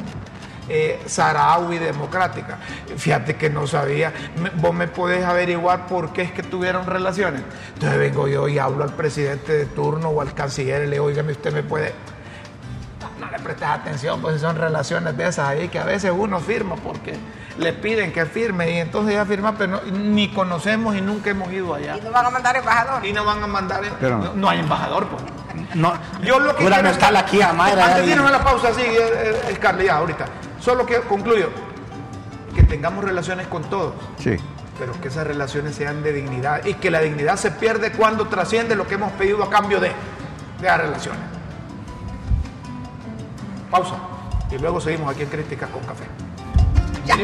eh, 0.70 1.01
Saharaui 1.05 1.78
democrática. 1.80 2.57
Fíjate 2.97 3.36
que 3.36 3.49
no 3.49 3.68
sabía. 3.68 4.14
Me- 4.38 4.49
vos 4.51 4.74
me 4.74 4.88
podés 4.88 5.26
averiguar 5.26 5.88
por 5.88 6.14
qué 6.14 6.22
es 6.22 6.32
que 6.32 6.43
tuvieron 6.43 6.86
relaciones. 6.86 7.41
Entonces 7.74 7.97
vengo 7.99 8.28
yo 8.28 8.47
y 8.47 8.59
hablo 8.59 8.84
al 8.84 8.93
presidente 8.93 9.53
de 9.53 9.66
turno 9.66 10.09
o 10.09 10.22
al 10.22 10.34
canciller 10.34 10.84
y 10.84 10.86
le 10.88 10.91
digo, 10.93 11.05
oígame, 11.05 11.32
usted 11.34 11.51
me 11.53 11.64
puede. 11.64 11.93
No, 13.20 13.26
no 13.26 13.32
le 13.32 13.39
prestes 13.39 13.68
atención, 13.68 14.22
pues 14.22 14.39
son 14.41 14.55
relaciones 14.55 15.18
de 15.18 15.28
esas 15.28 15.47
ahí 15.49 15.68
que 15.68 15.80
a 15.80 15.84
veces 15.84 16.12
uno 16.16 16.39
firma 16.39 16.76
porque 16.76 17.16
le 17.57 17.74
piden 17.74 18.14
que 18.14 18.26
firme 18.26 18.72
y 18.72 18.78
entonces 18.78 19.14
ya 19.16 19.26
firma, 19.26 19.55
pero 19.57 19.72
no- 19.74 19.82
ni 19.91 20.30
conocemos 20.32 20.95
y 20.95 21.01
nunca 21.01 21.32
hemos 21.32 21.51
ido 21.51 21.74
allá. 21.74 21.97
Y 21.97 22.01
no 22.01 22.12
van 22.12 22.26
a 22.28 22.30
mandar 22.30 22.55
embajador. 22.55 23.05
Y 23.05 23.12
no 23.14 23.26
van 23.26 23.43
a 23.43 23.47
mandar. 23.47 23.82
Pero- 23.99 24.18
no, 24.20 24.34
no 24.36 24.49
hay 24.49 24.59
embajador, 24.59 25.07
pues. 25.07 25.24
No, 25.76 25.93
Yo 26.24 26.39
lo 26.39 26.55
que 26.55 26.64
juramental 26.64 26.97
quiero 26.99 27.18
es- 27.18 27.24
aquí 27.24 27.41
a 27.41 27.51
Mayra. 27.53 27.86
Antes 27.88 28.05
de 28.05 28.12
irnos 28.12 28.28
a 28.28 28.32
la 28.32 28.43
pausa, 28.43 28.74
sí, 28.74 28.82
eh, 28.82 29.41
eh, 29.49 29.53
Scarlett, 29.55 29.88
ya, 29.88 29.97
ahorita. 29.97 30.26
Solo 30.62 30.86
que 30.86 31.01
concluyo. 31.01 31.49
Que 32.55 32.64
tengamos 32.64 33.03
relaciones 33.03 33.47
con 33.47 33.64
todos, 33.64 33.93
Sí. 34.18 34.38
pero 34.80 34.93
que 35.01 35.07
esas 35.09 35.26
relaciones 35.26 35.76
sean 35.76 36.03
de 36.03 36.14
dignidad 36.14 36.66
y 36.66 36.76
que 36.76 36.89
la 36.91 36.99
dignidad 37.01 37.36
se 37.38 37.51
pierde 37.51 37.91
cuando 37.91 38.28
trasciende 38.28 38.76
lo 38.76 38.88
que 38.88 38.95
hemos 38.95 39.12
pedido 39.14 39.43
a 39.43 39.49
cambio 39.49 39.80
de, 39.80 39.89
de 40.59 40.68
las 40.68 40.78
relaciones. 40.80 41.22
Pausa. 43.70 43.95
Y 44.51 44.57
luego 44.57 44.82
seguimos 44.82 45.12
aquí 45.14 45.24
en 45.24 45.30
Críticas 45.30 45.70
con 45.70 45.82
Café. 45.84 46.03
Ya. 47.05 47.16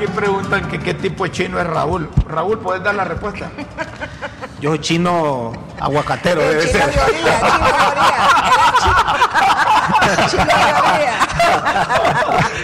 Aquí 0.00 0.08
preguntan 0.12 0.66
que 0.66 0.78
qué 0.78 0.94
tipo 0.94 1.24
de 1.24 1.30
chino 1.30 1.60
es 1.60 1.66
Raúl. 1.66 2.08
Raúl, 2.26 2.58
¿puedes 2.60 2.82
dar 2.82 2.94
la 2.94 3.04
respuesta? 3.04 3.50
Yo 4.58 4.78
chino 4.78 5.52
aguacatero 5.78 6.40
debe 6.40 6.62
Chino 6.66 6.72
ser. 6.84 6.94
de 6.94 7.00
orilla, 7.02 7.40
chino 7.40 7.66
de 7.66 7.82
orilla. 10.16 10.26
Chino 10.30 10.44
de 10.46 10.52
orilla. 10.54 11.18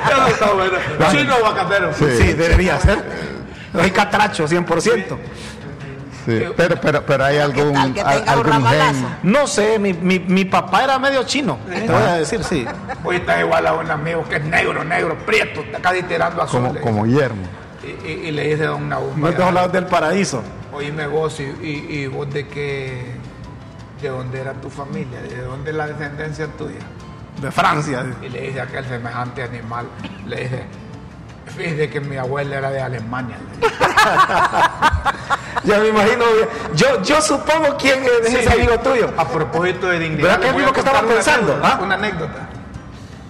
Ya 0.09 0.17
no 0.17 0.27
está 0.29 0.47
bueno. 0.53 0.79
Chino 1.11 1.35
aguacatero. 1.35 1.93
Sí. 1.93 2.07
Sí, 2.17 2.33
debería 2.33 2.81
ser. 2.81 3.05
Hay 3.79 3.91
catracho, 3.91 4.49
100%. 4.49 4.81
Sí, 4.81 5.05
pero, 6.27 6.77
pero, 6.81 7.03
pero 7.07 7.25
hay 7.25 7.39
algún, 7.39 7.73
tal 7.73 7.95
que 7.95 8.01
algún 8.03 8.67
gen. 8.67 9.07
No 9.23 9.47
sé, 9.47 9.79
mi, 9.79 9.93
mi, 9.93 10.19
mi 10.19 10.45
papá 10.45 10.85
era 10.85 10.99
medio 10.99 11.23
chino. 11.25 11.59
Te 11.69 11.87
voy 11.87 12.03
a 12.03 12.15
decir, 12.17 12.43
sí. 12.45 12.67
Hoy 13.05 13.17
está 13.17 13.41
igual 13.41 13.67
a 13.67 13.75
un 13.75 13.91
amigo 13.91 14.25
que 14.29 14.37
es 14.37 14.45
negro, 14.45 14.85
negro, 14.85 15.17
prieto, 15.25 15.61
está 15.61 15.79
casi 15.81 16.03
tirando 16.03 16.43
azul. 16.43 16.63
Como, 16.67 16.81
como 16.81 17.05
Guillermo. 17.05 17.43
Y, 17.83 18.09
y- 18.09 18.13
y 18.29 18.31
le 18.33 18.49
dice 18.49 18.67
a 18.67 18.75
una 18.75 18.97
No 19.17 19.31
los 19.31 19.53
lados 19.55 19.73
del 19.73 19.87
paraíso. 19.87 20.43
Oíme 20.73 21.07
vos, 21.07 21.39
y, 21.41 21.45
y- 21.67 22.07
vos 22.09 22.33
de 22.33 22.47
qué, 22.49 23.05
de 24.03 24.09
dónde 24.09 24.41
era 24.41 24.53
tu 24.55 24.69
familia, 24.69 25.21
de 25.23 25.41
dónde 25.43 25.71
es 25.71 25.77
la 25.77 25.87
descendencia 25.87 26.47
tuya. 26.59 26.81
De 27.41 27.51
Francia. 27.53 28.05
Y 28.23 28.29
le 28.31 28.41
dice 28.43 28.61
a 28.61 28.65
aquel 28.65 28.85
semejante 28.87 29.43
animal, 29.43 29.87
le 30.27 30.37
dice, 30.43 30.65
fíjate 31.57 31.91
que 31.91 32.01
mi 32.01 32.17
abuela 32.17 32.57
era 32.57 32.71
de 32.71 32.81
Alemania. 32.81 33.39
Ya 35.65 35.81
me 35.81 35.89
imagino. 35.89 36.25
Yo, 36.75 37.03
yo 37.03 37.21
supongo 37.21 37.77
quién 37.77 38.05
es 38.05 38.31
Sí, 38.31 38.37
ese 38.37 38.53
amigo 38.53 38.79
tuyo. 38.79 39.13
A 39.17 39.27
propósito 39.27 39.89
de 39.89 39.99
dignidad. 39.99 40.39
¿Verdad 40.39 40.41
que 40.41 40.61
es 40.61 40.67
lo 40.67 40.73
que 40.73 40.79
estaba 40.81 41.01
una 41.01 41.09
pensando, 41.09 41.61
ah? 41.63 41.81
Una 41.83 41.95
anécdota. 41.97 42.49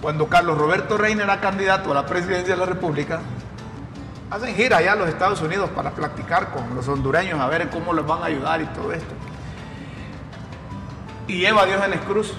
Cuando 0.01 0.27
Carlos 0.27 0.57
Roberto 0.57 0.97
Reina 0.97 1.23
era 1.23 1.39
candidato 1.41 1.91
a 1.91 1.95
la 1.95 2.05
presidencia 2.05 2.53
de 2.53 2.59
la 2.59 2.67
República, 2.67 3.21
hacen 4.29 4.55
gira 4.55 4.77
allá 4.77 4.93
a 4.93 4.95
los 4.95 5.09
Estados 5.09 5.41
Unidos 5.41 5.69
para 5.71 5.91
platicar 5.91 6.51
con 6.51 6.75
los 6.75 6.87
hondureños 6.87 7.39
a 7.39 7.47
ver 7.47 7.69
cómo 7.69 7.93
les 7.93 8.05
van 8.05 8.21
a 8.21 8.25
ayudar 8.25 8.61
y 8.61 8.65
todo 8.67 8.93
esto. 8.93 9.13
Y 11.27 11.39
lleva 11.39 11.63
a 11.63 11.65
Diógenes 11.65 11.99
Cruz, 12.01 12.33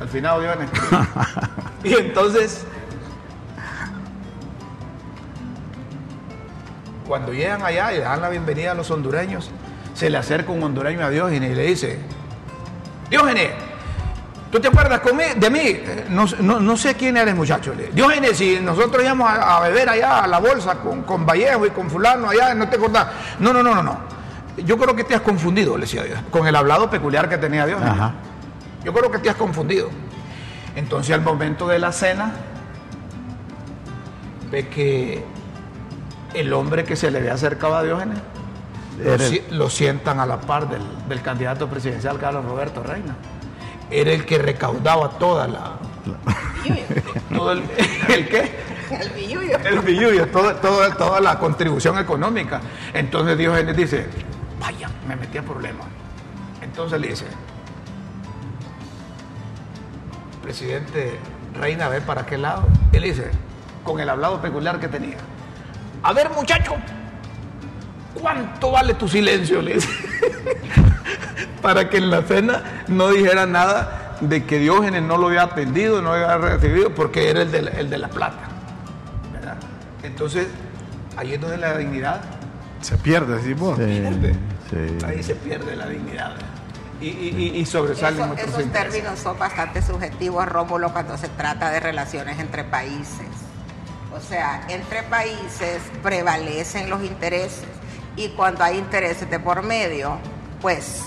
al 0.00 0.08
final 0.08 0.40
Diógenes 0.40 0.70
Cruz. 0.70 1.00
y 1.84 1.94
entonces, 1.94 2.64
cuando 7.06 7.32
llegan 7.32 7.62
allá 7.62 7.92
y 7.92 7.96
le 7.98 8.02
dan 8.04 8.20
la 8.20 8.28
bienvenida 8.28 8.72
a 8.72 8.74
los 8.74 8.90
hondureños, 8.90 9.50
se 9.94 10.08
le 10.10 10.18
acerca 10.18 10.52
un 10.52 10.62
hondureño 10.62 11.04
a 11.04 11.10
Diógenes 11.10 11.52
y 11.52 11.54
le 11.54 11.62
dice, 11.64 11.98
Diógenes, 13.10 13.50
¿tú 14.50 14.58
te 14.60 14.68
acuerdas 14.68 15.00
de 15.36 15.50
mí? 15.50 15.80
No, 16.08 16.24
no- 16.40 16.60
no 16.60 16.76
sé 16.76 16.94
quién 16.94 17.16
eres, 17.16 17.34
muchacho. 17.34 17.72
Diógenes, 17.92 18.36
si 18.38 18.58
nosotros 18.60 19.02
íbamos 19.04 19.28
a, 19.30 19.56
a 19.56 19.60
beber 19.60 19.88
allá 19.88 20.24
a 20.24 20.26
la 20.26 20.38
bolsa 20.38 20.76
con, 20.76 21.02
con 21.02 21.26
Vallejo 21.26 21.66
y 21.66 21.70
con 21.70 21.90
fulano 21.90 22.30
allá, 22.30 22.54
¿no 22.54 22.68
te 22.68 22.76
acordás? 22.76 23.06
No, 23.38 23.52
no, 23.52 23.62
no, 23.62 23.74
no, 23.74 23.82
no. 23.82 23.98
Yo 24.64 24.76
creo 24.78 24.94
que 24.94 25.04
te 25.04 25.14
has 25.14 25.22
confundido, 25.22 25.76
le 25.76 25.82
decía 25.82 26.02
Dios, 26.04 26.20
con 26.30 26.46
el 26.46 26.54
hablado 26.54 26.88
peculiar 26.90 27.28
que 27.28 27.38
tenía 27.38 27.66
Diógenes. 27.66 27.92
Ajá. 27.92 28.12
Yo 28.84 28.92
creo 28.92 29.10
que 29.10 29.18
te 29.18 29.28
has 29.30 29.36
confundido. 29.36 29.88
Entonces 30.76 31.14
al 31.14 31.20
momento 31.22 31.68
de 31.68 31.78
la 31.78 31.92
cena, 31.92 32.32
ve 34.50 34.68
que 34.68 35.24
el 36.34 36.52
hombre 36.52 36.84
que 36.84 36.96
se 36.96 37.10
le 37.10 37.18
había 37.18 37.34
acercado 37.34 37.76
a 37.76 37.82
Diógenes, 37.82 38.18
lo, 39.02 39.14
el- 39.14 39.44
lo 39.50 39.68
sientan 39.70 40.20
a 40.20 40.26
la 40.26 40.40
par 40.40 40.68
del, 40.68 40.82
del 41.08 41.22
candidato 41.22 41.68
presidencial 41.68 42.18
Carlos 42.18 42.44
Roberto 42.44 42.82
Reina. 42.82 43.14
Era 43.90 44.12
el 44.12 44.24
que 44.24 44.38
recaudaba 44.38 45.10
toda 45.18 45.46
la... 45.48 45.72
todo 47.34 47.52
el, 47.52 47.62
¿El 48.08 48.28
qué? 48.28 48.50
El 48.90 49.08
billuyo. 49.10 49.58
El 49.64 49.78
billullo, 49.80 50.28
todo- 50.28 50.54
todo- 50.56 50.90
toda 50.96 51.20
la 51.20 51.38
contribución 51.38 51.98
económica. 51.98 52.60
Entonces 52.94 53.36
Diógenes 53.38 53.76
dice, 53.76 54.06
vaya, 54.60 54.88
me 55.08 55.16
metí 55.16 55.38
a 55.38 55.42
problemas. 55.42 55.86
Entonces 56.62 57.00
le 57.00 57.08
dice, 57.08 57.24
presidente 60.42 61.18
Reina, 61.58 61.88
ve 61.88 62.00
para 62.00 62.24
qué 62.26 62.38
lado. 62.38 62.64
Él 62.92 63.02
dice, 63.02 63.30
con 63.84 64.00
el 64.00 64.08
hablado 64.08 64.40
peculiar 64.40 64.80
que 64.80 64.88
tenía. 64.88 65.16
A 66.02 66.12
ver, 66.12 66.30
muchacho, 66.30 66.74
¿cuánto 68.20 68.70
vale 68.72 68.94
tu 68.94 69.08
silencio? 69.08 69.62
Le 69.62 69.74
dice. 69.74 69.88
para 71.62 71.88
que 71.88 71.98
en 71.98 72.10
la 72.10 72.22
cena 72.22 72.84
no 72.88 73.08
dijera 73.10 73.46
nada 73.46 74.16
de 74.20 74.44
que 74.44 74.58
Diógenes 74.58 75.02
no 75.02 75.16
lo 75.16 75.28
había 75.28 75.42
atendido, 75.42 76.02
no 76.02 76.10
lo 76.16 76.24
había 76.24 76.38
recibido, 76.38 76.94
porque 76.94 77.30
era 77.30 77.42
el 77.42 77.50
de 77.52 77.62
la, 77.62 77.70
el 77.70 77.90
de 77.90 77.98
la 77.98 78.08
plata. 78.08 78.48
¿verdad? 79.32 79.56
Entonces, 80.02 80.48
ahí 81.16 81.34
es 81.34 81.40
donde 81.40 81.56
la 81.58 81.76
dignidad, 81.76 82.20
Se 82.80 82.96
pierde, 82.98 83.54
vos. 83.54 83.78
Sí, 83.78 84.02
sí. 84.70 85.04
ahí 85.06 85.22
se 85.22 85.34
pierde 85.36 85.76
la 85.76 85.86
dignidad. 85.86 86.32
Y, 87.00 87.06
y- 87.08 87.34
y- 87.54 87.60
y 87.60 87.66
sobresalen 87.66 88.20
Eso- 88.22 88.32
otros 88.32 88.48
esos 88.48 88.62
intereses. 88.62 88.92
términos 88.92 89.18
son 89.18 89.36
bastante 89.38 89.82
subjetivos, 89.82 90.46
Rómulo, 90.46 90.92
cuando 90.92 91.16
se 91.18 91.28
trata 91.28 91.70
de 91.70 91.80
relaciones 91.80 92.38
entre 92.38 92.62
países. 92.64 93.26
O 94.14 94.20
sea, 94.20 94.66
entre 94.68 95.02
países 95.04 95.80
prevalecen 96.02 96.90
los 96.90 97.02
intereses 97.02 97.64
y 98.16 98.28
cuando 98.30 98.62
hay 98.62 98.78
intereses 98.78 99.28
de 99.30 99.40
por 99.40 99.62
medio, 99.62 100.18
pues 100.60 101.02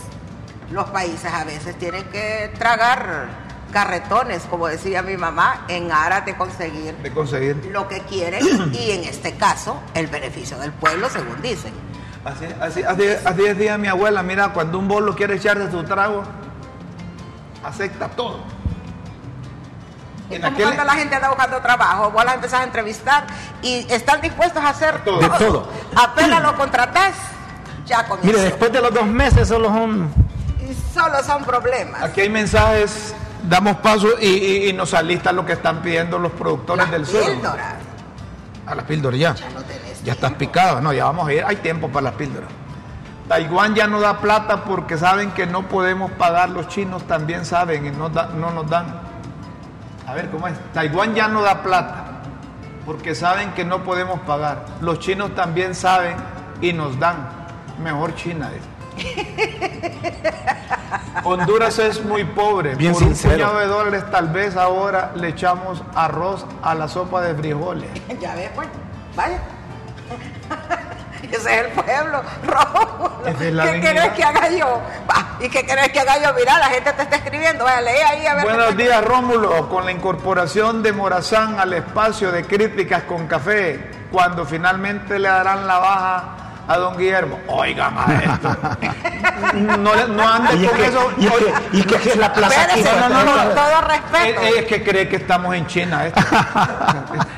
los 0.71 0.89
países 0.89 1.31
a 1.31 1.43
veces 1.43 1.77
tienen 1.77 2.03
que 2.05 2.51
tragar 2.57 3.27
carretones, 3.71 4.43
como 4.49 4.67
decía 4.67 5.01
mi 5.01 5.17
mamá, 5.17 5.65
en 5.67 5.91
aras 5.91 6.25
de 6.25 6.35
conseguir 6.35 6.95
De 6.97 7.11
conseguir. 7.11 7.57
lo 7.71 7.87
que 7.87 7.99
quieren 8.01 8.43
y 8.73 8.91
en 8.91 9.03
este 9.03 9.33
caso 9.35 9.77
el 9.93 10.07
beneficio 10.07 10.57
del 10.57 10.71
pueblo, 10.71 11.09
según 11.09 11.41
dicen. 11.41 11.73
Así, 12.23 12.45
así, 12.59 12.81
así, 12.83 13.03
así 13.23 13.41
decía 13.43 13.77
mi 13.77 13.87
abuela, 13.87 14.23
mira, 14.23 14.51
cuando 14.53 14.79
un 14.79 14.87
bolo 14.87 15.15
quiere 15.15 15.35
echarse 15.35 15.69
su 15.69 15.83
trago, 15.83 16.23
acepta 17.63 18.07
todo. 18.09 18.39
En 20.29 20.41
como 20.41 20.55
aquel- 20.57 20.63
cuando 20.65 20.83
la 20.85 20.93
gente 20.93 21.15
anda 21.15 21.29
buscando 21.29 21.57
trabajo, 21.61 22.09
vos 22.11 22.25
las 22.25 22.35
empezás 22.35 22.61
a 22.61 22.63
entrevistar 22.63 23.25
y 23.61 23.85
están 23.91 24.21
dispuestos 24.21 24.63
a 24.63 24.69
hacer 24.69 25.03
Todo. 25.03 25.19
De 25.19 25.29
todo. 25.29 25.67
Apenas 25.95 26.41
lo 26.41 26.55
contratás, 26.57 27.13
ya 27.85 28.07
comienza. 28.07 28.27
Mire, 28.27 28.41
después 28.49 28.71
de 28.71 28.81
los 28.81 28.93
dos 28.93 29.05
meses 29.05 29.47
solo 29.47 29.67
son... 29.69 30.11
Y 30.67 30.73
solo 30.93 31.23
son 31.23 31.43
problemas. 31.43 32.01
Aquí 32.01 32.21
hay 32.21 32.29
mensajes, 32.29 33.13
damos 33.43 33.77
paso 33.77 34.07
y, 34.19 34.25
y- 34.27 34.69
y 34.69 34.73
nos 34.73 34.93
alistan 34.95 35.35
lo 35.35 35.45
que 35.45 35.53
están 35.53 35.81
pidiendo 35.83 36.17
los 36.17 36.31
productores 36.31 36.83
Las 36.85 36.91
del 36.91 37.05
sur. 37.05 37.23
píldoras. 37.23 37.73
A 38.65 38.73
las 38.73 38.85
píldoras 38.85 39.19
ya. 39.19 39.35
Ya 39.35 39.49
no 39.51 39.61
tenés 39.61 40.03
Ya 40.03 40.13
estás 40.13 40.33
picado, 40.33 40.81
no, 40.81 40.91
ya 40.91 41.05
vamos 41.05 41.27
a 41.27 41.33
ir, 41.33 41.43
hay 41.45 41.57
tiempo 41.57 41.87
para 41.89 42.05
las 42.05 42.13
píldoras. 42.13 42.49
Taiwán 43.27 43.75
ya 43.75 43.85
no 43.87 43.99
da 43.99 44.17
plata 44.19 44.63
porque 44.63 44.97
saben 44.97 45.31
que 45.31 45.45
no 45.45 45.67
podemos 45.67 46.11
pagar, 46.13 46.49
los 46.49 46.67
chinos 46.67 47.03
también 47.07 47.45
saben 47.45 47.85
y 47.85 47.91
no, 47.91 48.09
da- 48.09 48.29
no 48.35 48.49
nos 48.51 48.67
dan. 48.69 49.01
A 50.07 50.13
ver, 50.13 50.29
¿cómo 50.29 50.47
es? 50.47 50.53
Taiwán 50.73 51.15
ya 51.15 51.27
no 51.27 51.41
da 51.41 51.63
plata 51.63 52.05
porque 52.85 53.15
saben 53.15 53.51
que 53.53 53.65
no 53.65 53.83
podemos 53.83 54.19
pagar. 54.21 54.65
Los 54.81 54.99
chinos 54.99 55.33
también 55.33 55.73
saben 55.73 56.15
y 56.61 56.71
nos 56.73 56.99
dan. 56.99 57.27
Mejor 57.81 58.15
China. 58.15 58.49
dice. 58.51 58.67
Honduras 61.23 61.79
es 61.79 62.03
muy 62.05 62.23
pobre. 62.23 62.75
Bien 62.75 62.93
Por 62.93 63.03
sincero. 63.03 63.33
un 63.33 63.39
puñado 63.39 63.59
de 63.59 63.65
dólares 63.67 64.03
tal 64.11 64.29
vez 64.29 64.55
ahora 64.55 65.11
le 65.15 65.29
echamos 65.29 65.83
arroz 65.95 66.45
a 66.61 66.75
la 66.75 66.87
sopa 66.87 67.21
de 67.21 67.33
frijoles. 67.35 67.89
Ya 68.21 68.35
ves, 68.35 68.51
pues, 68.55 68.67
vaya. 69.15 69.39
Ese 71.31 71.53
es 71.59 71.65
el 71.65 71.71
pueblo, 71.71 72.21
rojo. 72.47 73.21
Es 73.25 73.35
¿Qué 73.35 73.45
dignidad. 73.45 73.81
querés 73.81 74.09
que 74.13 74.23
haga 74.23 74.49
yo? 74.49 74.81
¿Y 75.39 75.49
qué 75.49 75.65
querés 75.65 75.89
que 75.89 75.99
haga 75.99 76.17
yo? 76.21 76.33
Mira, 76.33 76.57
la 76.59 76.65
gente 76.67 76.91
te 76.93 77.01
está 77.03 77.15
escribiendo. 77.17 77.63
Vaya, 77.63 77.81
lee 77.81 77.89
ahí 78.07 78.25
a 78.27 78.35
ver. 78.35 78.43
Buenos 78.45 78.77
días, 78.77 79.03
Rómulo. 79.03 79.69
Con 79.69 79.85
la 79.85 79.91
incorporación 79.91 80.81
de 80.83 80.93
Morazán 80.93 81.59
al 81.59 81.73
espacio 81.73 82.31
de 82.31 82.45
críticas 82.45 83.03
con 83.03 83.27
café, 83.27 83.89
cuando 84.11 84.45
finalmente 84.45 85.19
le 85.19 85.27
darán 85.27 85.67
la 85.67 85.77
baja 85.79 86.23
a 86.67 86.77
don 86.77 86.97
Guillermo. 86.97 87.39
Oiga, 87.47 87.89
maestro. 87.89 88.55
No, 89.53 89.93
no 90.07 90.27
ande 90.27 90.55
Y 90.55 90.65
es 90.65 90.69
con 90.71 90.79
que, 90.79 90.85
eso. 90.87 91.11
y 91.17 91.25
es 91.27 91.33
que, 91.33 91.53
y 91.73 91.79
es 91.81 91.85
que 91.85 92.09
es 92.09 92.15
la 92.17 92.33
plaza 92.33 92.63
aquí. 92.63 92.81
No, 92.83 93.09
no, 93.09 93.23
no, 93.25 93.31
con 93.35 93.49
no. 93.49 93.53
todo 93.53 93.81
respeto. 93.81 94.41
Eh, 94.41 94.47
eh, 94.49 94.53
es 94.59 94.65
que 94.65 94.83
cree 94.83 95.07
que 95.09 95.17
estamos 95.17 95.53
en 95.55 95.67
China. 95.67 96.05
esto. 96.05 96.21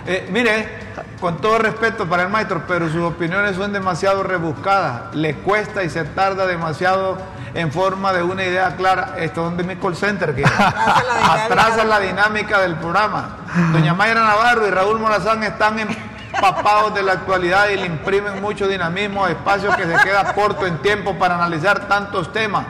Eh, 0.05 0.27
mire, 0.31 0.86
con 1.19 1.37
todo 1.37 1.57
respeto 1.57 2.07
para 2.07 2.23
el 2.23 2.29
maestro, 2.29 2.63
pero 2.67 2.89
sus 2.89 3.01
opiniones 3.01 3.55
son 3.55 3.73
demasiado 3.73 4.23
rebuscadas. 4.23 5.15
Le 5.15 5.35
cuesta 5.35 5.83
y 5.83 5.89
se 5.89 6.03
tarda 6.03 6.45
demasiado 6.45 7.17
en 7.53 7.71
forma 7.71 8.13
de 8.13 8.21
una 8.21 8.43
idea 8.43 8.75
clara. 8.75 9.15
Esto 9.17 9.41
es 9.41 9.47
donde 9.47 9.63
mi 9.63 9.75
call 9.77 9.95
center 9.95 10.35
que 10.35 10.45
Atrasa 10.45 11.03
la 11.03 11.15
dinámica. 11.15 11.43
atrasa 11.45 11.83
la 11.83 11.99
dinámica 11.99 12.59
del 12.61 12.75
programa. 12.75 13.37
Doña 13.73 13.93
Mayra 13.93 14.23
Navarro 14.23 14.67
y 14.67 14.71
Raúl 14.71 14.99
Morazán 14.99 15.41
están 15.43 15.79
empapados 15.79 16.93
de 16.93 17.01
la 17.01 17.13
actualidad 17.13 17.69
y 17.69 17.77
le 17.77 17.87
imprimen 17.87 18.41
mucho 18.41 18.67
dinamismo 18.67 19.25
a 19.25 19.31
espacios 19.31 19.75
que 19.75 19.85
se 19.85 19.95
queda 20.03 20.33
corto 20.33 20.67
en 20.67 20.77
tiempo 20.79 21.15
para 21.15 21.35
analizar 21.35 21.87
tantos 21.87 22.31
temas. 22.31 22.65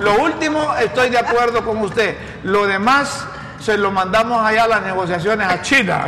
Lo 0.00 0.20
último, 0.22 0.74
estoy 0.76 1.08
de 1.08 1.18
acuerdo 1.18 1.64
con 1.64 1.78
usted. 1.78 2.16
Lo 2.42 2.66
demás 2.66 3.26
se 3.60 3.78
lo 3.78 3.90
mandamos 3.90 4.44
allá 4.44 4.64
a 4.64 4.68
las 4.68 4.82
negociaciones 4.82 5.48
a 5.48 5.62
China. 5.62 6.04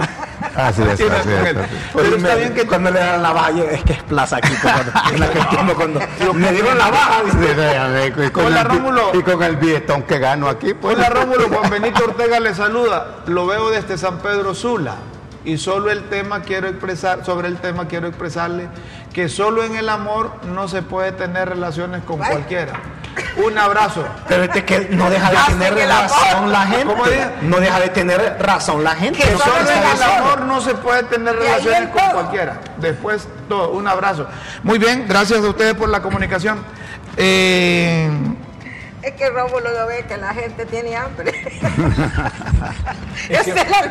Así 0.57 0.82
es, 0.82 0.88
así 0.88 1.03
es, 1.05 1.11
él. 1.11 1.12
así 1.12 1.30
es. 1.30 1.57
Pero 1.95 2.16
está 2.16 2.34
bien 2.34 2.55
que 2.55 2.66
cuando 2.66 2.91
le 2.91 3.01
dan 3.01 3.22
la 3.22 3.51
yo- 3.51 3.64
es 3.64 3.82
que 3.84 3.93
es 3.95 4.03
plaza 4.03 4.36
aquí. 4.36 4.53
Cuando, 4.61 4.93
es 5.12 5.20
la 5.20 5.28
que 5.30 5.38
entiendo 5.38 5.74
cuando 5.74 6.01
me 6.34 6.53
dieron 6.53 6.78
la 6.78 6.91
baja. 6.91 7.22
dice, 7.24 8.26
y 8.26 8.30
con 8.30 8.47
Hola, 8.47 8.61
el 8.61 8.66
Rómulo. 8.68 9.11
Y 9.14 9.22
con 9.22 9.43
el 9.43 9.57
billetón 9.57 10.03
que 10.03 10.18
gano 10.18 10.49
aquí, 10.49 10.74
pues. 10.74 10.97
Hola 10.97 11.09
Rómulo, 11.11 11.49
Juan 11.49 11.70
Benito 11.70 12.05
Ortega 12.05 12.41
le 12.41 12.55
saluda. 12.55 13.16
Lo 13.26 13.47
veo 13.47 13.70
desde 13.70 13.97
San 13.99 14.18
Pedro 14.18 14.55
Sula. 14.55 14.97
Y 15.43 15.57
solo 15.57 15.91
el 15.91 16.05
tema 16.11 16.43
quiero 16.43 16.68
expresar, 16.68 17.24
sobre 17.24 17.49
el 17.49 17.57
tema 17.57 17.88
quiero 17.88 18.07
expresarle 18.09 18.68
que 19.14 19.30
solo 19.30 19.64
en 19.64 19.74
el 19.74 19.88
amor 19.88 20.32
no 20.55 20.68
se 20.68 20.82
puede 20.82 21.12
tener 21.12 21.49
relaciones 21.49 22.03
con 22.05 22.18
cualquiera. 22.18 22.74
Un 23.45 23.59
abrazo. 23.59 24.05
Pero 24.29 24.45
es 24.45 24.65
que 24.65 24.89
no 24.91 25.11
deja 25.11 25.31
de 25.31 25.37
tener 25.49 25.89
razón 25.89 26.53
la 26.53 26.67
gente. 26.67 26.95
No 27.43 27.61
deja 27.61 27.81
de 27.81 27.89
tener 27.89 28.37
razón 28.41 28.85
la 28.85 28.95
gente. 28.95 29.19
Que 29.21 29.29
Eso 29.31 29.39
Solo 29.39 29.57
en 29.59 29.97
el 29.97 30.03
amor 30.03 30.41
no 30.43 30.61
se 30.61 30.75
puede 30.75 31.03
tener 31.05 31.35
relaciones 31.37 31.81
el 31.81 31.89
con 31.91 32.01
todo. 32.03 32.13
cualquiera. 32.13 32.61
Después 32.79 33.29
todo, 33.49 33.71
un 33.71 33.87
abrazo. 33.89 34.27
Muy 34.63 34.79
bien, 34.79 35.07
gracias 35.09 35.45
a 35.45 35.49
ustedes 35.49 35.75
por 35.75 35.89
la 35.89 36.03
comunicación. 36.03 36.59
Eh, 37.17 38.11
Es 39.03 39.12
que 39.12 39.30
Rómulo 39.30 39.70
no 39.78 39.86
ve 39.86 40.05
que 40.07 40.16
la 40.18 40.34
gente 40.34 40.66
tiene 40.66 40.94
hambre. 40.96 41.32
Es 43.28 43.46
Esa 43.46 43.55
que- 43.55 43.61
es 43.61 43.70
la, 43.70 43.90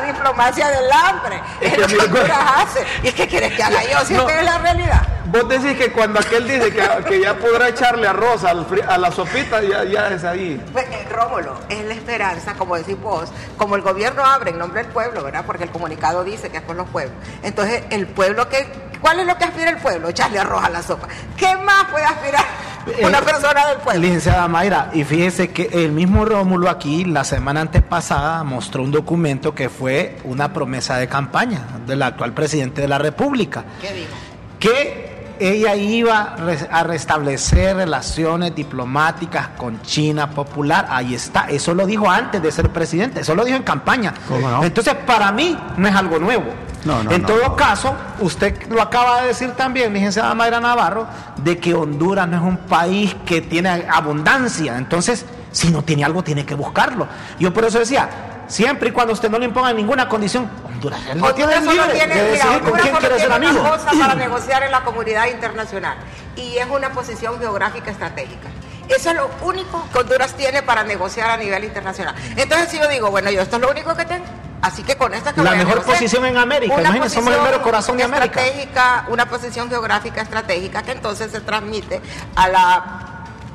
diplomacia 0.06 0.68
del 0.68 0.90
hambre. 0.92 1.40
Es 1.60 1.72
Es 1.72 1.74
que 1.74 1.80
lo 1.82 1.86
que 1.88 2.04
Honduras 2.04 2.38
hace. 2.56 2.84
¿Y 3.02 3.12
qué 3.12 3.26
quieres 3.26 3.52
que 3.54 3.62
haga 3.62 3.82
yo? 3.84 4.04
Si 4.04 4.14
No. 4.14 4.20
esta 4.28 4.38
es 4.40 4.44
la 4.44 4.58
realidad. 4.58 5.02
vos 5.26 5.48
decís 5.48 5.76
que 5.76 5.90
cuando 5.92 6.20
aquel 6.20 6.46
dice 6.46 6.72
que, 6.72 6.82
que 7.08 7.20
ya 7.20 7.34
podrá 7.34 7.68
echarle 7.68 8.06
arroz 8.06 8.44
al 8.44 8.66
a 8.88 8.98
la 8.98 9.10
sopita, 9.12 9.62
ya, 9.62 9.84
ya 9.84 10.08
es 10.08 10.24
ahí. 10.24 10.62
Pues, 10.72 10.84
eh, 10.86 11.06
Rómulo, 11.10 11.58
es 11.68 11.84
la 11.84 11.94
esperanza, 11.94 12.54
como 12.54 12.76
decís 12.76 13.00
vos, 13.00 13.30
como 13.56 13.76
el 13.76 13.82
gobierno 13.82 14.24
abre 14.24 14.50
en 14.50 14.58
nombre 14.58 14.82
del 14.82 14.92
pueblo, 14.92 15.22
¿verdad? 15.24 15.44
Porque 15.46 15.64
el 15.64 15.70
comunicado 15.70 16.22
dice 16.24 16.50
que 16.50 16.58
es 16.58 16.62
por 16.62 16.76
los 16.76 16.88
pueblos. 16.88 17.14
Entonces, 17.42 17.84
el 17.90 18.06
pueblo 18.06 18.48
que, 18.48 18.66
¿cuál 19.00 19.20
es 19.20 19.26
lo 19.26 19.36
que 19.36 19.44
aspira 19.44 19.70
el 19.70 19.76
pueblo? 19.78 20.08
Echarle 20.08 20.38
arroz 20.38 20.64
a 20.64 20.70
la 20.70 20.82
sopa. 20.82 21.08
¿Qué 21.36 21.56
más 21.56 21.84
puede 21.90 22.04
aspirar 22.04 22.44
una 23.02 23.18
Eh, 23.18 23.22
persona 23.22 23.66
del 23.66 23.78
pueblo? 23.78 24.00
Licenciada 24.02 24.46
Mayra, 24.48 24.90
y 24.92 25.02
fíjese 25.04 25.50
que 25.50 25.68
el 25.72 25.92
mismo 25.92 26.24
Rómulo 26.24 26.70
aquí 26.70 27.04
la 27.04 27.24
semana 27.24 27.60
antepasada 27.62 28.44
mostró 28.44 28.82
un 28.82 28.92
documento 28.92 29.54
que 29.54 29.68
fue 29.68 30.16
una 30.24 30.52
promesa 30.52 30.96
de 30.96 31.08
campaña 31.08 31.62
del 31.86 32.02
actual 32.02 32.32
presidente 32.32 32.82
de 32.82 32.88
la 32.88 32.98
República, 32.98 33.64
¿Qué 33.80 33.92
dijo? 33.92 34.12
que 34.60 35.15
ella 35.38 35.74
iba 35.74 36.36
a 36.70 36.82
restablecer 36.84 37.76
relaciones 37.76 38.54
diplomáticas 38.54 39.48
con 39.56 39.80
China 39.82 40.30
popular. 40.30 40.86
Ahí 40.90 41.14
está, 41.14 41.46
eso 41.48 41.74
lo 41.74 41.86
dijo 41.86 42.10
antes 42.10 42.42
de 42.42 42.52
ser 42.52 42.70
presidente, 42.70 43.20
eso 43.20 43.34
lo 43.34 43.44
dijo 43.44 43.56
en 43.56 43.62
campaña. 43.62 44.14
Entonces, 44.62 44.94
para 44.94 45.32
mí 45.32 45.56
no 45.76 45.88
es 45.88 45.94
algo 45.94 46.18
nuevo. 46.18 46.46
No, 46.84 47.02
no, 47.02 47.10
en 47.10 47.24
todo 47.24 47.56
caso, 47.56 47.94
usted 48.20 48.68
lo 48.70 48.80
acaba 48.80 49.22
de 49.22 49.28
decir 49.28 49.50
también, 49.52 49.92
licenciada 49.92 50.34
Mayra 50.34 50.60
Navarro, 50.60 51.06
de 51.36 51.58
que 51.58 51.74
Honduras 51.74 52.28
no 52.28 52.36
es 52.36 52.42
un 52.42 52.58
país 52.58 53.16
que 53.26 53.40
tiene 53.40 53.86
abundancia. 53.90 54.78
Entonces, 54.78 55.26
si 55.50 55.70
no 55.70 55.82
tiene 55.82 56.04
algo, 56.04 56.22
tiene 56.22 56.46
que 56.46 56.54
buscarlo. 56.54 57.08
Yo 57.40 57.52
por 57.52 57.64
eso 57.64 57.80
decía, 57.80 58.08
siempre 58.46 58.90
y 58.90 58.92
cuando 58.92 59.14
usted 59.14 59.30
no 59.30 59.38
le 59.38 59.46
imponga 59.46 59.72
ninguna 59.72 60.08
condición, 60.08 60.48
Honduras, 60.76 61.00
él 61.10 61.18
no 61.18 61.34
tiene 61.34 61.60
libre 61.60 61.92
tiene, 61.94 62.14
de 62.14 62.30
decidir 62.32 62.60
con 62.60 62.72
quién 62.80 62.96
quiere 62.96 63.18
ser 63.18 63.32
amigo. 63.32 63.76
para 63.98 64.14
negociar 64.26 64.62
en 64.62 64.70
la 64.72 64.84
comunidad 64.84 65.26
internacional 65.26 65.96
y 66.36 66.56
es 66.58 66.66
una 66.68 66.90
posición 66.92 67.38
geográfica 67.38 67.90
estratégica. 67.90 68.48
Eso 68.88 69.10
es 69.10 69.16
lo 69.16 69.28
único 69.42 69.84
que 69.92 69.98
Honduras 69.98 70.34
tiene 70.34 70.62
para 70.62 70.84
negociar 70.84 71.30
a 71.30 71.36
nivel 71.36 71.64
internacional. 71.64 72.14
Entonces, 72.36 72.68
si 72.70 72.78
yo 72.78 72.86
digo, 72.88 73.10
bueno, 73.10 73.30
yo 73.30 73.40
esto 73.40 73.56
es 73.56 73.62
lo 73.62 73.70
único 73.70 73.96
que 73.96 74.04
tengo, 74.04 74.24
así 74.62 74.84
que 74.84 74.96
con 74.96 75.12
esto 75.12 75.30
es 75.30 75.34
que 75.34 75.42
La 75.42 75.50
voy 75.50 75.58
a 75.58 75.64
mejor 75.64 75.74
negociar. 75.80 75.96
posición 75.98 76.24
en 76.26 76.36
América, 76.36 76.74
Una 76.74 76.82
imagínense, 76.82 77.16
somos 77.16 77.34
el 77.34 77.40
mero 77.42 77.62
corazón 77.62 77.96
de 77.96 78.04
América. 78.04 78.40
Estratégica, 78.40 79.06
una 79.08 79.26
posición 79.28 79.68
geográfica 79.68 80.20
estratégica 80.22 80.82
que 80.84 80.92
entonces 80.92 81.32
se 81.32 81.40
transmite 81.40 82.00
a 82.36 82.48
la 82.48 83.05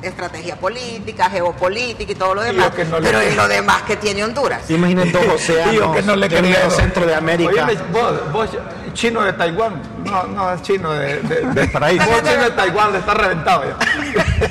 estrategia 0.02 0.56
política, 0.56 1.30
geopolítica 1.30 2.12
y 2.12 2.16
todo 2.16 2.36
lo 2.36 2.44
Y 2.44 2.48
demás. 2.48 2.66
lo 2.68 2.76
que 2.76 2.86
no 2.86 3.00
le- 3.00 3.08
Pero 3.10 3.24
y 3.32 3.36
lo 3.36 3.48
demás 3.48 3.82
que 3.84 3.96
tiene 3.98 4.24
Honduras. 4.24 4.70
Imaginen 4.70 5.12
dos 5.12 5.24
océanos 5.36 5.74
Y 5.74 5.78
yo 5.78 5.92
que 5.94 6.02
no 6.04 6.16
le 6.16 6.28
creo. 6.28 6.70
centro 6.72 7.06
de 7.06 7.16
América. 7.16 7.66
Oye, 7.68 7.78
vos, 7.92 8.32
vos, 8.32 8.50
chino 8.94 9.22
de 9.22 9.34
Taiwán. 9.34 9.82
No, 10.04 10.24
no, 10.24 10.54
es 10.54 10.62
chino 10.64 10.92
de, 10.94 11.20
de, 11.22 11.42
Del 11.54 11.72
paraíso. 11.72 12.06
Vos 12.10 12.18
chino 12.24 12.44
de 12.44 12.52
Taiwán, 12.52 12.92
le 12.92 12.98
está 13.00 13.14
reventado 13.14 13.64
ya. 13.64 13.78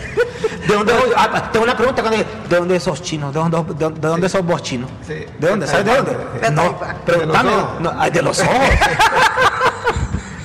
¿De 0.66 0.74
dónde 0.76 0.92
vos- 0.92 1.04
ah, 1.16 1.48
tengo 1.52 1.64
una 1.64 1.76
pregunta 1.76 2.00
cuando 2.02 2.18
¿de 2.48 2.56
dónde 2.56 2.78
sos 2.78 3.02
chino? 3.02 3.32
¿De 3.32 3.40
dónde, 3.40 3.74
de, 3.74 3.90
de 3.90 4.08
dónde 4.08 4.28
sos 4.28 4.44
vos 4.44 4.62
chino? 4.62 4.86
Sí. 5.06 5.24
¿De 5.38 5.48
dónde? 5.48 5.66
¿Sabes 5.66 5.84
de 5.86 5.96
dónde? 5.96 6.16
De 6.40 6.50
no. 6.52 6.78
De 7.06 7.26
los 7.26 7.36
ojos. 7.36 7.80
No, 7.80 8.10
de 8.10 8.22
los 8.22 8.40
ojos. 8.40 8.58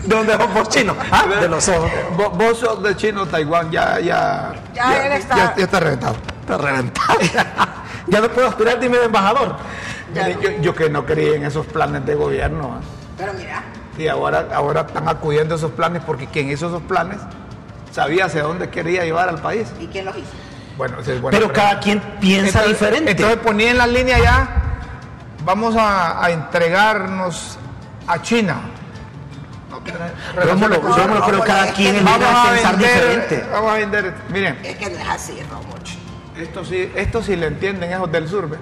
¿De 0.06 0.16
dónde 0.16 0.36
vos 0.38 0.70
chino? 0.70 0.96
Ah, 1.12 1.26
de 1.42 1.48
los 1.48 1.68
ojos. 1.70 1.90
Vos, 2.18 2.38
vos 2.38 2.58
sos 2.60 2.82
de 2.84 2.96
chino 2.96 3.26
Taiwán, 3.26 3.72
ya, 3.72 4.00
ya. 4.00 4.54
Ya 4.74 5.06
él 5.08 5.14
está- 5.14 5.36
Ya, 5.36 5.56
ya 5.58 5.64
está 5.66 5.80
reventado. 5.80 6.16
Está 6.42 6.58
reventado. 6.58 7.20
ya 8.08 8.22
no 8.22 8.30
puedo 8.30 8.48
aspirar, 8.48 8.80
dime 8.80 8.98
de 8.98 9.06
embajador. 9.06 9.56
Ya 10.14 10.24
Mire, 10.28 10.36
no. 10.36 10.42
yo, 10.42 10.50
yo 10.62 10.76
que 10.76 10.90
no 10.90 11.06
creí 11.06 11.34
en 11.34 11.44
esos 11.46 11.66
planes 11.66 12.06
de 12.06 12.16
gobierno. 12.16 12.80
¿eh? 12.82 12.86
Pero 13.18 13.34
mira, 13.34 13.64
Y 13.98 14.08
ahora, 14.08 14.48
ahora 14.54 14.82
están 14.82 15.08
acudiendo 15.10 15.56
a 15.56 15.58
esos 15.58 15.72
planes 15.72 16.02
porque 16.06 16.28
quien 16.28 16.50
hizo 16.52 16.68
esos 16.68 16.82
planes 16.84 17.18
sabía 17.92 18.26
hacia 18.26 18.44
dónde 18.44 18.70
quería 18.70 19.04
llevar 19.06 19.30
al 19.30 19.40
país. 19.40 19.68
¿y 19.80 19.88
quién 19.88 20.06
los 20.06 20.16
hizo? 20.18 20.28
Bueno, 20.78 21.00
esa 21.00 21.14
es 21.14 21.22
buena 21.22 21.38
Pero 21.38 21.52
cada 21.54 21.80
quien 21.80 22.00
piensa 22.20 22.60
Entonces- 22.60 22.72
diferente. 22.80 23.12
Entonces 23.12 23.38
ponía 23.38 23.72
en 23.72 23.78
la 23.78 23.88
línea 23.88 24.20
ya, 24.20 24.50
vamos 25.46 25.76
a, 25.78 26.24
a 26.24 26.30
entregarnos 26.32 27.58
a 28.08 28.22
China. 28.22 28.58
Rómulo, 30.36 30.82
Rómulo, 30.82 31.26
pero 31.26 31.40
cada 31.42 31.72
quien 31.74 32.04
vamos 32.04 32.28
a 32.30 32.52
pensar 32.52 32.78
diferente. 32.78 33.44
vamos 33.52 33.72
a 33.72 33.76
vender, 33.76 34.14
miren, 34.30 34.58
Es 34.64 34.76
que 34.78 34.90
no 34.90 34.98
es 34.98 35.08
así, 35.08 35.40
Rómulo. 35.50 35.76
esto 36.38 36.66
sí, 36.66 36.92
esto 36.96 37.22
sí 37.24 37.36
le 37.36 37.48
entienden 37.48 37.92
esos 37.92 38.12
del 38.12 38.28
sur, 38.28 38.50
¿ve? 38.50 38.58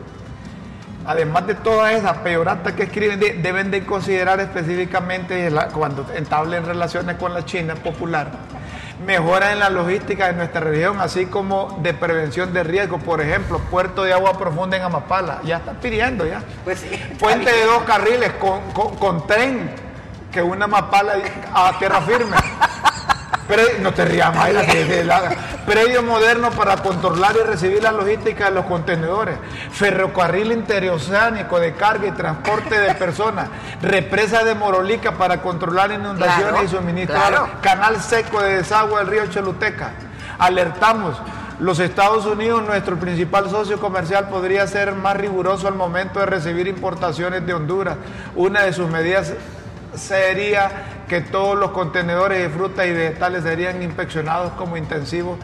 Además 1.05 1.47
de 1.47 1.55
todas 1.55 1.93
esas 1.93 2.17
peyoratas 2.19 2.73
que 2.73 2.83
escriben, 2.83 3.19
de- 3.19 3.33
deben 3.33 3.71
de 3.71 3.85
considerar 3.85 4.39
específicamente 4.39 5.49
la- 5.49 5.67
cuando 5.67 6.05
entablen 6.15 6.65
relaciones 6.65 7.17
con 7.17 7.33
la 7.33 7.43
China 7.43 7.75
popular, 7.75 8.31
mejora 9.05 9.51
en 9.51 9.59
la 9.59 9.69
logística 9.69 10.27
de 10.27 10.33
nuestra 10.33 10.61
región, 10.61 11.01
así 11.01 11.25
como 11.25 11.77
de 11.83 11.93
prevención 11.93 12.53
de 12.53 12.63
riesgo. 12.63 12.99
Por 12.99 13.19
ejemplo, 13.19 13.59
puerto 13.69 14.03
de 14.03 14.13
agua 14.13 14.37
profunda 14.37 14.77
en 14.77 14.83
Amapala, 14.83 15.41
ya 15.43 15.57
está 15.57 15.73
pidiendo 15.73 16.25
ya. 16.25 16.41
Pues 16.63 16.79
sí. 16.79 16.87
está 16.93 17.17
Puente 17.17 17.51
bien. 17.51 17.57
de 17.57 17.65
dos 17.65 17.83
carriles 17.83 18.31
con, 18.39 18.61
con- 18.71 18.95
con 18.95 19.27
tren, 19.27 19.71
que 20.33 20.41
una 20.41 20.65
Amapala 20.65 21.13
a 21.53 21.77
tierra 21.79 22.01
firme. 22.01 22.35
Pre- 23.47 23.79
no 23.81 23.93
te 23.93 24.05
rías, 24.05 24.33
Mayra, 24.35 24.61
Predio 25.65 26.01
moderno 26.01 26.49
para 26.51 26.77
controlar 26.77 27.35
y 27.41 27.45
recibir 27.47 27.83
la 27.83 27.91
logística 27.91 28.45
de 28.45 28.51
los 28.51 28.65
contenedores. 28.65 29.37
Ferrocarril 29.71 30.51
interoceánico 30.51 31.59
de 31.59 31.73
carga 31.73 32.07
y 32.07 32.11
transporte 32.11 32.79
de 32.79 32.95
personas. 32.95 33.47
Represa 33.81 34.43
de 34.43 34.55
Morolica 34.55 35.11
para 35.13 35.41
controlar 35.41 35.91
inundaciones 35.91 36.49
Claro, 36.51 36.63
y 36.65 36.67
suministro. 36.67 37.15
claro. 37.15 37.49
Canal 37.61 38.01
seco 38.01 38.41
de 38.41 38.55
desagüe 38.57 38.97
del 38.99 39.07
río 39.07 39.27
Choluteca. 39.27 39.91
Alertamos. 40.39 41.21
Los 41.59 41.79
Estados 41.79 42.25
Unidos, 42.25 42.63
nuestro 42.65 42.97
principal 42.97 43.49
socio 43.49 43.79
comercial, 43.79 44.27
podría 44.27 44.65
ser 44.67 44.93
más 44.93 45.15
riguroso 45.15 45.67
al 45.67 45.75
momento 45.75 46.19
de 46.19 46.25
recibir 46.25 46.67
importaciones 46.67 47.45
de 47.45 47.53
Honduras. 47.53 47.95
Una 48.35 48.63
de 48.63 48.73
sus 48.73 48.89
medidas 48.89 49.33
sería 49.95 51.03
que 51.07 51.21
todos 51.21 51.57
los 51.57 51.71
contenedores 51.71 52.39
de 52.39 52.49
frutas 52.49 52.87
y 52.87 52.91
vegetales 52.91 53.43
serían 53.43 53.81
inspeccionados 53.81 54.51
como 54.53 54.77
intensivos, 54.77 55.37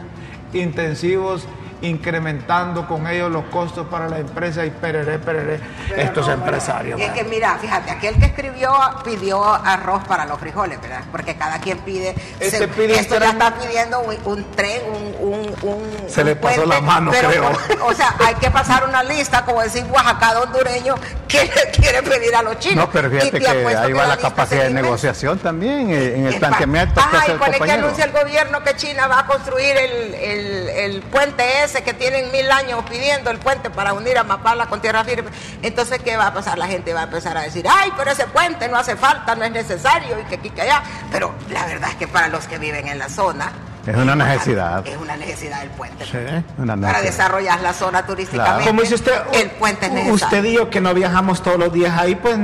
intensivos, 0.52 1.46
incrementando 1.82 2.86
con 2.86 3.06
ellos 3.06 3.30
los 3.30 3.44
costos 3.46 3.86
para 3.88 4.08
la 4.08 4.18
empresa 4.18 4.64
y 4.64 4.70
pereré, 4.70 5.18
pereré, 5.18 5.60
Pero 5.88 6.02
estos 6.02 6.26
no, 6.26 6.32
empresarios. 6.34 7.00
Es 7.00 7.06
man. 7.08 7.16
que 7.16 7.24
mira, 7.24 7.56
fíjate, 7.60 7.90
aquel 7.90 8.18
que 8.18 8.26
escribió 8.26 8.72
pidió 9.04 9.42
arroz 9.44 10.02
para 10.06 10.24
los 10.26 10.38
frijoles, 10.38 10.80
¿verdad? 10.80 11.02
Porque 11.10 11.36
cada 11.36 11.58
quien 11.60 11.78
pide. 11.78 12.14
Este 12.38 12.68
pide 12.68 12.94
un 12.94 12.98
esto 13.00 13.18
ya 13.18 13.30
está 13.30 13.54
pidiendo 13.54 14.00
un, 14.00 14.16
un 14.24 14.44
tren, 14.52 14.80
un, 15.20 15.28
un, 15.32 15.54
un- 15.62 16.08
Se 16.10 16.20
un 16.20 16.26
le 16.26 16.36
pasó 16.36 16.66
la 16.66 16.80
mano, 16.80 17.10
pero, 17.10 17.28
creo. 17.30 17.50
O 17.86 17.94
sea, 17.94 18.14
hay 18.24 18.34
que 18.34 18.50
pasar 18.50 18.84
una 18.88 19.02
lista, 19.02 19.44
como 19.44 19.60
decir 19.62 19.84
Oaxaca 19.90 20.40
hondureño, 20.40 20.94
que 21.28 21.44
le 21.44 21.70
quiere 21.72 22.02
pedir 22.02 22.34
a 22.34 22.42
los 22.42 22.58
chinos. 22.58 22.86
No, 22.86 22.90
pero 22.90 23.08
Y 23.08 23.10
fíjate 23.12 23.30
te 23.32 23.38
que 23.40 23.48
ahí 23.48 23.86
que 23.88 23.92
va 23.94 24.06
la 24.06 24.16
capacidad 24.16 24.62
se 24.62 24.68
de 24.68 24.74
negociación 24.74 25.38
también 25.38 25.90
eh, 25.90 26.16
en 26.16 26.26
el 26.26 26.34
Es 26.34 26.38
planteamiento 26.40 26.94
que 26.94 27.00
Ajá, 27.00 27.18
hace 27.18 27.32
y 27.32 27.34
el 27.34 27.62
que 27.62 27.72
anuncia 27.72 28.04
el 28.04 28.12
gobierno 28.12 28.62
que 28.64 28.76
China 28.76 29.06
va 29.06 29.20
a 29.20 29.26
construir 29.26 29.76
el, 29.76 30.14
el- 30.14 30.68
el 30.70 31.02
puente 31.02 31.44
ese 31.64 31.69
que 31.72 31.94
tienen 31.94 32.30
mil 32.32 32.50
años 32.50 32.84
pidiendo, 32.90 33.30
el 33.30 33.38
puente 33.38 33.70
para 33.70 33.92
unir 33.92 34.18
a 34.18 34.24
Mapala 34.24 34.66
con 34.66 34.80
tierra 34.80 35.04
firme. 35.04 35.30
Entonces, 35.62 36.00
¿qué 36.02 36.16
va 36.16 36.26
a 36.26 36.34
pasar? 36.34 36.58
La 36.58 36.66
gente 36.66 36.92
va 36.92 37.00
a 37.00 37.04
empezar 37.04 37.36
a 37.36 37.42
decir, 37.42 37.66
ay, 37.68 37.92
pero 37.96 38.10
ese 38.10 38.26
puente 38.26 38.68
no 38.68 38.76
hace 38.76 38.96
falta, 38.96 39.34
no 39.36 39.44
es 39.44 39.52
necesario, 39.52 40.18
y 40.20 40.24
que 40.24 40.34
aquí, 40.34 40.50
que 40.50 40.62
allá. 40.62 40.82
Pero 41.10 41.34
la 41.48 41.66
verdad 41.66 41.90
es 41.90 41.96
que 41.96 42.08
para 42.08 42.28
los 42.28 42.46
que 42.46 42.58
viven 42.58 42.88
en 42.88 42.98
la 42.98 43.08
zona... 43.08 43.69
Es 43.86 43.96
una 43.96 44.14
necesidad. 44.14 44.86
Es 44.86 44.96
una 44.98 45.16
necesidad 45.16 45.62
el 45.62 45.70
puente. 45.70 46.04
Sí, 46.04 46.18
una 46.58 46.76
Para 46.76 47.00
desarrollar 47.00 47.60
la 47.60 47.72
zona 47.72 48.04
turísticamente. 48.04 48.66
Como 48.68 48.82
dice 48.82 48.94
usted, 48.94 49.12
el 49.32 49.50
puente 49.52 49.86
es 49.86 49.92
necesario. 49.92 50.14
usted 50.26 50.44
y 50.44 50.52
yo 50.54 50.70
que 50.70 50.80
no 50.80 50.92
viajamos 50.94 51.42
todos 51.42 51.58
los 51.58 51.72
días 51.72 51.98
ahí, 51.98 52.14
pues 52.14 52.36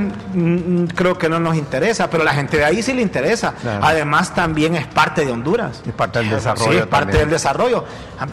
creo 0.94 1.18
que 1.18 1.28
no 1.28 1.38
nos 1.38 1.56
interesa, 1.56 2.08
pero 2.10 2.24
la 2.24 2.32
gente 2.32 2.56
de 2.56 2.64
ahí 2.64 2.82
sí 2.82 2.92
le 2.92 3.02
interesa. 3.02 3.52
Claro. 3.60 3.84
Además, 3.84 4.34
también 4.34 4.76
es 4.76 4.86
parte 4.86 5.24
de 5.24 5.32
Honduras. 5.32 5.82
Es 5.86 5.92
parte 5.92 6.20
del 6.20 6.28
Sí, 6.28 6.34
desarrollo 6.34 6.78
es 6.80 6.86
parte 6.86 6.90
también. 7.06 7.20
del 7.20 7.30
desarrollo. 7.30 7.84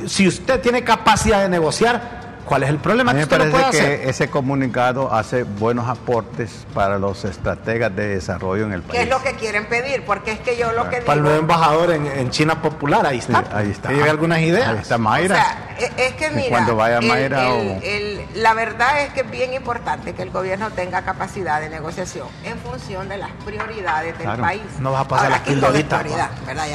Si 0.08 0.28
usted 0.28 0.62
tiene 0.62 0.84
capacidad 0.84 1.42
de 1.42 1.50
negociar, 1.50 2.23
¿cuál 2.46 2.64
es 2.64 2.70
el 2.70 2.78
problema 2.78 3.12
A 3.12 3.14
mí 3.14 3.22
que 3.22 3.26
me 3.28 3.36
usted 3.44 3.52
no 3.52 3.52
parece 3.62 3.82
puede 3.84 4.00
que 4.02 4.10
ese 4.10 4.30
comunicado 4.30 5.14
hace 5.14 5.44
buenos 5.44 5.88
aportes 5.90 6.66
para 6.74 6.98
los 7.00 7.26
estrategas 7.26 7.96
de 7.96 8.08
desarrollo 8.08 8.66
en 8.66 8.74
el 8.74 8.82
país. 8.82 8.94
¿Qué 9.00 9.04
es 9.04 9.10
lo 9.10 9.22
que 9.24 9.34
quieren 9.34 9.66
pedir? 9.68 10.04
Porque 10.06 10.32
es 10.34 10.40
que 10.40 10.58
yo 10.58 10.72
lo 10.74 10.84
que 10.90 10.98
digo... 10.98 11.06
Para 11.06 11.18
el 11.18 11.24
nuevo 11.24 11.40
embajador 11.40 11.92
en, 11.92 12.06
en 12.08 12.30
China 12.30 12.62
Popular, 12.62 13.06
ahí 13.06 13.22
Sí, 13.22 13.32
está. 13.32 13.58
ahí 13.58 13.72
está. 13.72 13.90
Que 13.90 13.96
lleve 13.96 14.10
algunas 14.10 14.40
ideas. 14.40 14.68
Ahí 14.68 14.78
está 14.78 14.98
Mayra. 14.98 15.36
O 15.36 15.38
sea, 15.38 15.76
e- 15.80 16.06
es 16.08 16.14
que 16.14 16.28
Y 16.28 16.36
mira, 16.36 16.50
cuando 16.50 16.76
vaya 16.76 17.02
Mayra 17.02 17.48
el- 17.48 17.52
o- 17.52 17.80
el- 17.84 18.26
la 18.36 18.54
verdad 18.54 19.02
es 19.02 19.14
que 19.14 19.22
es 19.22 19.32
bien 19.32 19.54
importante 19.54 20.14
que 20.14 20.22
el 20.24 20.30
gobierno 20.32 20.70
tenga 20.72 21.02
capacidad 21.04 21.60
de 21.62 21.70
negociación 21.70 22.28
en 22.44 22.58
función 22.60 23.08
de 23.10 23.18
las 23.18 23.32
prioridades 23.46 24.18
del 24.18 24.26
Claro. 24.28 24.44
país. 24.44 24.62
No 24.80 24.92
vas 24.92 25.02
a 25.06 25.08
pasar 25.08 25.26
Ahora, 25.28 25.38
las 25.38 25.48
pildoritas, 25.48 26.06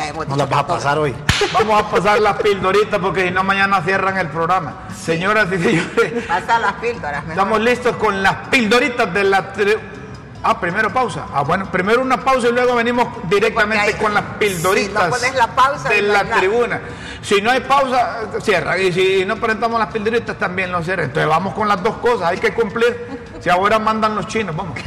hemos 0.09 0.29
No 0.29 0.37
las 0.37 0.49
vas 0.49 0.61
a 0.61 0.67
pasar 0.67 0.99
hoy. 0.99 1.15
Vamos 1.53 1.83
a 1.83 1.91
pasar 1.91 2.21
las 2.21 2.37
pildoritas 2.39 2.99
porque 3.01 3.25
si 3.27 3.31
no 3.31 3.45
mañana 3.45 3.81
cierran 3.83 4.17
el 4.19 4.29
programa. 4.29 4.89
Señoras 5.01 5.49
y 5.53 5.58
señores, 5.63 6.29
las 6.61 6.73
píldoras, 6.75 7.23
mejor. 7.23 7.31
estamos 7.31 7.61
listos 7.61 7.97
con 7.97 8.23
las 8.23 8.49
pildoritas 8.49 9.13
de 9.13 9.25
la... 9.25 9.53
Ah, 10.43 10.61
primero 10.61 10.93
pausa. 10.93 11.27
Ah, 11.35 11.43
bueno, 11.43 11.69
primero 11.71 12.01
una 12.01 12.19
pausa 12.25 12.49
y 12.49 12.53
luego 12.53 12.77
venimos 12.77 13.09
directamente 13.29 13.87
hay- 13.89 13.95
con 13.95 14.15
las 14.15 14.23
si 14.25 14.39
pildoritas 14.39 15.05
no 15.05 15.11
pones 15.11 15.35
la 15.35 15.47
pausa, 15.49 15.89
de 15.89 16.03
no 16.03 16.13
la 16.13 16.25
tribuna. 16.25 16.81
Si 17.21 17.43
no 17.43 17.51
hay 17.51 17.61
pausa, 17.61 18.21
cierra. 18.41 18.79
Y 18.79 18.93
si 18.93 19.25
no 19.27 19.37
presentamos 19.37 19.81
las 19.81 19.89
pildoritas, 19.93 20.39
también 20.39 20.71
lo 20.71 20.81
cierran. 20.83 21.07
Entonces 21.07 21.29
vamos 21.29 21.55
con 21.55 21.67
las 21.67 21.83
dos 21.83 21.97
cosas, 21.97 22.29
hay 22.31 22.39
que 22.39 22.55
cumplir. 22.55 23.27
Si 23.41 23.51
ahora 23.51 23.81
mandan 23.81 24.15
los 24.15 24.29
chinos, 24.29 24.55
vamos. 24.55 24.79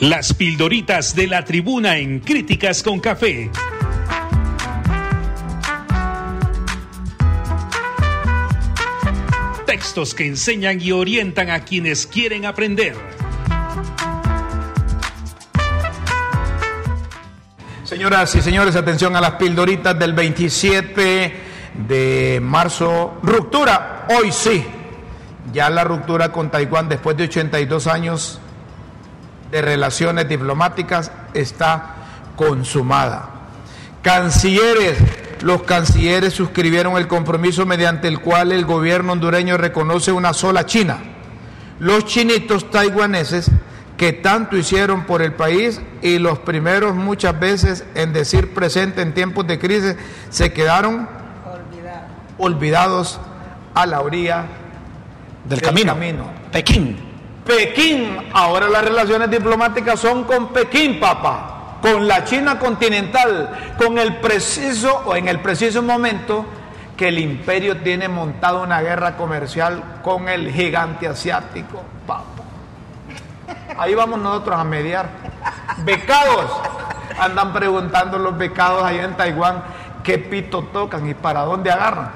Las 0.00 0.32
pildoritas 0.32 1.14
de 1.14 1.26
la 1.26 1.44
tribuna 1.44 1.98
en 1.98 2.20
Críticas 2.20 2.82
con 2.82 3.00
Café. 3.00 3.50
Textos 9.66 10.14
que 10.14 10.26
enseñan 10.26 10.80
y 10.80 10.92
orientan 10.92 11.50
a 11.50 11.66
quienes 11.66 12.06
quieren 12.06 12.46
aprender. 12.46 12.94
Señoras 17.84 18.34
y 18.34 18.40
señores, 18.40 18.76
atención 18.76 19.14
a 19.16 19.20
las 19.20 19.32
pildoritas 19.32 19.98
del 19.98 20.14
27 20.14 21.32
de 21.86 22.40
marzo. 22.42 23.18
Ruptura, 23.22 24.06
hoy 24.18 24.32
sí. 24.32 24.64
Ya 25.52 25.68
la 25.68 25.84
ruptura 25.84 26.32
con 26.32 26.50
Taiwán 26.50 26.88
después 26.88 27.18
de 27.18 27.24
82 27.24 27.86
años 27.86 28.40
de 29.50 29.62
relaciones 29.62 30.28
diplomáticas 30.28 31.10
está 31.34 31.94
consumada. 32.36 33.28
Cancilleres, 34.02 34.96
los 35.42 35.62
cancilleres 35.62 36.32
suscribieron 36.32 36.96
el 36.96 37.06
compromiso 37.06 37.66
mediante 37.66 38.08
el 38.08 38.20
cual 38.20 38.52
el 38.52 38.64
gobierno 38.64 39.12
hondureño 39.12 39.56
reconoce 39.56 40.12
una 40.12 40.32
sola 40.32 40.66
China. 40.66 40.98
Los 41.78 42.06
chinitos 42.06 42.70
taiwaneses 42.70 43.50
que 43.96 44.12
tanto 44.14 44.56
hicieron 44.56 45.04
por 45.04 45.20
el 45.20 45.32
país 45.34 45.80
y 46.00 46.18
los 46.18 46.38
primeros 46.38 46.94
muchas 46.94 47.38
veces 47.38 47.84
en 47.94 48.12
decir 48.14 48.54
presente 48.54 49.02
en 49.02 49.12
tiempos 49.12 49.46
de 49.46 49.58
crisis 49.58 49.96
se 50.30 50.52
quedaron 50.52 51.06
olvidados 52.38 53.20
a 53.74 53.84
la 53.84 54.00
orilla 54.00 54.44
Del 55.44 55.58
del 55.58 55.60
camino. 55.60 55.92
camino. 55.92 56.30
Pekín. 56.50 57.09
Pekín, 57.50 58.16
ahora 58.32 58.68
las 58.68 58.84
relaciones 58.84 59.28
diplomáticas 59.28 59.98
son 59.98 60.22
con 60.22 60.52
Pekín, 60.52 61.00
papá, 61.00 61.78
con 61.82 62.06
la 62.06 62.24
China 62.24 62.60
continental, 62.60 63.74
con 63.76 63.98
el 63.98 64.18
preciso 64.18 65.02
o 65.04 65.16
en 65.16 65.26
el 65.26 65.40
preciso 65.40 65.82
momento 65.82 66.44
que 66.96 67.08
el 67.08 67.18
imperio 67.18 67.78
tiene 67.78 68.06
montado 68.06 68.62
una 68.62 68.80
guerra 68.82 69.16
comercial 69.16 69.82
con 70.00 70.28
el 70.28 70.52
gigante 70.52 71.08
asiático, 71.08 71.82
papá. 72.06 72.44
Ahí 73.76 73.96
vamos 73.96 74.20
nosotros 74.20 74.56
a 74.56 74.62
mediar. 74.62 75.08
Becados, 75.78 76.52
andan 77.18 77.52
preguntando 77.52 78.16
los 78.20 78.38
becados 78.38 78.84
allá 78.84 79.02
en 79.02 79.16
Taiwán 79.16 79.64
qué 80.04 80.18
pito 80.18 80.62
tocan 80.72 81.08
y 81.10 81.14
para 81.14 81.40
dónde 81.40 81.72
agarran. 81.72 82.12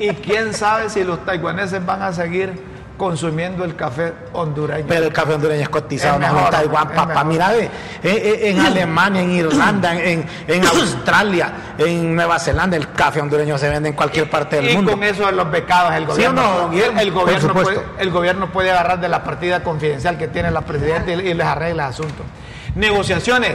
Y 0.00 0.08
quién 0.14 0.52
sabe 0.52 0.90
si 0.90 1.04
los 1.04 1.24
taiwaneses 1.24 1.86
van 1.86 2.02
a 2.02 2.12
seguir 2.12 2.77
consumiendo 2.98 3.64
el 3.64 3.74
café 3.76 4.12
hondureño. 4.34 4.84
Pero 4.86 5.06
el 5.06 5.12
café 5.12 5.32
hondureño 5.34 5.62
es 5.62 5.68
cotizado, 5.70 6.14
Es 6.16 6.20
no 6.20 6.26
mejor, 6.34 6.44
en 6.44 6.50
Taiwán, 6.50 6.88
papá. 6.88 7.24
Mira, 7.24 7.56
eh, 7.56 7.70
eh, 8.02 8.50
en 8.50 8.60
Alemania, 8.66 9.22
en 9.22 9.30
Irlanda, 9.30 9.94
en, 9.94 10.26
en 10.46 10.66
Australia, 10.66 11.52
en 11.78 12.14
Nueva 12.14 12.38
Zelanda, 12.38 12.76
el 12.76 12.92
café 12.92 13.22
hondureño 13.22 13.56
se 13.56 13.70
vende 13.70 13.88
en 13.88 13.94
cualquier 13.94 14.28
parte 14.28 14.56
del 14.56 14.70
y 14.70 14.74
mundo. 14.76 14.90
con 14.92 15.02
eso 15.04 15.24
de 15.24 15.32
los 15.32 15.50
becados 15.50 15.94
el 15.94 16.02
¿Sí 16.02 16.08
gobierno, 16.08 16.42
no, 16.42 16.58
don 16.58 16.70
Guillermo? 16.72 17.00
el, 17.00 17.12
Por 17.12 17.22
gobierno 17.24 17.52
puede, 17.54 17.80
el 17.98 18.10
gobierno 18.10 18.52
puede 18.52 18.70
agarrar 18.72 19.00
de 19.00 19.08
la 19.08 19.24
partida 19.24 19.62
confidencial 19.62 20.18
que 20.18 20.28
tiene 20.28 20.50
la 20.50 20.60
presidenta 20.62 21.10
y, 21.12 21.14
y 21.28 21.34
les 21.34 21.46
arregla 21.46 21.84
el 21.84 21.90
asunto. 21.90 22.24
Negociaciones, 22.74 23.54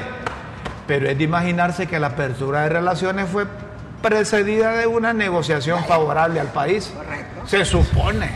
pero 0.87 1.07
es 1.09 1.17
de 1.17 1.23
imaginarse 1.23 1.85
que 1.85 1.99
la 1.99 2.07
apertura 2.07 2.61
de 2.61 2.69
relaciones 2.69 3.29
fue 3.29 3.45
precedida 4.01 4.71
de 4.73 4.87
una 4.87 5.13
negociación 5.13 5.83
favorable 5.85 6.39
al 6.39 6.47
país. 6.47 6.91
Correcto. 6.95 7.41
Se 7.47 7.63
supone, 7.65 8.31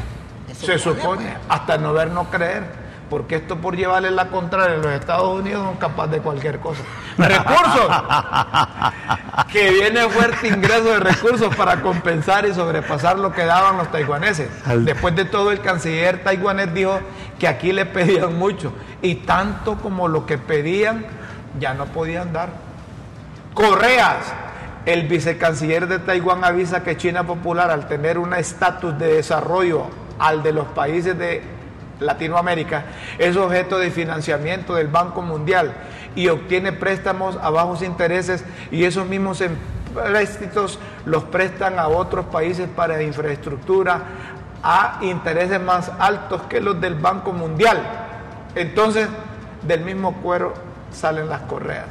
se 0.60 0.66
Se 0.66 0.80
supone, 0.80 1.02
supone, 1.02 1.24
pues. 1.26 1.38
hasta 1.50 1.78
no 1.78 1.94
ver, 1.94 2.10
no 2.12 2.26
creer. 2.30 2.88
Porque 3.10 3.36
esto 3.38 3.56
por 3.56 3.78
llevarle 3.78 4.12
la 4.12 4.28
contraria 4.28 4.76
a 4.76 4.80
los 4.80 4.88
Estados 4.92 5.40
Unidos 5.40 5.64
son 5.64 5.78
capaces 5.78 6.12
de 6.12 6.20
cualquier 6.20 6.60
cosa. 6.60 6.82
Recursos. 7.18 7.88
que 9.52 9.72
viene 9.72 10.02
fuerte 10.10 10.50
ingreso 10.50 10.84
de 10.86 11.00
recursos 11.00 11.56
para 11.56 11.82
compensar 11.82 12.46
y 12.46 12.54
sobrepasar 12.54 13.18
lo 13.18 13.32
que 13.32 13.46
daban 13.46 13.78
los 13.78 13.90
taiwaneses. 13.92 14.50
Al- 14.66 14.84
Después 14.84 15.16
de 15.16 15.24
todo, 15.24 15.52
el 15.52 15.62
canciller 15.62 16.22
taiwanés 16.24 16.74
dijo 16.74 17.00
que 17.40 17.48
aquí 17.48 17.72
le 17.72 17.86
pedían 17.86 18.38
mucho 18.38 18.74
y 19.02 19.16
tanto 19.16 19.76
como 19.78 20.10
lo 20.10 20.26
que 20.26 20.38
pedían 20.38 21.06
ya 21.60 21.74
no 21.74 21.86
podían 21.86 22.34
dar. 22.34 22.50
Correas. 23.54 24.18
El 24.86 25.08
vicecanciller 25.08 25.88
de 25.88 26.00
Taiwán 26.00 26.46
avisa 26.46 26.82
que 26.82 26.96
China 26.96 27.24
Popular, 27.26 27.70
al 27.72 27.88
tener 27.90 28.18
un 28.18 28.34
estatus 28.34 28.98
de 28.98 29.16
desarrollo 29.16 29.88
al 30.20 30.44
de 30.44 30.54
los 30.54 30.68
países 30.68 31.18
de 31.18 31.42
Latinoamérica, 32.00 32.86
es 33.18 33.36
objeto 33.38 33.80
de 33.80 33.92
financiamiento 33.92 34.76
del 34.76 34.88
Banco 34.88 35.22
Mundial 35.22 35.74
y 36.16 36.30
obtiene 36.30 36.72
préstamos 36.72 37.38
a 37.42 37.50
bajos 37.50 37.82
intereses 37.82 38.44
y 38.72 38.84
esos 38.84 39.08
mismos 39.08 39.42
empréstitos 39.42 40.80
los 41.06 41.24
prestan 41.24 41.80
a 41.80 41.88
otros 41.88 42.26
países 42.26 42.68
para 42.68 43.02
infraestructura 43.02 44.02
a 44.64 45.00
intereses 45.02 45.62
más 45.62 45.92
altos 46.00 46.42
que 46.44 46.62
los 46.62 46.80
del 46.82 46.96
Banco 46.96 47.32
Mundial. 47.34 47.82
Entonces, 48.56 49.08
del 49.64 49.82
mismo 49.82 50.14
cuero 50.22 50.54
salen 50.92 51.30
las 51.30 51.42
correas. 51.42 51.88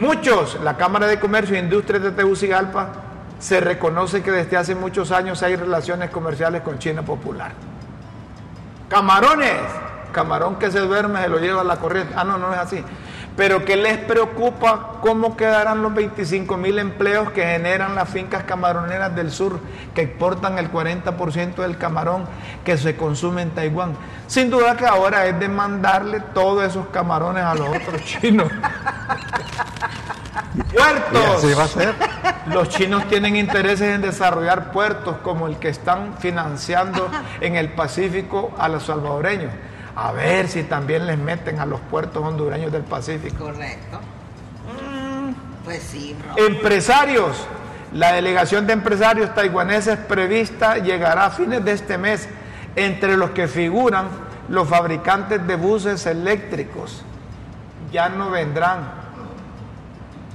Muchos, 0.00 0.58
la 0.62 0.76
Cámara 0.76 1.06
de 1.06 1.20
Comercio 1.20 1.54
e 1.54 1.58
Industrias 1.58 2.02
de 2.02 2.12
Tegucigalpa, 2.12 2.88
se 3.42 3.58
reconoce 3.60 4.22
que 4.22 4.30
desde 4.30 4.56
hace 4.56 4.76
muchos 4.76 5.10
años 5.10 5.42
hay 5.42 5.56
relaciones 5.56 6.10
comerciales 6.10 6.62
con 6.62 6.78
China 6.78 7.02
Popular. 7.02 7.50
Camarones, 8.88 9.58
camarón 10.12 10.60
que 10.60 10.70
se 10.70 10.78
duerme 10.78 11.20
se 11.20 11.28
lo 11.28 11.40
lleva 11.40 11.62
a 11.62 11.64
la 11.64 11.76
corriente. 11.76 12.14
Ah, 12.16 12.22
no, 12.22 12.38
no 12.38 12.52
es 12.52 12.60
así. 12.60 12.84
Pero 13.36 13.64
que 13.64 13.76
les 13.76 13.96
preocupa 13.98 14.98
cómo 15.00 15.36
quedarán 15.36 15.82
los 15.82 15.94
25 15.94 16.56
mil 16.56 16.78
empleos 16.78 17.30
que 17.30 17.42
generan 17.42 17.94
las 17.94 18.08
fincas 18.08 18.44
camaroneras 18.44 19.14
del 19.14 19.30
sur, 19.30 19.58
que 19.94 20.02
exportan 20.02 20.58
el 20.58 20.70
40% 20.70 21.54
del 21.56 21.78
camarón 21.78 22.26
que 22.64 22.76
se 22.76 22.96
consume 22.96 23.42
en 23.42 23.50
Taiwán. 23.50 23.96
Sin 24.26 24.50
duda 24.50 24.76
que 24.76 24.86
ahora 24.86 25.26
es 25.26 25.38
de 25.40 25.48
mandarle 25.48 26.20
todos 26.34 26.64
esos 26.64 26.86
camarones 26.88 27.44
a 27.44 27.54
los 27.54 27.68
otros 27.68 28.02
chinos. 28.04 28.48
Puertos. 30.74 31.58
Va 31.58 31.64
a 31.64 31.68
ser. 31.68 31.94
Los 32.46 32.68
chinos 32.68 33.08
tienen 33.08 33.36
intereses 33.36 33.94
en 33.94 34.02
desarrollar 34.02 34.72
puertos 34.72 35.16
como 35.22 35.46
el 35.46 35.56
que 35.56 35.68
están 35.68 36.18
financiando 36.18 37.10
en 37.40 37.56
el 37.56 37.70
Pacífico 37.70 38.52
a 38.58 38.68
los 38.68 38.84
salvadoreños. 38.84 39.52
A 39.94 40.12
ver 40.12 40.48
si 40.48 40.62
también 40.62 41.06
les 41.06 41.18
meten 41.18 41.58
a 41.58 41.66
los 41.66 41.80
puertos 41.80 42.22
hondureños 42.22 42.72
del 42.72 42.82
Pacífico. 42.82 43.44
Correcto. 43.44 43.98
Mm. 44.66 45.34
Pues 45.64 45.82
sí, 45.82 46.16
bro. 46.18 46.46
Empresarios. 46.46 47.46
La 47.92 48.12
delegación 48.12 48.66
de 48.66 48.72
empresarios 48.72 49.34
taiwaneses 49.34 49.98
prevista 49.98 50.78
llegará 50.78 51.26
a 51.26 51.30
fines 51.30 51.62
de 51.62 51.72
este 51.72 51.98
mes, 51.98 52.26
entre 52.74 53.18
los 53.18 53.30
que 53.30 53.48
figuran 53.48 54.08
los 54.48 54.66
fabricantes 54.66 55.46
de 55.46 55.56
buses 55.56 56.06
eléctricos. 56.06 57.02
Ya 57.92 58.08
no 58.08 58.30
vendrán. 58.30 59.02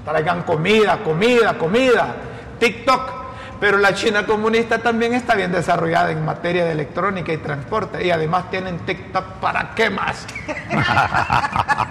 Traigan 0.06 0.44
comida, 0.44 1.00
comida, 1.04 1.58
comida. 1.58 2.16
TikTok. 2.60 3.17
Pero 3.60 3.78
la 3.78 3.94
China 3.96 4.26
comunista 4.26 4.78
también 4.80 5.14
está 5.14 5.34
bien 5.36 5.52
desarrollada 5.52 6.12
en 6.12 6.24
materia 6.24 6.64
de 6.66 6.72
electrónica 6.74 7.34
y 7.34 7.38
transporte. 7.38 8.06
Y 8.06 8.12
además 8.12 8.50
tienen 8.52 8.78
TikTok 8.80 9.26
para 9.42 9.74
qué 9.76 9.90
más. 9.90 10.26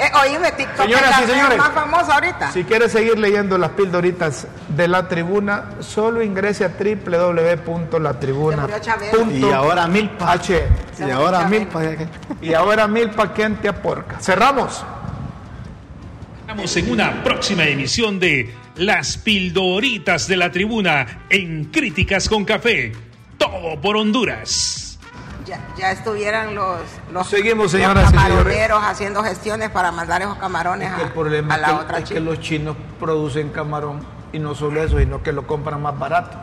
Eh, 0.00 0.10
oíme, 0.24 0.50
TikTok 0.52 0.86
Señoras 0.86 1.10
es 1.10 1.18
y 1.18 1.20
la 1.20 1.26
señores. 1.34 1.58
más 1.58 1.72
famosa 1.72 2.14
ahorita. 2.14 2.50
Si 2.52 2.64
quiere 2.64 2.88
seguir 2.88 3.18
leyendo 3.18 3.58
las 3.58 3.72
pildoritas 3.72 4.46
de 4.68 4.88
la 4.88 5.06
tribuna, 5.08 5.64
solo 5.80 6.22
ingrese 6.22 6.64
a 6.64 6.68
www.latribuna.h. 6.68 9.32
Y 9.32 9.52
ahora 9.52 9.86
milpa. 9.86 10.36
Y 10.98 11.10
ahora 11.10 11.44
milpa. 11.46 11.82
Y 12.40 12.54
ahora 12.54 12.88
milpa 12.88 13.34
quien 13.34 13.56
te 13.56 13.68
aporca. 13.68 14.18
Cerramos. 14.20 14.82
Estamos 16.40 16.74
en 16.76 16.90
una 16.90 17.22
próxima 17.22 17.64
emisión 17.64 18.18
de 18.18 18.54
Las 18.76 19.18
Pildoritas 19.18 20.28
de 20.28 20.36
la 20.36 20.50
Tribuna 20.50 21.24
en 21.28 21.66
Críticas 21.66 22.28
con 22.28 22.44
Café. 22.44 22.92
Todo 23.36 23.80
por 23.80 23.96
Honduras. 23.96 24.98
Ya, 25.46 25.60
ya 25.76 25.90
estuvieran 25.90 26.54
los, 26.54 26.80
los, 27.12 27.26
Seguimos, 27.26 27.64
los 27.64 27.72
señoras 27.72 28.12
camaroneros 28.12 28.80
haciendo 28.82 29.22
gestiones 29.22 29.70
para 29.70 29.90
mandar 29.90 30.22
esos 30.22 30.36
camarones 30.36 30.92
El 30.98 31.06
a, 31.06 31.12
problema 31.12 31.54
a 31.54 31.56
es 31.56 31.62
la 31.62 31.68
que, 31.68 31.74
otra 31.74 31.98
es 31.98 32.10
que 32.10 32.20
los 32.20 32.40
chinos 32.40 32.76
producen 33.00 33.48
camarón 33.48 34.00
y 34.32 34.38
no 34.38 34.54
solo 34.54 34.82
eso, 34.82 34.98
sino 34.98 35.22
que 35.22 35.32
lo 35.32 35.46
compran 35.46 35.82
más 35.82 35.98
barato. 35.98 36.36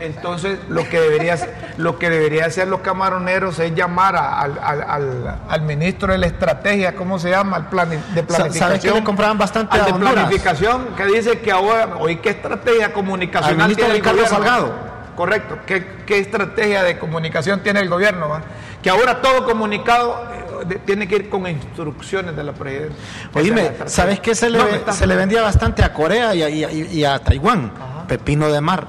Entonces, 0.00 0.58
lo 0.68 0.88
que 0.88 1.00
debería 1.00 1.36
lo 1.76 1.98
que 1.98 2.08
debería 2.10 2.46
hacer 2.46 2.68
los 2.68 2.80
camaroneros 2.80 3.58
es 3.58 3.74
llamar 3.74 4.16
a- 4.16 4.40
al, 4.40 4.58
al- 4.62 4.82
al- 4.82 5.38
al 5.48 5.62
ministro 5.62 6.12
de 6.12 6.18
la 6.18 6.26
estrategia, 6.26 6.94
¿cómo 6.94 7.18
se 7.18 7.30
llama? 7.30 7.56
Al 7.56 7.70
plani- 7.70 7.98
de 8.14 8.22
planificación. 8.22 8.52
¿Sabes 8.68 8.80
que 8.82 8.90
le 8.92 9.04
compraban 9.04 9.38
bastante 9.38 9.74
al 9.74 9.80
a 9.82 9.84
de 9.86 9.92
Honduras? 9.92 10.14
planificación 10.14 10.86
que 10.96 11.06
dice 11.06 11.40
que 11.40 11.50
ahora, 11.50 11.96
hoy 11.98 12.16
qué 12.16 12.30
estrategia 12.30 12.92
comunicacional 12.92 13.60
Al 13.60 13.68
ministro 13.68 13.84
tiene 13.86 13.98
el 13.98 14.00
Ricardo 14.04 14.18
gobierno? 14.22 14.36
Salgado. 14.44 14.94
Correcto, 15.16 15.58
¿Qué, 15.66 15.86
qué 16.06 16.18
estrategia 16.18 16.82
de 16.82 16.98
comunicación 16.98 17.60
tiene 17.62 17.80
el 17.80 17.88
gobierno? 17.88 18.28
va? 18.28 18.42
Que 18.82 18.90
ahora 18.90 19.22
todo 19.22 19.44
comunicado 19.44 20.24
de- 20.68 20.76
tiene 20.76 21.06
que 21.08 21.16
ir 21.16 21.28
con 21.28 21.46
instrucciones 21.46 22.34
de 22.36 22.44
la 22.44 22.52
presidencia. 22.52 22.96
Oíme. 23.34 23.72
¿sabes 23.86 24.20
qué 24.20 24.34
se 24.34 24.50
le, 24.50 24.58
No, 24.58 24.64
ve- 24.64 24.76
está- 24.76 24.92
se 24.92 25.06
le 25.06 25.16
vendía 25.16 25.42
bastante 25.42 25.82
a 25.84 25.92
Corea 25.92 26.34
y 26.34 26.42
a, 26.42 26.48
y 26.48 26.64
a- 26.64 26.70
y 26.72 27.04
a 27.04 27.18
Taiwán? 27.18 27.70
Pepino 28.08 28.50
de 28.50 28.60
mar. 28.60 28.86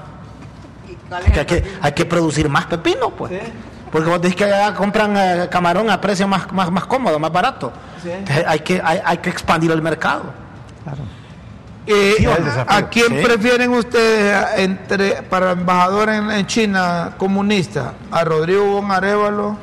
¿Y 0.88 0.94
cuál 1.08 1.22
es 1.26 1.32
Que 1.32 1.40
hay, 1.40 1.46
que, 1.46 1.64
hay 1.82 1.92
que 1.92 2.04
producir 2.04 2.48
más 2.48 2.66
pepino, 2.66 3.10
pues. 3.10 3.32
Sí. 3.32 3.38
Porque 3.92 4.10
vos 4.10 4.20
decís 4.20 4.36
que 4.36 4.44
allá 4.44 4.74
compran 4.74 5.16
eh, 5.16 5.48
camarón 5.50 5.88
a 5.88 6.00
precio 6.00 6.26
más, 6.28 6.52
más, 6.52 6.70
más 6.70 6.84
cómodo, 6.86 7.18
más 7.18 7.32
barato. 7.32 7.72
Sí. 8.02 8.10
Hay, 8.46 8.60
que, 8.60 8.80
hay, 8.84 9.00
hay 9.04 9.18
que 9.18 9.30
expandir 9.30 9.70
el 9.70 9.80
mercado. 9.80 10.24
Eh, 11.88 12.14
Sí. 12.18 12.26
¿A 12.66 12.88
quién 12.88 13.06
Sí. 13.08 13.24
prefieren 13.24 13.70
ustedes 13.70 14.44
entre 14.58 15.22
para 15.22 15.52
embajador 15.52 16.08
en, 16.08 16.30
en 16.32 16.46
China 16.46 17.12
comunista? 17.16 17.94
¿A 18.10 18.24
Rodrigo 18.24 18.64
Bon 18.80 18.90
Arevalo? 18.90 19.56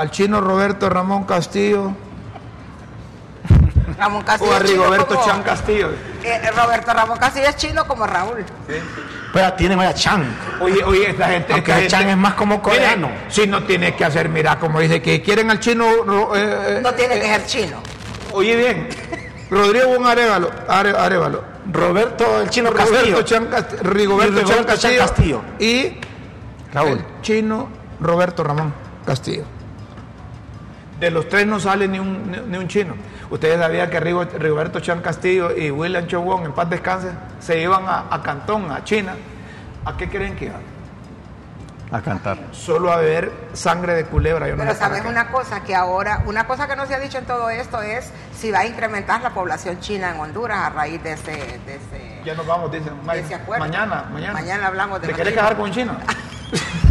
¿Al 0.00 0.10
chino 0.10 0.40
Roberto 0.40 0.88
Ramón 0.88 1.24
Castillo? 1.24 1.92
Ramón 3.98 4.22
Castillo 4.22 4.50
¿O 4.50 4.54
a 4.54 4.58
Rigoberto 4.60 5.14
como- 5.14 5.26
Chan 5.26 5.42
Castillo? 5.42 5.90
Eh, 6.24 6.50
Roberto 6.56 6.92
Ramón 6.94 7.18
Castillo 7.18 7.48
es 7.48 7.56
chino 7.56 7.86
como 7.86 8.06
Raúl. 8.06 8.42
Pero 9.34 9.52
tienen 9.52 9.78
allá 9.78 9.92
Chan. 9.92 10.24
Oye, 10.60 10.82
oye, 10.84 11.10
esta 11.10 11.26
gente. 11.28 11.52
Aunque 11.52 11.72
esta 11.84 11.98
Chan 11.98 12.08
es 12.08 12.16
más 12.16 12.32
como 12.32 12.62
coreano. 12.62 13.10
Si 13.28 13.46
no 13.46 13.62
tiene 13.64 13.94
que 13.94 14.04
hacer, 14.06 14.30
mira, 14.30 14.58
como 14.58 14.80
dice 14.80 15.02
que 15.02 15.20
quieren 15.20 15.50
al 15.50 15.60
chino. 15.60 15.84
eh, 16.34 16.76
eh, 16.78 16.80
No 16.82 16.94
tiene 16.94 17.20
que 17.20 17.26
ser 17.26 17.44
chino. 17.44 17.76
Oye, 18.32 18.56
bien. 18.56 18.88
Rodrigo 19.50 20.02
Arevalo. 20.06 20.50
Are- 20.66 20.96
Arevalo. 20.96 21.44
Roberto, 21.70 22.40
el 22.40 22.48
chino 22.48 22.72
Castillo. 22.72 23.00
Roberto 23.00 23.22
Chan 23.22 23.50
Cast- 23.50 23.80
Rigoberto, 23.82 24.40
Chan 24.40 24.48
Chan 24.56 24.64
Castillo, 24.64 24.98
Castillo. 25.00 25.42
y 25.58 25.98
Raúl. 26.72 26.92
el 26.92 27.04
chino 27.20 27.68
Roberto 28.00 28.42
Ramón 28.42 28.72
Castillo. 29.04 29.44
De 31.00 31.10
los 31.10 31.28
tres 31.28 31.46
no 31.46 31.58
sale 31.58 31.88
ni 31.88 31.98
un, 31.98 32.30
ni, 32.30 32.38
ni 32.38 32.58
un 32.58 32.68
chino. 32.68 32.94
Ustedes 33.30 33.58
sabían 33.58 33.88
que 33.90 33.98
Rigo- 34.00 34.28
Rigoberto 34.38 34.80
Chan 34.80 35.00
Castillo 35.00 35.50
y 35.56 35.70
William 35.70 36.06
Chowon, 36.06 36.44
en 36.44 36.52
paz 36.52 36.68
descanse, 36.68 37.08
se 37.40 37.58
iban 37.60 37.84
a, 37.88 38.04
a 38.10 38.22
Cantón, 38.22 38.70
a 38.70 38.84
China. 38.84 39.14
¿A 39.86 39.96
qué 39.96 40.08
creen 40.10 40.36
que 40.36 40.44
iban? 40.46 40.60
A 41.92 42.00
cantar. 42.02 42.38
Solo 42.52 42.92
a 42.92 42.98
beber 42.98 43.32
sangre 43.52 43.94
de 43.94 44.04
culebra. 44.04 44.46
Yo 44.46 44.54
no 44.54 44.62
Pero 44.62 44.74
sabes 44.76 45.04
una 45.04 45.28
cosa, 45.32 45.64
que 45.64 45.74
ahora, 45.74 46.22
una 46.26 46.46
cosa 46.46 46.68
que 46.68 46.76
no 46.76 46.86
se 46.86 46.94
ha 46.94 47.00
dicho 47.00 47.18
en 47.18 47.24
todo 47.24 47.50
esto 47.50 47.82
es 47.82 48.12
si 48.36 48.50
va 48.52 48.60
a 48.60 48.66
incrementar 48.66 49.22
la 49.22 49.30
población 49.30 49.80
china 49.80 50.10
en 50.14 50.20
Honduras 50.20 50.58
a 50.58 50.70
raíz 50.70 51.02
de 51.02 51.14
ese... 51.14 51.32
De 51.32 51.76
ese 51.76 52.20
Ya 52.24 52.34
nos 52.34 52.46
vamos, 52.46 52.70
dicen. 52.70 52.92
Ma- 53.04 53.16
ese 53.16 53.34
acuerdo. 53.34 53.64
Mañana, 53.64 54.04
mañana. 54.12 54.32
Mañana 54.34 54.66
hablamos 54.68 55.00
de 55.00 55.08
¿Te 55.08 55.34
casar 55.34 55.56
con 55.56 55.64
un 55.64 55.70
chino? 55.72 55.92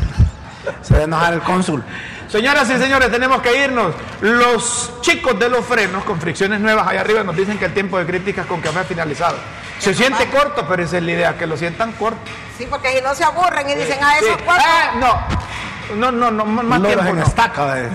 Se 0.82 0.93
va 0.93 0.99
a 1.01 1.03
enojar 1.03 1.34
el 1.34 1.41
cónsul. 1.41 1.84
Señoras 2.28 2.70
y 2.70 2.78
señores, 2.78 3.10
tenemos 3.12 3.41
que 3.41 3.64
irnos. 3.64 3.93
Los 4.22 4.91
chicos 5.01 5.39
de 5.39 5.49
los 5.49 5.66
frenos 5.66 6.03
con 6.03 6.20
fricciones 6.20 6.60
nuevas 6.60 6.88
allá 6.88 7.01
arriba 7.01 7.24
nos 7.24 7.36
dicen 7.36 7.57
que 7.57 7.66
el 7.66 7.74
tiempo 7.74 7.97
de 7.97 8.05
críticas 8.05 8.45
con 8.45 8.62
café 8.62 8.80
ha 8.80 8.84
finalizado. 8.84 9.38
Se 9.80 9.93
siente 9.93 10.28
corto, 10.30 10.66
pero 10.68 10.84
esa 10.84 10.97
es 10.97 11.03
la 11.03 11.12
idea, 11.12 11.38
que 11.38 11.47
lo 11.47 11.57
sientan 11.57 11.93
corto. 11.93 12.20
Sí, 12.57 12.68
porque 12.70 12.95
si 12.97 13.01
no 13.01 13.16
se 13.16 13.24
aburren 13.24 13.68
y 13.70 13.74
dicen, 13.76 13.97
ah, 14.03 14.18
eso 14.20 14.28
Sí. 14.38 14.43
cuatro. 14.45 14.66
Ah, 14.68 15.26
no, 15.95 15.95
no, 15.95 16.12
no, 16.12 16.32
no, 16.32 16.45
más 16.45 16.80
Loros 16.82 17.03
tiempo 17.03 17.22
no. 17.22 17.26
estaca. 17.26 17.80
eh. 17.80 17.89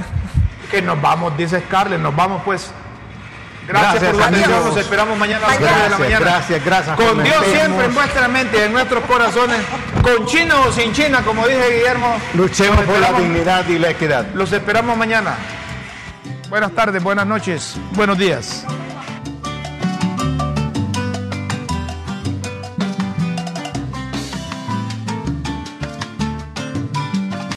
Que 0.70 0.82
nos 0.82 1.00
vamos, 1.00 1.36
dice 1.36 1.60
Scarlett, 1.60 2.00
nos 2.00 2.16
vamos 2.16 2.42
pues. 2.44 2.72
Gracias, 3.66 3.92
Gracias, 3.94 4.10
por 4.12 4.20
la 4.20 4.26
atención, 4.26 4.64
nos 4.66 4.76
esperamos 4.76 5.18
mañana 5.18 5.46
a 5.46 5.50
las 5.50 5.60
Mañana. 5.60 5.76
9 5.76 5.84
de 5.84 5.90
la 5.90 5.96
Gracias, 5.96 6.00
mañana. 6.00 6.30
gracias, 6.30 6.64
gracias. 6.64 6.96
Con 6.96 7.24
Dios 7.24 7.44
siempre 7.52 7.84
en 7.86 7.94
vuestra 7.94 8.28
mente 8.28 8.64
en 8.66 8.72
nuestros 8.72 9.04
corazones, 9.04 9.60
con 10.02 10.26
China 10.26 10.54
o 10.66 10.72
sin 10.72 10.92
China, 10.92 11.22
como 11.24 11.46
dije 11.46 11.70
Guillermo. 11.78 12.16
Luchemos 12.34 12.84
por 12.84 12.98
la 12.98 13.12
dignidad 13.12 13.66
y 13.68 13.78
la 13.78 13.90
equidad. 13.90 14.26
Los 14.34 14.52
esperamos 14.52 14.96
mañana. 14.96 15.36
Buenas 16.50 16.72
tardes, 16.72 17.02
buenas 17.02 17.26
noches, 17.26 17.76
buenos 17.92 18.18
días. 18.18 18.64